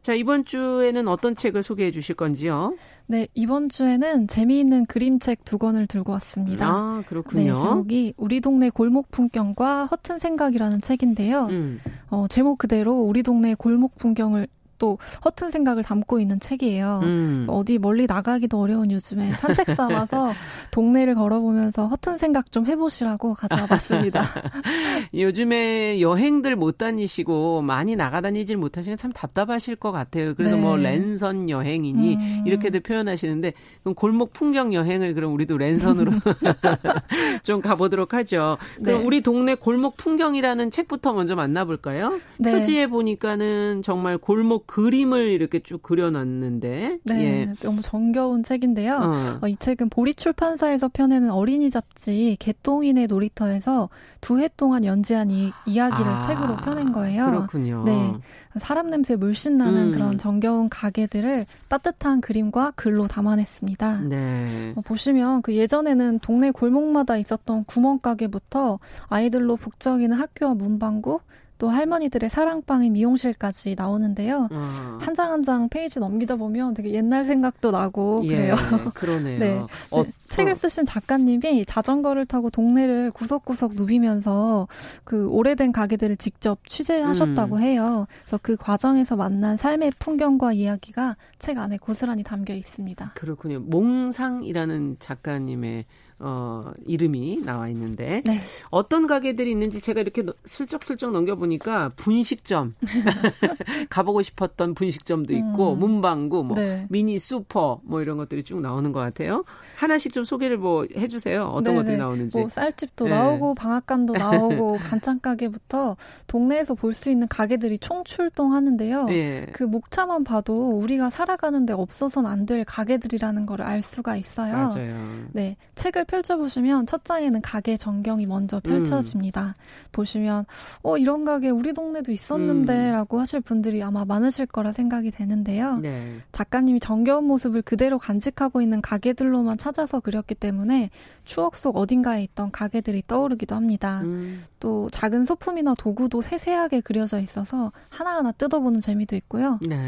자, 0.00 0.14
이번 0.14 0.44
주에는 0.44 1.08
어떤 1.08 1.34
책을 1.34 1.64
소개해 1.64 1.90
주실 1.90 2.14
건지요? 2.14 2.76
네, 3.08 3.26
이번 3.34 3.68
주에는 3.68 4.28
재미있는 4.28 4.86
그림책 4.86 5.44
두 5.44 5.58
권을 5.58 5.88
들고 5.88 6.12
왔습니다. 6.12 6.68
아, 6.68 7.02
그렇군요. 7.08 7.52
네, 7.52 7.54
제목이 7.54 8.14
우리 8.16 8.40
동네 8.40 8.70
골목 8.70 9.10
풍경과 9.10 9.86
허튼 9.86 10.20
생각이라는 10.20 10.82
책인데요. 10.82 11.46
음. 11.46 11.80
어, 12.10 12.28
제목 12.28 12.58
그대로 12.58 13.00
우리 13.00 13.24
동네 13.24 13.56
골목 13.56 13.96
풍경을 13.96 14.46
또 14.78 14.98
허튼 15.24 15.50
생각을 15.50 15.82
담고 15.82 16.20
있는 16.20 16.40
책이에요. 16.40 17.00
음. 17.02 17.44
어디 17.48 17.78
멀리 17.78 18.06
나가기도 18.06 18.60
어려운 18.60 18.90
요즘에 18.90 19.32
산책 19.32 19.74
삼아서 19.74 20.32
동네를 20.70 21.14
걸어보면서 21.14 21.86
허튼 21.86 22.18
생각 22.18 22.52
좀 22.52 22.66
해보시라고 22.66 23.34
가져와 23.34 23.66
봤습니다. 23.66 24.22
요즘에 25.14 26.00
여행들 26.00 26.56
못 26.56 26.78
다니시고 26.78 27.62
많이 27.62 27.96
나가다니질 27.96 28.56
못하시면 28.56 28.96
참 28.96 29.12
답답하실 29.12 29.76
것 29.76 29.92
같아요. 29.92 30.34
그래서 30.34 30.56
뭐 30.56 30.76
네. 30.76 30.82
뭐 30.82 30.90
랜선 30.90 31.50
여행이니 31.50 32.14
음. 32.14 32.42
이렇게도 32.46 32.80
표현하시는데 32.80 33.52
그럼 33.82 33.94
골목 33.94 34.32
풍경 34.32 34.72
여행을 34.74 35.14
그럼 35.14 35.34
우리도 35.34 35.58
랜선으로 35.58 36.12
좀 37.42 37.60
가보도록 37.60 38.14
하죠. 38.14 38.58
그럼 38.82 39.00
네. 39.00 39.06
우리 39.06 39.20
동네 39.22 39.54
골목 39.54 39.96
풍경이라는 39.96 40.70
책부터 40.70 41.12
먼저 41.12 41.34
만나볼까요? 41.34 42.18
네. 42.38 42.52
표지에 42.52 42.86
보니까는 42.86 43.82
정말 43.82 44.18
골목 44.18 44.67
그림을 44.68 45.30
이렇게 45.30 45.60
쭉 45.60 45.82
그려놨는데. 45.82 46.98
네, 47.04 47.14
예. 47.24 47.54
너무 47.62 47.80
정겨운 47.80 48.42
책인데요. 48.42 48.94
어. 48.96 49.38
어, 49.42 49.48
이 49.48 49.56
책은 49.56 49.88
보리 49.88 50.14
출판사에서 50.14 50.88
펴내는 50.88 51.30
어린이 51.30 51.70
잡지 51.70 52.36
개똥이네 52.38 53.06
놀이터에서 53.06 53.88
두 54.20 54.38
해 54.38 54.48
동안 54.56 54.84
연재한 54.84 55.30
이 55.30 55.50
이야기를 55.66 56.12
아, 56.12 56.18
책으로 56.20 56.56
펴낸 56.58 56.92
거예요. 56.92 57.26
그렇군요. 57.26 57.82
네, 57.84 58.12
사람 58.60 58.90
냄새 58.90 59.16
물씬 59.16 59.56
나는 59.56 59.88
음. 59.88 59.92
그런 59.92 60.18
정겨운 60.18 60.68
가게들을 60.68 61.46
따뜻한 61.68 62.20
그림과 62.20 62.72
글로 62.76 63.08
담아냈습니다. 63.08 64.02
네. 64.02 64.72
어, 64.76 64.80
보시면 64.82 65.42
그 65.42 65.56
예전에는 65.56 66.18
동네 66.20 66.50
골목마다 66.50 67.16
있었던 67.16 67.64
구멍가게부터 67.64 68.78
아이들로 69.08 69.56
북적이는 69.56 70.16
학교와 70.16 70.54
문방구 70.54 71.20
또 71.58 71.68
할머니들의 71.68 72.30
사랑방의 72.30 72.90
미용실까지 72.90 73.74
나오는데요. 73.76 74.48
아. 74.52 74.98
한장 75.00 75.32
한 75.32 75.42
장 75.42 75.68
페이지 75.68 75.98
넘기다 76.00 76.36
보면 76.36 76.74
되게 76.74 76.92
옛날 76.92 77.24
생각도 77.24 77.70
나고 77.70 78.22
예, 78.24 78.28
그래요. 78.28 78.54
그러네요. 78.94 79.38
네. 79.40 79.62
어, 79.90 80.04
책을 80.28 80.54
쓰신 80.56 80.84
작가님이 80.84 81.64
자전거를 81.64 82.26
타고 82.26 82.50
동네를 82.50 83.12
구석구석 83.12 83.74
누비면서 83.76 84.68
그 85.04 85.26
오래된 85.28 85.72
가게들을 85.72 86.16
직접 86.18 86.58
취재하셨다고 86.66 87.56
음. 87.56 87.62
해요. 87.62 88.06
그래서 88.24 88.38
그 88.42 88.56
과정에서 88.56 89.16
만난 89.16 89.56
삶의 89.56 89.92
풍경과 89.98 90.52
이야기가 90.52 91.16
책 91.38 91.58
안에 91.58 91.78
고스란히 91.78 92.22
담겨 92.24 92.52
있습니다. 92.52 93.12
그렇군요. 93.14 93.60
몽상이라는 93.60 94.96
작가님의 94.98 95.84
어, 96.20 96.70
이름이 96.84 97.42
나와 97.44 97.68
있는데 97.68 98.22
네. 98.26 98.38
어떤 98.70 99.06
가게들이 99.06 99.50
있는지 99.50 99.80
제가 99.80 100.00
이렇게 100.00 100.24
슬쩍슬쩍 100.44 101.12
넘겨보니까 101.12 101.90
분식점 101.96 102.74
가보고 103.90 104.22
싶었던 104.22 104.74
분식점도 104.74 105.32
있고 105.34 105.74
음. 105.74 105.78
문방구, 105.78 106.44
뭐 106.44 106.56
네. 106.56 106.86
미니 106.90 107.18
슈퍼 107.18 107.80
뭐 107.84 108.00
이런 108.02 108.16
것들이 108.16 108.42
쭉 108.42 108.60
나오는 108.60 108.90
것 108.92 109.00
같아요. 109.00 109.44
하나씩 109.76 110.12
좀 110.12 110.24
소개를 110.24 110.58
뭐 110.58 110.86
해주세요. 110.96 111.44
어떤 111.44 111.64
네네. 111.64 111.76
것들이 111.78 111.96
나오는지. 111.98 112.38
뭐 112.38 112.48
쌀집도 112.48 113.04
네. 113.04 113.10
나오고 113.10 113.54
방앗간도 113.54 114.14
나오고 114.18 114.78
반찬 114.78 115.20
가게부터 115.20 115.96
동네에서 116.26 116.74
볼 116.74 116.88
수 116.98 117.10
있는 117.10 117.28
가게들이 117.28 117.78
총출동하는데요. 117.78 119.06
예. 119.10 119.46
그 119.52 119.62
목차만 119.62 120.24
봐도 120.24 120.70
우리가 120.80 121.10
살아가는데 121.10 121.72
없어서는 121.74 122.28
안 122.28 122.46
될 122.48 122.64
가게들이라는 122.64 123.44
걸 123.46 123.60
알 123.60 123.82
수가 123.82 124.16
있어요. 124.16 124.52
맞아요. 124.56 124.94
네, 125.32 125.56
책을 125.74 126.06
펼쳐보시면 126.08 126.86
첫 126.86 127.04
장에는 127.04 127.40
가게 127.42 127.76
전경이 127.76 128.26
먼저 128.26 128.58
펼쳐집니다. 128.60 129.46
음. 129.46 129.52
보시면 129.92 130.46
어 130.82 130.98
이런 130.98 131.24
가게 131.24 131.50
우리 131.50 131.72
동네도 131.72 132.10
있었는데라고 132.10 133.18
음. 133.18 133.20
하실 133.20 133.40
분들이 133.40 133.82
아마 133.82 134.04
많으실 134.04 134.46
거라 134.46 134.72
생각이 134.72 135.12
되는데요. 135.12 135.78
네. 135.78 136.16
작가님이 136.32 136.80
정겨운 136.80 137.24
모습을 137.24 137.62
그대로 137.62 137.98
간직하고 137.98 138.60
있는 138.60 138.80
가게들로만 138.80 139.58
찾아서 139.58 140.00
그렸기 140.00 140.34
때문에 140.34 140.90
추억 141.24 141.54
속 141.54 141.76
어딘가에 141.76 142.22
있던 142.24 142.50
가게들이 142.50 143.04
떠오르기도 143.06 143.54
합니다. 143.54 144.00
음. 144.02 144.42
또 144.58 144.88
작은 144.90 145.24
소품이나 145.26 145.74
도구도 145.78 146.22
세세하게 146.22 146.80
그려져 146.80 147.20
있어서 147.20 147.70
하나하나 147.90 148.32
뜯어보는 148.32 148.80
재미도 148.80 149.14
있고요. 149.16 149.60
네. 149.68 149.84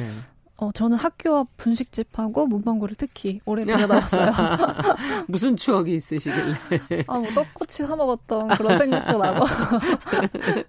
어, 0.63 0.71
저는 0.73 0.99
학교 0.99 1.37
앞 1.37 1.49
분식집하고 1.57 2.47
문방구를 2.47 2.95
특히 2.95 3.41
오래 3.47 3.65
다녀다녔어요. 3.65 4.31
무슨 5.27 5.57
추억이 5.57 5.95
있으시길래? 5.95 6.55
아, 7.07 7.19
뭐 7.19 7.27
떡꼬치 7.35 7.87
사 7.87 7.97
먹었던 7.97 8.49
그런 8.49 8.77
생각도 8.77 9.17
나고. 9.19 9.47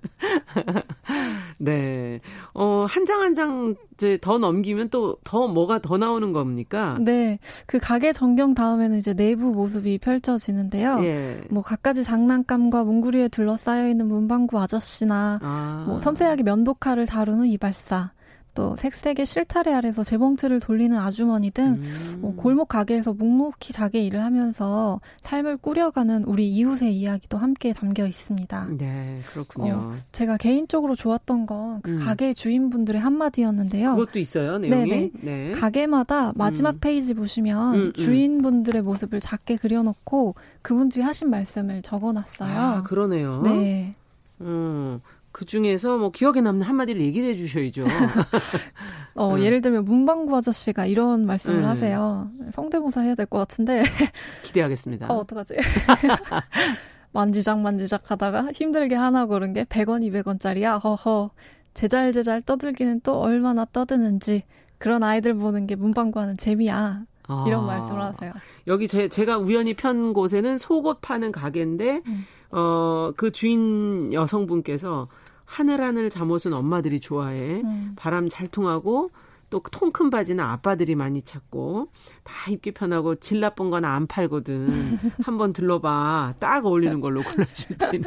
네. 1.59 2.19
어, 2.53 2.85
한 2.87 3.05
장 3.05 3.19
한 3.21 3.33
장 3.33 3.75
이제 3.95 4.17
더 4.21 4.37
넘기면 4.37 4.89
또 4.89 5.17
더 5.23 5.47
뭐가 5.47 5.79
더 5.79 5.97
나오는 5.97 6.31
겁니까? 6.31 6.97
네. 7.01 7.39
그 7.65 7.77
가게 7.77 8.13
전경 8.13 8.53
다음에는 8.53 8.97
이제 8.97 9.13
내부 9.13 9.53
모습이 9.53 9.97
펼쳐지는데요. 9.99 10.99
예. 11.03 11.41
뭐 11.49 11.61
갖가지 11.61 12.03
장난감과 12.03 12.83
뭉구리에 12.85 13.27
둘러싸여 13.27 13.89
있는 13.89 14.07
문방구 14.07 14.57
아저씨나 14.59 15.39
아. 15.41 15.83
뭐 15.87 15.99
섬세하게 15.99 16.43
면도칼을 16.43 17.05
다루는 17.05 17.47
이발사. 17.47 18.11
또 18.53 18.75
색색의 18.75 19.25
실타래 19.25 19.73
아래서 19.73 20.03
재봉틀을 20.03 20.59
돌리는 20.59 20.97
아주머니 20.97 21.51
등 21.51 21.79
음. 21.81 22.17
뭐 22.19 22.35
골목 22.35 22.67
가게에서 22.67 23.13
묵묵히 23.13 23.71
자기 23.71 24.05
일을 24.05 24.23
하면서 24.23 24.99
삶을 25.21 25.57
꾸려가는 25.57 26.25
우리 26.25 26.49
이웃의 26.49 26.95
이야기도 26.95 27.37
함께 27.37 27.71
담겨 27.71 28.05
있습니다. 28.05 28.67
네, 28.77 29.19
그렇군요. 29.31 29.73
어, 29.73 29.95
제가 30.11 30.37
개인적으로 30.37 30.95
좋았던 30.95 31.45
건그 31.45 31.91
음. 31.91 31.95
가게 31.97 32.33
주인분들의 32.33 32.99
한마디였는데요. 32.99 33.95
그것도 33.95 34.19
있어요, 34.19 34.57
내용이. 34.57 34.89
네네. 34.89 35.11
네. 35.21 35.51
가게마다 35.51 36.33
마지막 36.35 36.75
음. 36.75 36.79
페이지 36.79 37.13
보시면 37.13 37.75
음, 37.75 37.79
음. 37.85 37.93
주인분들의 37.93 38.81
모습을 38.81 39.21
작게 39.21 39.57
그려놓고 39.57 40.35
그분들이 40.61 41.03
하신 41.03 41.29
말씀을 41.29 41.81
적어놨어요. 41.81 42.59
아, 42.59 42.83
그러네요. 42.83 43.41
네. 43.43 43.93
음, 44.41 44.99
그 45.31 45.45
중에서 45.45 45.97
뭐 45.97 46.11
기억에 46.11 46.41
남는 46.41 46.65
한마디를 46.65 47.01
얘기를 47.01 47.29
해주셔야죠. 47.29 47.83
어, 49.15 49.35
음. 49.35 49.41
예를 49.41 49.61
들면 49.61 49.85
문방구 49.85 50.35
아저씨가 50.35 50.85
이런 50.85 51.25
말씀을 51.25 51.59
음. 51.59 51.65
하세요. 51.65 52.29
성대모사 52.51 53.01
해야 53.01 53.15
될 53.15 53.25
것 53.25 53.37
같은데. 53.37 53.83
기대하겠습니다. 54.43 55.07
어, 55.11 55.17
어떡하지? 55.19 55.55
만지작 57.13 57.59
만지작 57.59 58.09
하다가 58.11 58.51
힘들게 58.53 58.95
하나 58.95 59.25
고른 59.25 59.53
게 59.53 59.63
100원, 59.65 60.01
200원짜리야. 60.09 60.81
허허. 60.83 61.31
제잘제잘 61.73 62.41
떠들기는 62.41 63.01
또 63.01 63.19
얼마나 63.19 63.65
떠드는지. 63.65 64.43
그런 64.77 65.03
아이들 65.03 65.33
보는 65.35 65.67
게 65.67 65.75
문방구 65.75 66.19
하는 66.19 66.37
재미야. 66.37 67.03
이런 67.47 67.63
아. 67.63 67.67
말씀을 67.67 68.01
하세요. 68.01 68.33
여기 68.67 68.87
제, 68.87 69.07
제가 69.07 69.37
우연히 69.37 69.73
편 69.73 70.11
곳에는 70.13 70.57
속옷 70.57 70.99
파는 71.01 71.31
가게인데, 71.31 72.01
음. 72.05 72.25
어, 72.51 73.11
그 73.17 73.31
주인 73.31 74.13
여성분께서 74.13 75.07
하늘하늘 75.45 76.09
잠옷은 76.09 76.53
엄마들이 76.53 76.99
좋아해. 76.99 77.61
음. 77.63 77.93
바람 77.97 78.29
잘 78.29 78.47
통하고 78.47 79.11
또 79.49 79.59
통 79.69 79.91
큰 79.91 80.09
바지는 80.09 80.41
아빠들이 80.41 80.95
많이 80.95 81.21
찾고 81.21 81.89
다 82.23 82.49
입기 82.49 82.71
편하고 82.71 83.15
질 83.15 83.41
나쁜 83.41 83.69
건 83.69 83.83
안 83.83 84.07
팔거든. 84.07 84.69
한번 85.25 85.51
들러봐. 85.51 86.35
딱 86.39 86.65
어울리는 86.65 87.01
걸로 87.01 87.21
골라줄 87.21 87.77
테니 87.77 87.97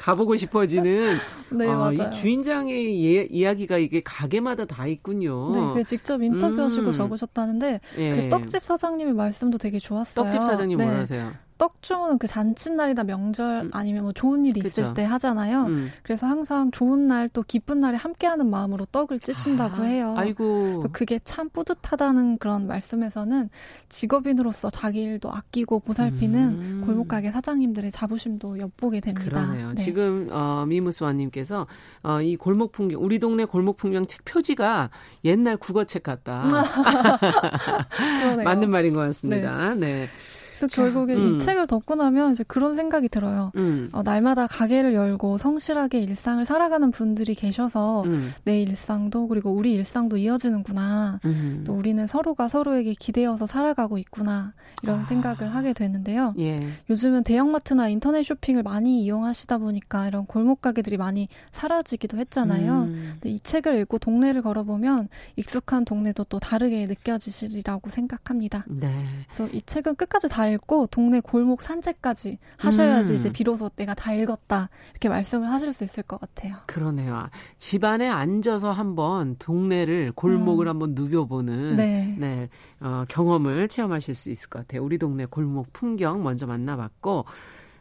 가보고 0.00 0.36
싶어지는. 0.36 1.16
네, 1.52 1.68
아, 1.68 1.76
맞아요. 1.76 1.92
이 1.92 2.10
주인장의 2.12 3.04
예, 3.04 3.22
이야기가 3.30 3.76
이게 3.76 4.00
가게마다 4.02 4.64
다 4.64 4.86
있군요. 4.86 5.50
네, 5.52 5.74
그 5.74 5.84
직접 5.84 6.22
인터뷰하시고 6.22 6.86
음. 6.86 6.92
적으셨다는데 6.92 7.80
예. 7.98 8.10
그 8.16 8.28
떡집 8.30 8.64
사장님의 8.64 9.12
말씀도 9.12 9.58
되게 9.58 9.78
좋았어요. 9.78 10.24
떡집 10.24 10.42
사장님 10.44 10.78
네. 10.78 10.84
뭐라 10.86 11.00
하세요? 11.00 11.30
떡 11.58 11.82
주문은 11.82 12.18
그 12.18 12.26
잔칫날이나 12.26 13.04
명절 13.04 13.66
음. 13.66 13.70
아니면 13.72 14.04
뭐 14.04 14.12
좋은 14.12 14.44
일이 14.44 14.60
그쵸. 14.60 14.82
있을 14.82 14.94
때 14.94 15.04
하잖아요. 15.04 15.64
음. 15.64 15.90
그래서 16.02 16.26
항상 16.26 16.70
좋은 16.70 17.06
날 17.06 17.26
또 17.36 17.42
기쁜 17.42 17.80
날에 17.80 17.96
함께하는 17.96 18.48
마음으로 18.48 18.86
떡을 18.86 19.20
찌신다고 19.20 19.82
아, 19.82 19.84
해요. 19.84 20.14
아이고. 20.16 20.84
그게 20.92 21.18
참 21.22 21.48
뿌듯하다는 21.50 22.38
그런 22.38 22.66
말씀에서는 22.66 23.50
직업인으로서 23.90 24.70
자기 24.70 25.02
일도 25.02 25.30
아끼고 25.30 25.80
보살피는 25.80 26.40
음. 26.40 26.82
골목가게 26.86 27.30
사장님들의 27.30 27.90
자부심도 27.90 28.58
엿보게 28.58 29.00
됩니다. 29.00 29.46
그러네요. 29.46 29.72
네. 29.74 29.82
지금 29.82 30.28
어, 30.30 30.64
미무스와님께서 30.66 31.66
어, 32.02 32.22
이 32.22 32.36
골목 32.36 32.72
풍경, 32.72 33.02
우리 33.02 33.18
동네 33.18 33.44
골목 33.44 33.76
풍경 33.76 34.06
책 34.06 34.24
표지가 34.24 34.88
옛날 35.24 35.56
국어책 35.56 36.02
같다. 36.02 36.48
맞는 38.44 38.70
말인 38.70 38.94
것 38.94 39.00
같습니다. 39.00 39.74
네. 39.74 40.06
네. 40.06 40.08
그래서 40.56 40.66
결국에 40.68 41.14
음. 41.14 41.28
이 41.28 41.38
책을 41.38 41.66
덮고 41.66 41.96
나면 41.96 42.32
이제 42.32 42.42
그런 42.46 42.76
생각이 42.76 43.08
들어요. 43.08 43.52
음. 43.56 43.90
어, 43.92 44.02
날마다 44.02 44.46
가게를 44.46 44.94
열고 44.94 45.36
성실하게 45.36 46.00
일상을 46.00 46.44
살아가는 46.46 46.90
분들이 46.90 47.34
계셔서 47.34 48.04
음. 48.04 48.32
내 48.44 48.62
일상도 48.62 49.28
그리고 49.28 49.50
우리 49.50 49.74
일상도 49.74 50.16
이어지는구나. 50.16 51.20
음. 51.26 51.64
또 51.66 51.74
우리는 51.74 52.06
서로가 52.06 52.48
서로에게 52.48 52.94
기대어서 52.94 53.46
살아가고 53.46 53.98
있구나. 53.98 54.54
이런 54.82 55.00
아. 55.00 55.04
생각을 55.04 55.54
하게 55.54 55.74
되는데요. 55.74 56.34
예. 56.38 56.60
요즘은 56.88 57.22
대형마트나 57.24 57.88
인터넷 57.88 58.22
쇼핑을 58.22 58.62
많이 58.62 59.02
이용하시다 59.02 59.58
보니까 59.58 60.08
이런 60.08 60.24
골목 60.26 60.62
가게들이 60.62 60.96
많이 60.96 61.28
사라지기도 61.52 62.16
했잖아요. 62.18 62.82
음. 62.82 63.10
근데 63.14 63.30
이 63.30 63.40
책을 63.40 63.78
읽고 63.80 63.98
동네를 63.98 64.42
걸어보면 64.42 65.08
익숙한 65.36 65.84
동네도 65.84 66.24
또 66.24 66.38
다르게 66.38 66.86
느껴지시리라고 66.86 67.90
생각합니다. 67.90 68.64
네. 68.68 68.90
그래서 69.26 69.52
이 69.52 69.60
책은 69.64 69.96
끝까지 69.96 70.28
다 70.28 70.45
읽고 70.48 70.88
동네 70.88 71.20
골목 71.20 71.62
산책까지 71.62 72.38
하셔야지 72.58 73.12
음. 73.12 73.16
이제 73.16 73.32
비로소 73.32 73.68
내가 73.70 73.94
다 73.94 74.12
읽었다 74.12 74.68
이렇게 74.90 75.08
말씀을 75.08 75.50
하실 75.50 75.72
수 75.72 75.84
있을 75.84 76.02
것 76.02 76.20
같아요. 76.20 76.56
그러네요. 76.66 77.28
집안에 77.58 78.08
앉아서 78.08 78.72
한번 78.72 79.36
동네를 79.38 80.12
골목을 80.14 80.66
음. 80.66 80.70
한번 80.70 80.94
누벼보는 80.94 81.76
네. 81.76 82.14
네 82.18 82.48
어, 82.80 83.04
경험을 83.08 83.68
체험하실 83.68 84.14
수 84.14 84.30
있을 84.30 84.48
것 84.48 84.60
같아요. 84.60 84.84
우리 84.84 84.98
동네 84.98 85.26
골목 85.26 85.72
풍경 85.72 86.22
먼저 86.22 86.46
만나봤고 86.46 87.24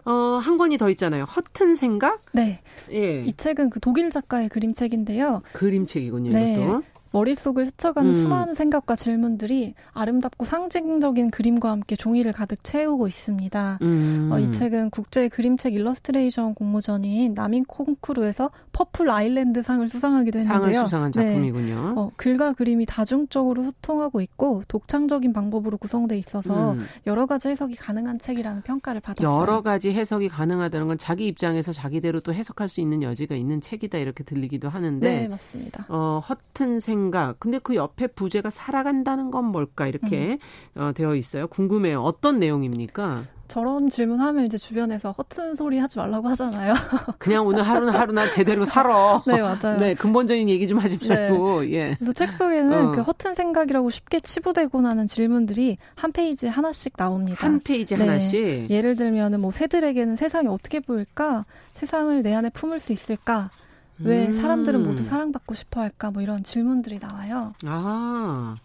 어, 0.05 0.11
한 0.11 0.57
권이 0.57 0.77
더 0.77 0.89
있잖아요. 0.91 1.23
허튼 1.23 1.73
생각? 1.73 2.21
네. 2.31 2.61
예. 2.91 3.21
이 3.23 3.33
책은 3.33 3.71
그 3.71 3.79
독일 3.79 4.11
작가의 4.11 4.49
그림책인데요. 4.49 5.41
그림책이군요, 5.53 6.31
네. 6.31 6.53
이것도. 6.53 6.83
머릿속을 7.15 7.65
스쳐가는 7.67 8.09
음. 8.09 8.13
수많은 8.13 8.53
생각과 8.55 8.97
질문들이 8.97 9.73
아름답고 9.93 10.43
상징적인 10.43 11.29
그림과 11.29 11.71
함께 11.71 11.95
종이를 11.95 12.33
가득 12.33 12.61
채우고 12.61 13.07
있습니다. 13.07 13.79
음. 13.81 14.29
어, 14.33 14.39
이 14.39 14.51
책은 14.51 14.89
국제 14.89 15.29
그림책 15.29 15.73
일러스트레이션 15.73 16.55
공모전인 16.55 17.33
나미 17.33 17.63
콩쿠르에서 17.63 18.49
퍼플 18.73 19.09
아일랜드 19.09 19.61
상을 19.61 19.87
수상하기도 19.87 20.39
했는데요. 20.39 20.73
상을 20.73 20.87
수상한 20.87 21.11
네. 21.13 21.23
작품이군요. 21.23 21.75
네. 21.75 21.93
어, 21.95 22.11
글과 22.17 22.51
그림이 22.51 22.85
다중적으로 22.85 23.63
소통하고 23.63 24.19
있고 24.19 24.63
독창적인 24.67 25.31
방법으로 25.31 25.77
구성돼 25.77 26.17
있어서 26.17 26.73
음. 26.73 26.79
여러 27.07 27.27
가지 27.27 27.47
해석이 27.47 27.77
가능한 27.77 28.19
책이라는 28.19 28.63
평가를 28.63 28.99
받았어요. 28.99 29.41
여러 29.41 29.61
가지 29.61 29.93
해석이 29.93 30.27
가능하다는 30.27 30.87
건 30.87 30.97
자기 30.97 31.27
입장에서 31.27 31.71
자기대로 31.71 32.19
또 32.19 32.33
해석할 32.33 32.67
수 32.67 32.81
있는 32.81 33.01
여지가 33.03 33.35
있는 33.35 33.61
책이다 33.61 33.99
이렇게 33.99 34.25
들리기도 34.25 34.67
하는데 34.67 35.09
네, 35.09 35.27
맞습니다. 35.29 35.85
어, 35.87 36.21
허튼 36.27 36.81
생 36.81 37.04
생각. 37.05 37.39
근데 37.39 37.59
그 37.59 37.75
옆에 37.75 38.07
부제가 38.07 38.49
살아간다는 38.49 39.31
건 39.31 39.45
뭘까 39.45 39.87
이렇게 39.87 40.37
음. 40.75 40.81
어, 40.81 40.91
되어 40.93 41.15
있어요. 41.15 41.47
궁금해요. 41.47 42.01
어떤 42.01 42.39
내용입니까? 42.39 43.23
저런 43.47 43.89
질문하면 43.89 44.45
이제 44.45 44.57
주변에서 44.57 45.11
허튼 45.11 45.53
소리 45.53 45.77
하지 45.77 45.99
말라고 45.99 46.27
하잖아요. 46.29 46.73
그냥 47.19 47.45
오늘 47.45 47.61
하루는 47.61 47.93
하루나 47.93 48.27
제대로 48.27 48.65
살아. 48.65 49.21
네, 49.27 49.39
맞아요. 49.39 49.77
네, 49.77 49.93
근본적인 49.93 50.49
얘기 50.49 50.67
좀 50.67 50.79
하지 50.79 50.97
말고, 51.05 51.61
네. 51.61 51.73
예. 51.73 51.95
그래서 51.99 52.11
책 52.11 52.31
속에는 52.31 52.87
어. 52.87 52.91
그 52.91 53.01
허튼 53.01 53.35
생각이라고 53.35 53.91
쉽게 53.91 54.21
치부되고 54.21 54.81
나는 54.81 55.05
질문들이 55.05 55.77
한 55.93 56.11
페이지에 56.11 56.49
하나씩 56.49 56.97
나옵니다. 56.97 57.45
한 57.45 57.59
페이지 57.59 57.95
네. 57.95 58.03
하나씩? 58.03 58.71
예를 58.71 58.95
들면은 58.95 59.39
뭐 59.41 59.51
새들에게는 59.51 60.15
세상이 60.15 60.47
어떻게 60.47 60.79
보일까? 60.79 61.45
세상을 61.75 62.23
내 62.23 62.33
안에 62.33 62.49
품을 62.49 62.79
수 62.79 62.93
있을까? 62.93 63.51
왜 63.99 64.27
음. 64.27 64.33
사람들은 64.33 64.83
모두 64.83 65.03
사랑받고 65.03 65.55
싶어 65.55 65.81
할까? 65.81 66.11
뭐 66.11 66.21
이런 66.21 66.43
질문들이 66.43 66.99
나와요. 66.99 67.53
아. 67.65 68.55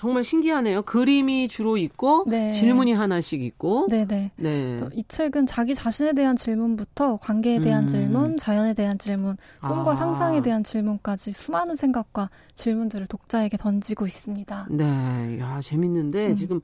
정말 0.00 0.24
신기하네요. 0.24 0.80
그림이 0.80 1.48
주로 1.48 1.76
있고 1.76 2.24
네. 2.26 2.52
질문이 2.52 2.94
하나씩 2.94 3.42
있고. 3.42 3.86
네네. 3.90 4.30
네. 4.34 4.80
이 4.94 5.04
책은 5.06 5.44
자기 5.44 5.74
자신에 5.74 6.14
대한 6.14 6.36
질문부터 6.36 7.18
관계에 7.18 7.60
대한 7.60 7.84
음. 7.84 7.86
질문, 7.86 8.36
자연에 8.38 8.72
대한 8.72 8.96
질문, 8.96 9.36
꿈과 9.60 9.90
아. 9.90 9.96
상상에 9.96 10.40
대한 10.40 10.64
질문까지 10.64 11.34
수많은 11.34 11.76
생각과 11.76 12.30
질문들을 12.54 13.08
독자에게 13.08 13.58
던지고 13.58 14.06
있습니다. 14.06 14.68
네, 14.70 15.38
야 15.38 15.60
재밌는데 15.62 16.30
음. 16.30 16.36
지금 16.36 16.62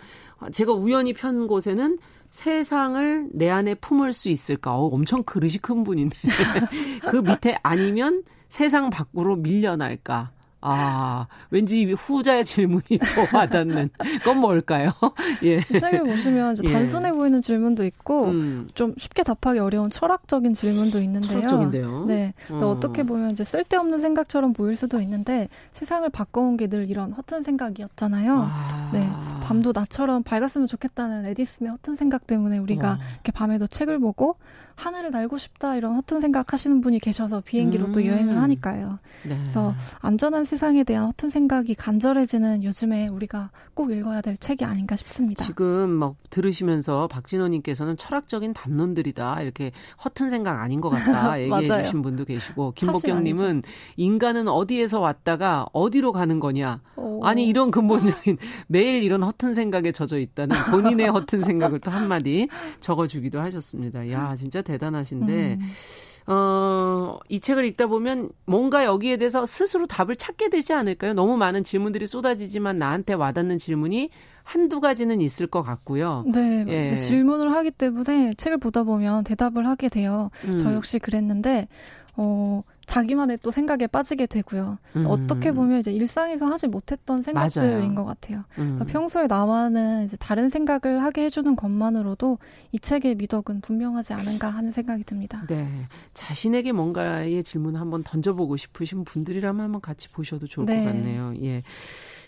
제가 0.50 0.72
우연히 0.72 1.12
편 1.12 1.46
곳에는 1.46 1.98
세상을 2.31 3.29
내 3.33 3.51
안에 3.51 3.74
품을 3.74 4.12
수 4.12 4.29
있을까? 4.29 4.74
어, 4.77 4.87
엄청 4.87 5.22
그릇이 5.22 5.55
큰 5.62 5.85
분인데 5.85 6.16
그 7.11 7.16
밑에 7.24 7.59
아니면 7.62 8.22
세상 8.49 8.91
밖으로 8.91 9.37
밀려날까? 9.37 10.33
아, 10.61 11.26
왠지 11.50 11.84
후자의 11.92 12.44
질문이 12.44 12.82
더 13.30 13.36
와닿는 13.38 13.90
건 14.24 14.38
뭘까요? 14.40 14.90
예. 15.44 15.61
책을 15.61 16.00
보시면 16.04 16.57
예. 16.64 16.72
단순해 16.72 17.12
보이는 17.12 17.40
질문도 17.40 17.84
있고 17.84 18.26
음. 18.26 18.68
좀 18.74 18.94
쉽게 18.98 19.22
답하기 19.22 19.59
어려운 19.61 19.88
철학적인 19.90 20.54
질문도 20.54 21.00
있는데요. 21.02 21.40
철학적인데요. 21.40 22.04
네. 22.07 22.34
어. 22.50 22.57
어떻게 22.66 23.02
보면 23.04 23.30
이제 23.30 23.44
쓸데없는 23.44 24.00
생각처럼 24.00 24.52
보일 24.52 24.76
수도 24.76 25.00
있는데 25.00 25.48
세상을 25.72 26.09
바꿔온 26.11 26.57
게 26.57 26.66
늘 26.66 26.90
이런 26.90 27.12
허튼 27.12 27.44
생각이었잖아요. 27.44 28.48
아. 28.50 28.90
네. 28.92 29.09
밤도 29.44 29.70
나처럼 29.72 30.24
밝았으면 30.24 30.66
좋겠다는 30.66 31.26
에디슨의 31.26 31.70
허튼 31.70 31.94
생각 31.94 32.26
때문에 32.26 32.59
우리가 32.59 32.88
와. 32.88 32.98
이렇게 33.14 33.30
밤에도 33.30 33.68
책을 33.68 34.00
보고 34.00 34.34
하늘을 34.77 35.11
날고 35.11 35.39
싶다 35.39 35.77
이런 35.77 35.95
허튼 35.97 36.20
생각 36.20 36.53
하시는 36.53 36.81
분이 36.81 36.99
계셔서 37.01 37.41
비행기로 37.41 37.87
음. 37.87 37.93
또 37.93 38.05
여행을 38.05 38.41
하니까요. 38.41 38.99
네. 39.24 39.37
그래서 39.37 39.74
안전한 40.01 40.45
세상에 40.45 40.85
대한 40.85 41.07
허튼 41.07 41.31
생각이 41.31 41.74
간절해지는 41.74 42.62
요즘에 42.62 43.09
우리가 43.09 43.51
꼭 43.74 43.91
읽어야 43.91 44.20
될 44.20 44.37
책이 44.37 44.64
아닌가 44.64 44.95
싶습니다. 44.97 45.45
지금 45.45 45.91
막 45.91 46.16
들으시면서 46.31 47.09
박진호님께서는 47.09 47.97
철학적인 47.97 48.53
담론들이다 48.53 49.43
이렇게 49.43 49.72
허튼 50.05 50.29
생각 50.29 50.61
아닌 50.61 50.81
것 50.81 50.91
같다 50.91 51.41
얘기해 51.41 51.83
주신 51.83 52.03
분도 52.03 52.24
계시고 52.24 52.72
김복경님은 52.72 53.62
인간은 53.97 54.49
어디에서 54.49 55.01
왔다가 55.01 55.66
어디로 55.72 56.12
가는 56.12 56.39
거냐 56.39 56.81
오. 56.97 57.24
아니 57.24 57.47
이런 57.47 57.70
근본적인 57.70 58.37
매일 58.68 59.03
이런 59.03 59.22
허튼 59.22 59.55
생각에 59.55 59.93
젖어 59.93 60.18
있다는 60.18 60.57
본인의 60.70 61.09
허튼 61.09 61.41
생각을 61.41 61.81
또 61.81 61.91
한마디 61.91 62.49
적어주기도 62.81 63.41
하셨습니다. 63.41 64.11
야 64.11 64.37
진짜 64.37 64.62
대단하신데, 64.67 65.59
음. 65.61 66.33
어, 66.33 67.19
이 67.29 67.39
책을 67.41 67.64
읽다 67.64 67.87
보면 67.87 68.31
뭔가 68.47 68.85
여기에 68.85 69.17
대해서 69.17 69.47
스스로 69.47 69.87
답을 69.87 70.17
찾게 70.17 70.51
되지 70.51 70.73
않을까요? 70.73 71.14
너무 71.14 71.37
많은 71.37 71.62
질문들이 71.62 72.07
쏟아지지만 72.07 72.79
나한테 72.79 73.14
와닿는 73.14 73.59
질문이 73.59 74.11
한두 74.43 74.81
가지는 74.81 75.21
있을 75.21 75.47
것 75.47 75.62
같고요. 75.62 76.25
네, 76.27 76.64
예. 76.69 76.83
질문을 76.83 77.53
하기 77.53 77.71
때문에 77.73 78.35
책을 78.35 78.59
보다 78.59 78.85
보면 78.85 79.25
대답을 79.25 79.67
하게 79.67 79.89
돼요. 79.89 80.31
음. 80.47 80.57
저 80.57 80.73
역시 80.75 80.99
그랬는데, 80.99 81.69
어, 82.17 82.62
자기만의 82.87 83.39
또 83.43 83.51
생각에 83.51 83.87
빠지게 83.87 84.26
되고요. 84.26 84.78
음. 84.97 85.03
어떻게 85.07 85.53
보면 85.53 85.80
이제 85.80 85.93
일상에서 85.93 86.47
하지 86.47 86.68
못했던 86.68 87.20
생각들인 87.22 87.78
맞아요. 87.80 87.95
것 87.95 88.05
같아요. 88.05 88.39
음. 88.59 88.76
그러니까 88.76 88.84
평소에 88.84 89.26
나와는 89.26 90.05
이제 90.05 90.16
다른 90.16 90.49
생각을 90.49 91.03
하게 91.03 91.24
해주는 91.24 91.57
것만으로도 91.57 92.39
이 92.72 92.78
책의 92.78 93.16
미덕은 93.16 93.61
분명하지 93.61 94.14
않은가 94.14 94.49
하는 94.49 94.70
생각이 94.70 95.05
듭니다. 95.05 95.45
네. 95.49 95.68
자신에게 96.14 96.72
뭔가의 96.72 97.43
질문을 97.43 97.80
한번 97.80 98.03
던져보고 98.05 98.57
싶으신 98.57 99.05
분들이라면 99.05 99.64
한번 99.64 99.80
같이 99.80 100.09
보셔도 100.09 100.47
좋을 100.47 100.66
네. 100.66 100.84
것 100.84 100.93
같네요. 100.93 101.34
예. 101.43 101.62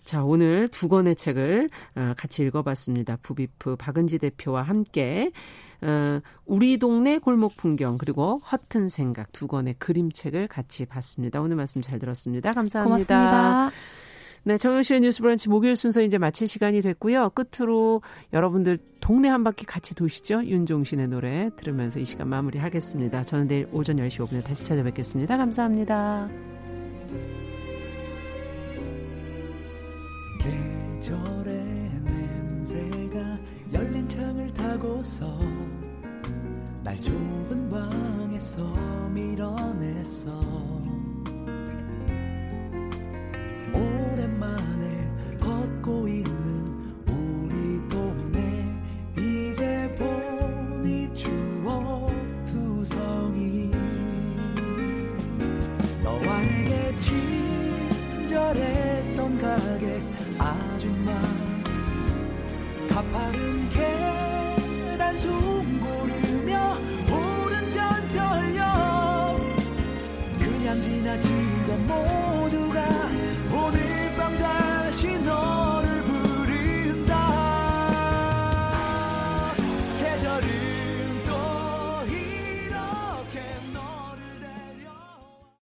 자, 0.04 0.24
오늘 0.24 0.68
두 0.68 0.88
권의 0.88 1.16
책을 1.16 1.70
어, 1.96 2.12
같이 2.16 2.42
읽어봤습니다. 2.42 3.18
부비프 3.22 3.76
박은지 3.76 4.18
대표와 4.18 4.62
함께 4.62 5.30
어, 5.80 6.20
우리 6.44 6.78
동네 6.78 7.18
골목 7.18 7.56
풍경 7.56 7.98
그리고 7.98 8.38
허튼 8.38 8.88
생각 8.88 9.32
두 9.32 9.46
권의 9.46 9.74
그림책을 9.78 10.48
같이 10.48 10.86
봤습니다. 10.86 11.40
오늘 11.40 11.56
말씀 11.56 11.82
잘 11.82 11.98
들었습니다. 11.98 12.52
감사합니다. 12.52 12.84
고맙습니다. 13.06 13.70
네, 14.44 14.56
정영실의 14.56 15.00
뉴스 15.00 15.20
브런치 15.20 15.48
목요일 15.48 15.76
순서 15.76 16.00
이제 16.00 16.16
마칠 16.16 16.46
시간이 16.46 16.80
됐고요. 16.80 17.30
끝으로 17.30 18.02
여러분들 18.32 18.78
동네 19.00 19.28
한 19.28 19.44
바퀴 19.44 19.66
같이 19.66 19.94
도시죠. 19.94 20.44
윤종신의 20.44 21.08
노래 21.08 21.50
들으면서 21.56 22.00
이 22.00 22.04
시간 22.04 22.28
마무리하겠습니다. 22.28 23.24
저는 23.24 23.48
내일 23.48 23.68
오전 23.72 23.96
10시 23.96 24.24
5분에 24.24 24.44
다시 24.44 24.64
찾아뵙겠습니다. 24.64 25.36
감사합니다. 25.36 26.28
계절의 30.38 31.64
냄새가 32.04 33.38
열린 33.72 34.08
창을 34.08 34.48
타고 34.54 34.88
안고서 34.88 35.38
날 36.82 36.98
좁은 37.00 37.68
방에서 37.68 38.62
밀어냈어 39.10 40.32
오랜만에 43.74 45.38
걷고 45.40 46.08
있는 46.08 46.47
가파른 62.98 63.68
계단 63.68 65.14
숨 65.14 65.80
고르며 65.80 66.76
오른전 67.08 68.08
절려 68.08 69.36
그냥 70.40 70.82
지나치던 70.82 71.86
모습 71.86 72.17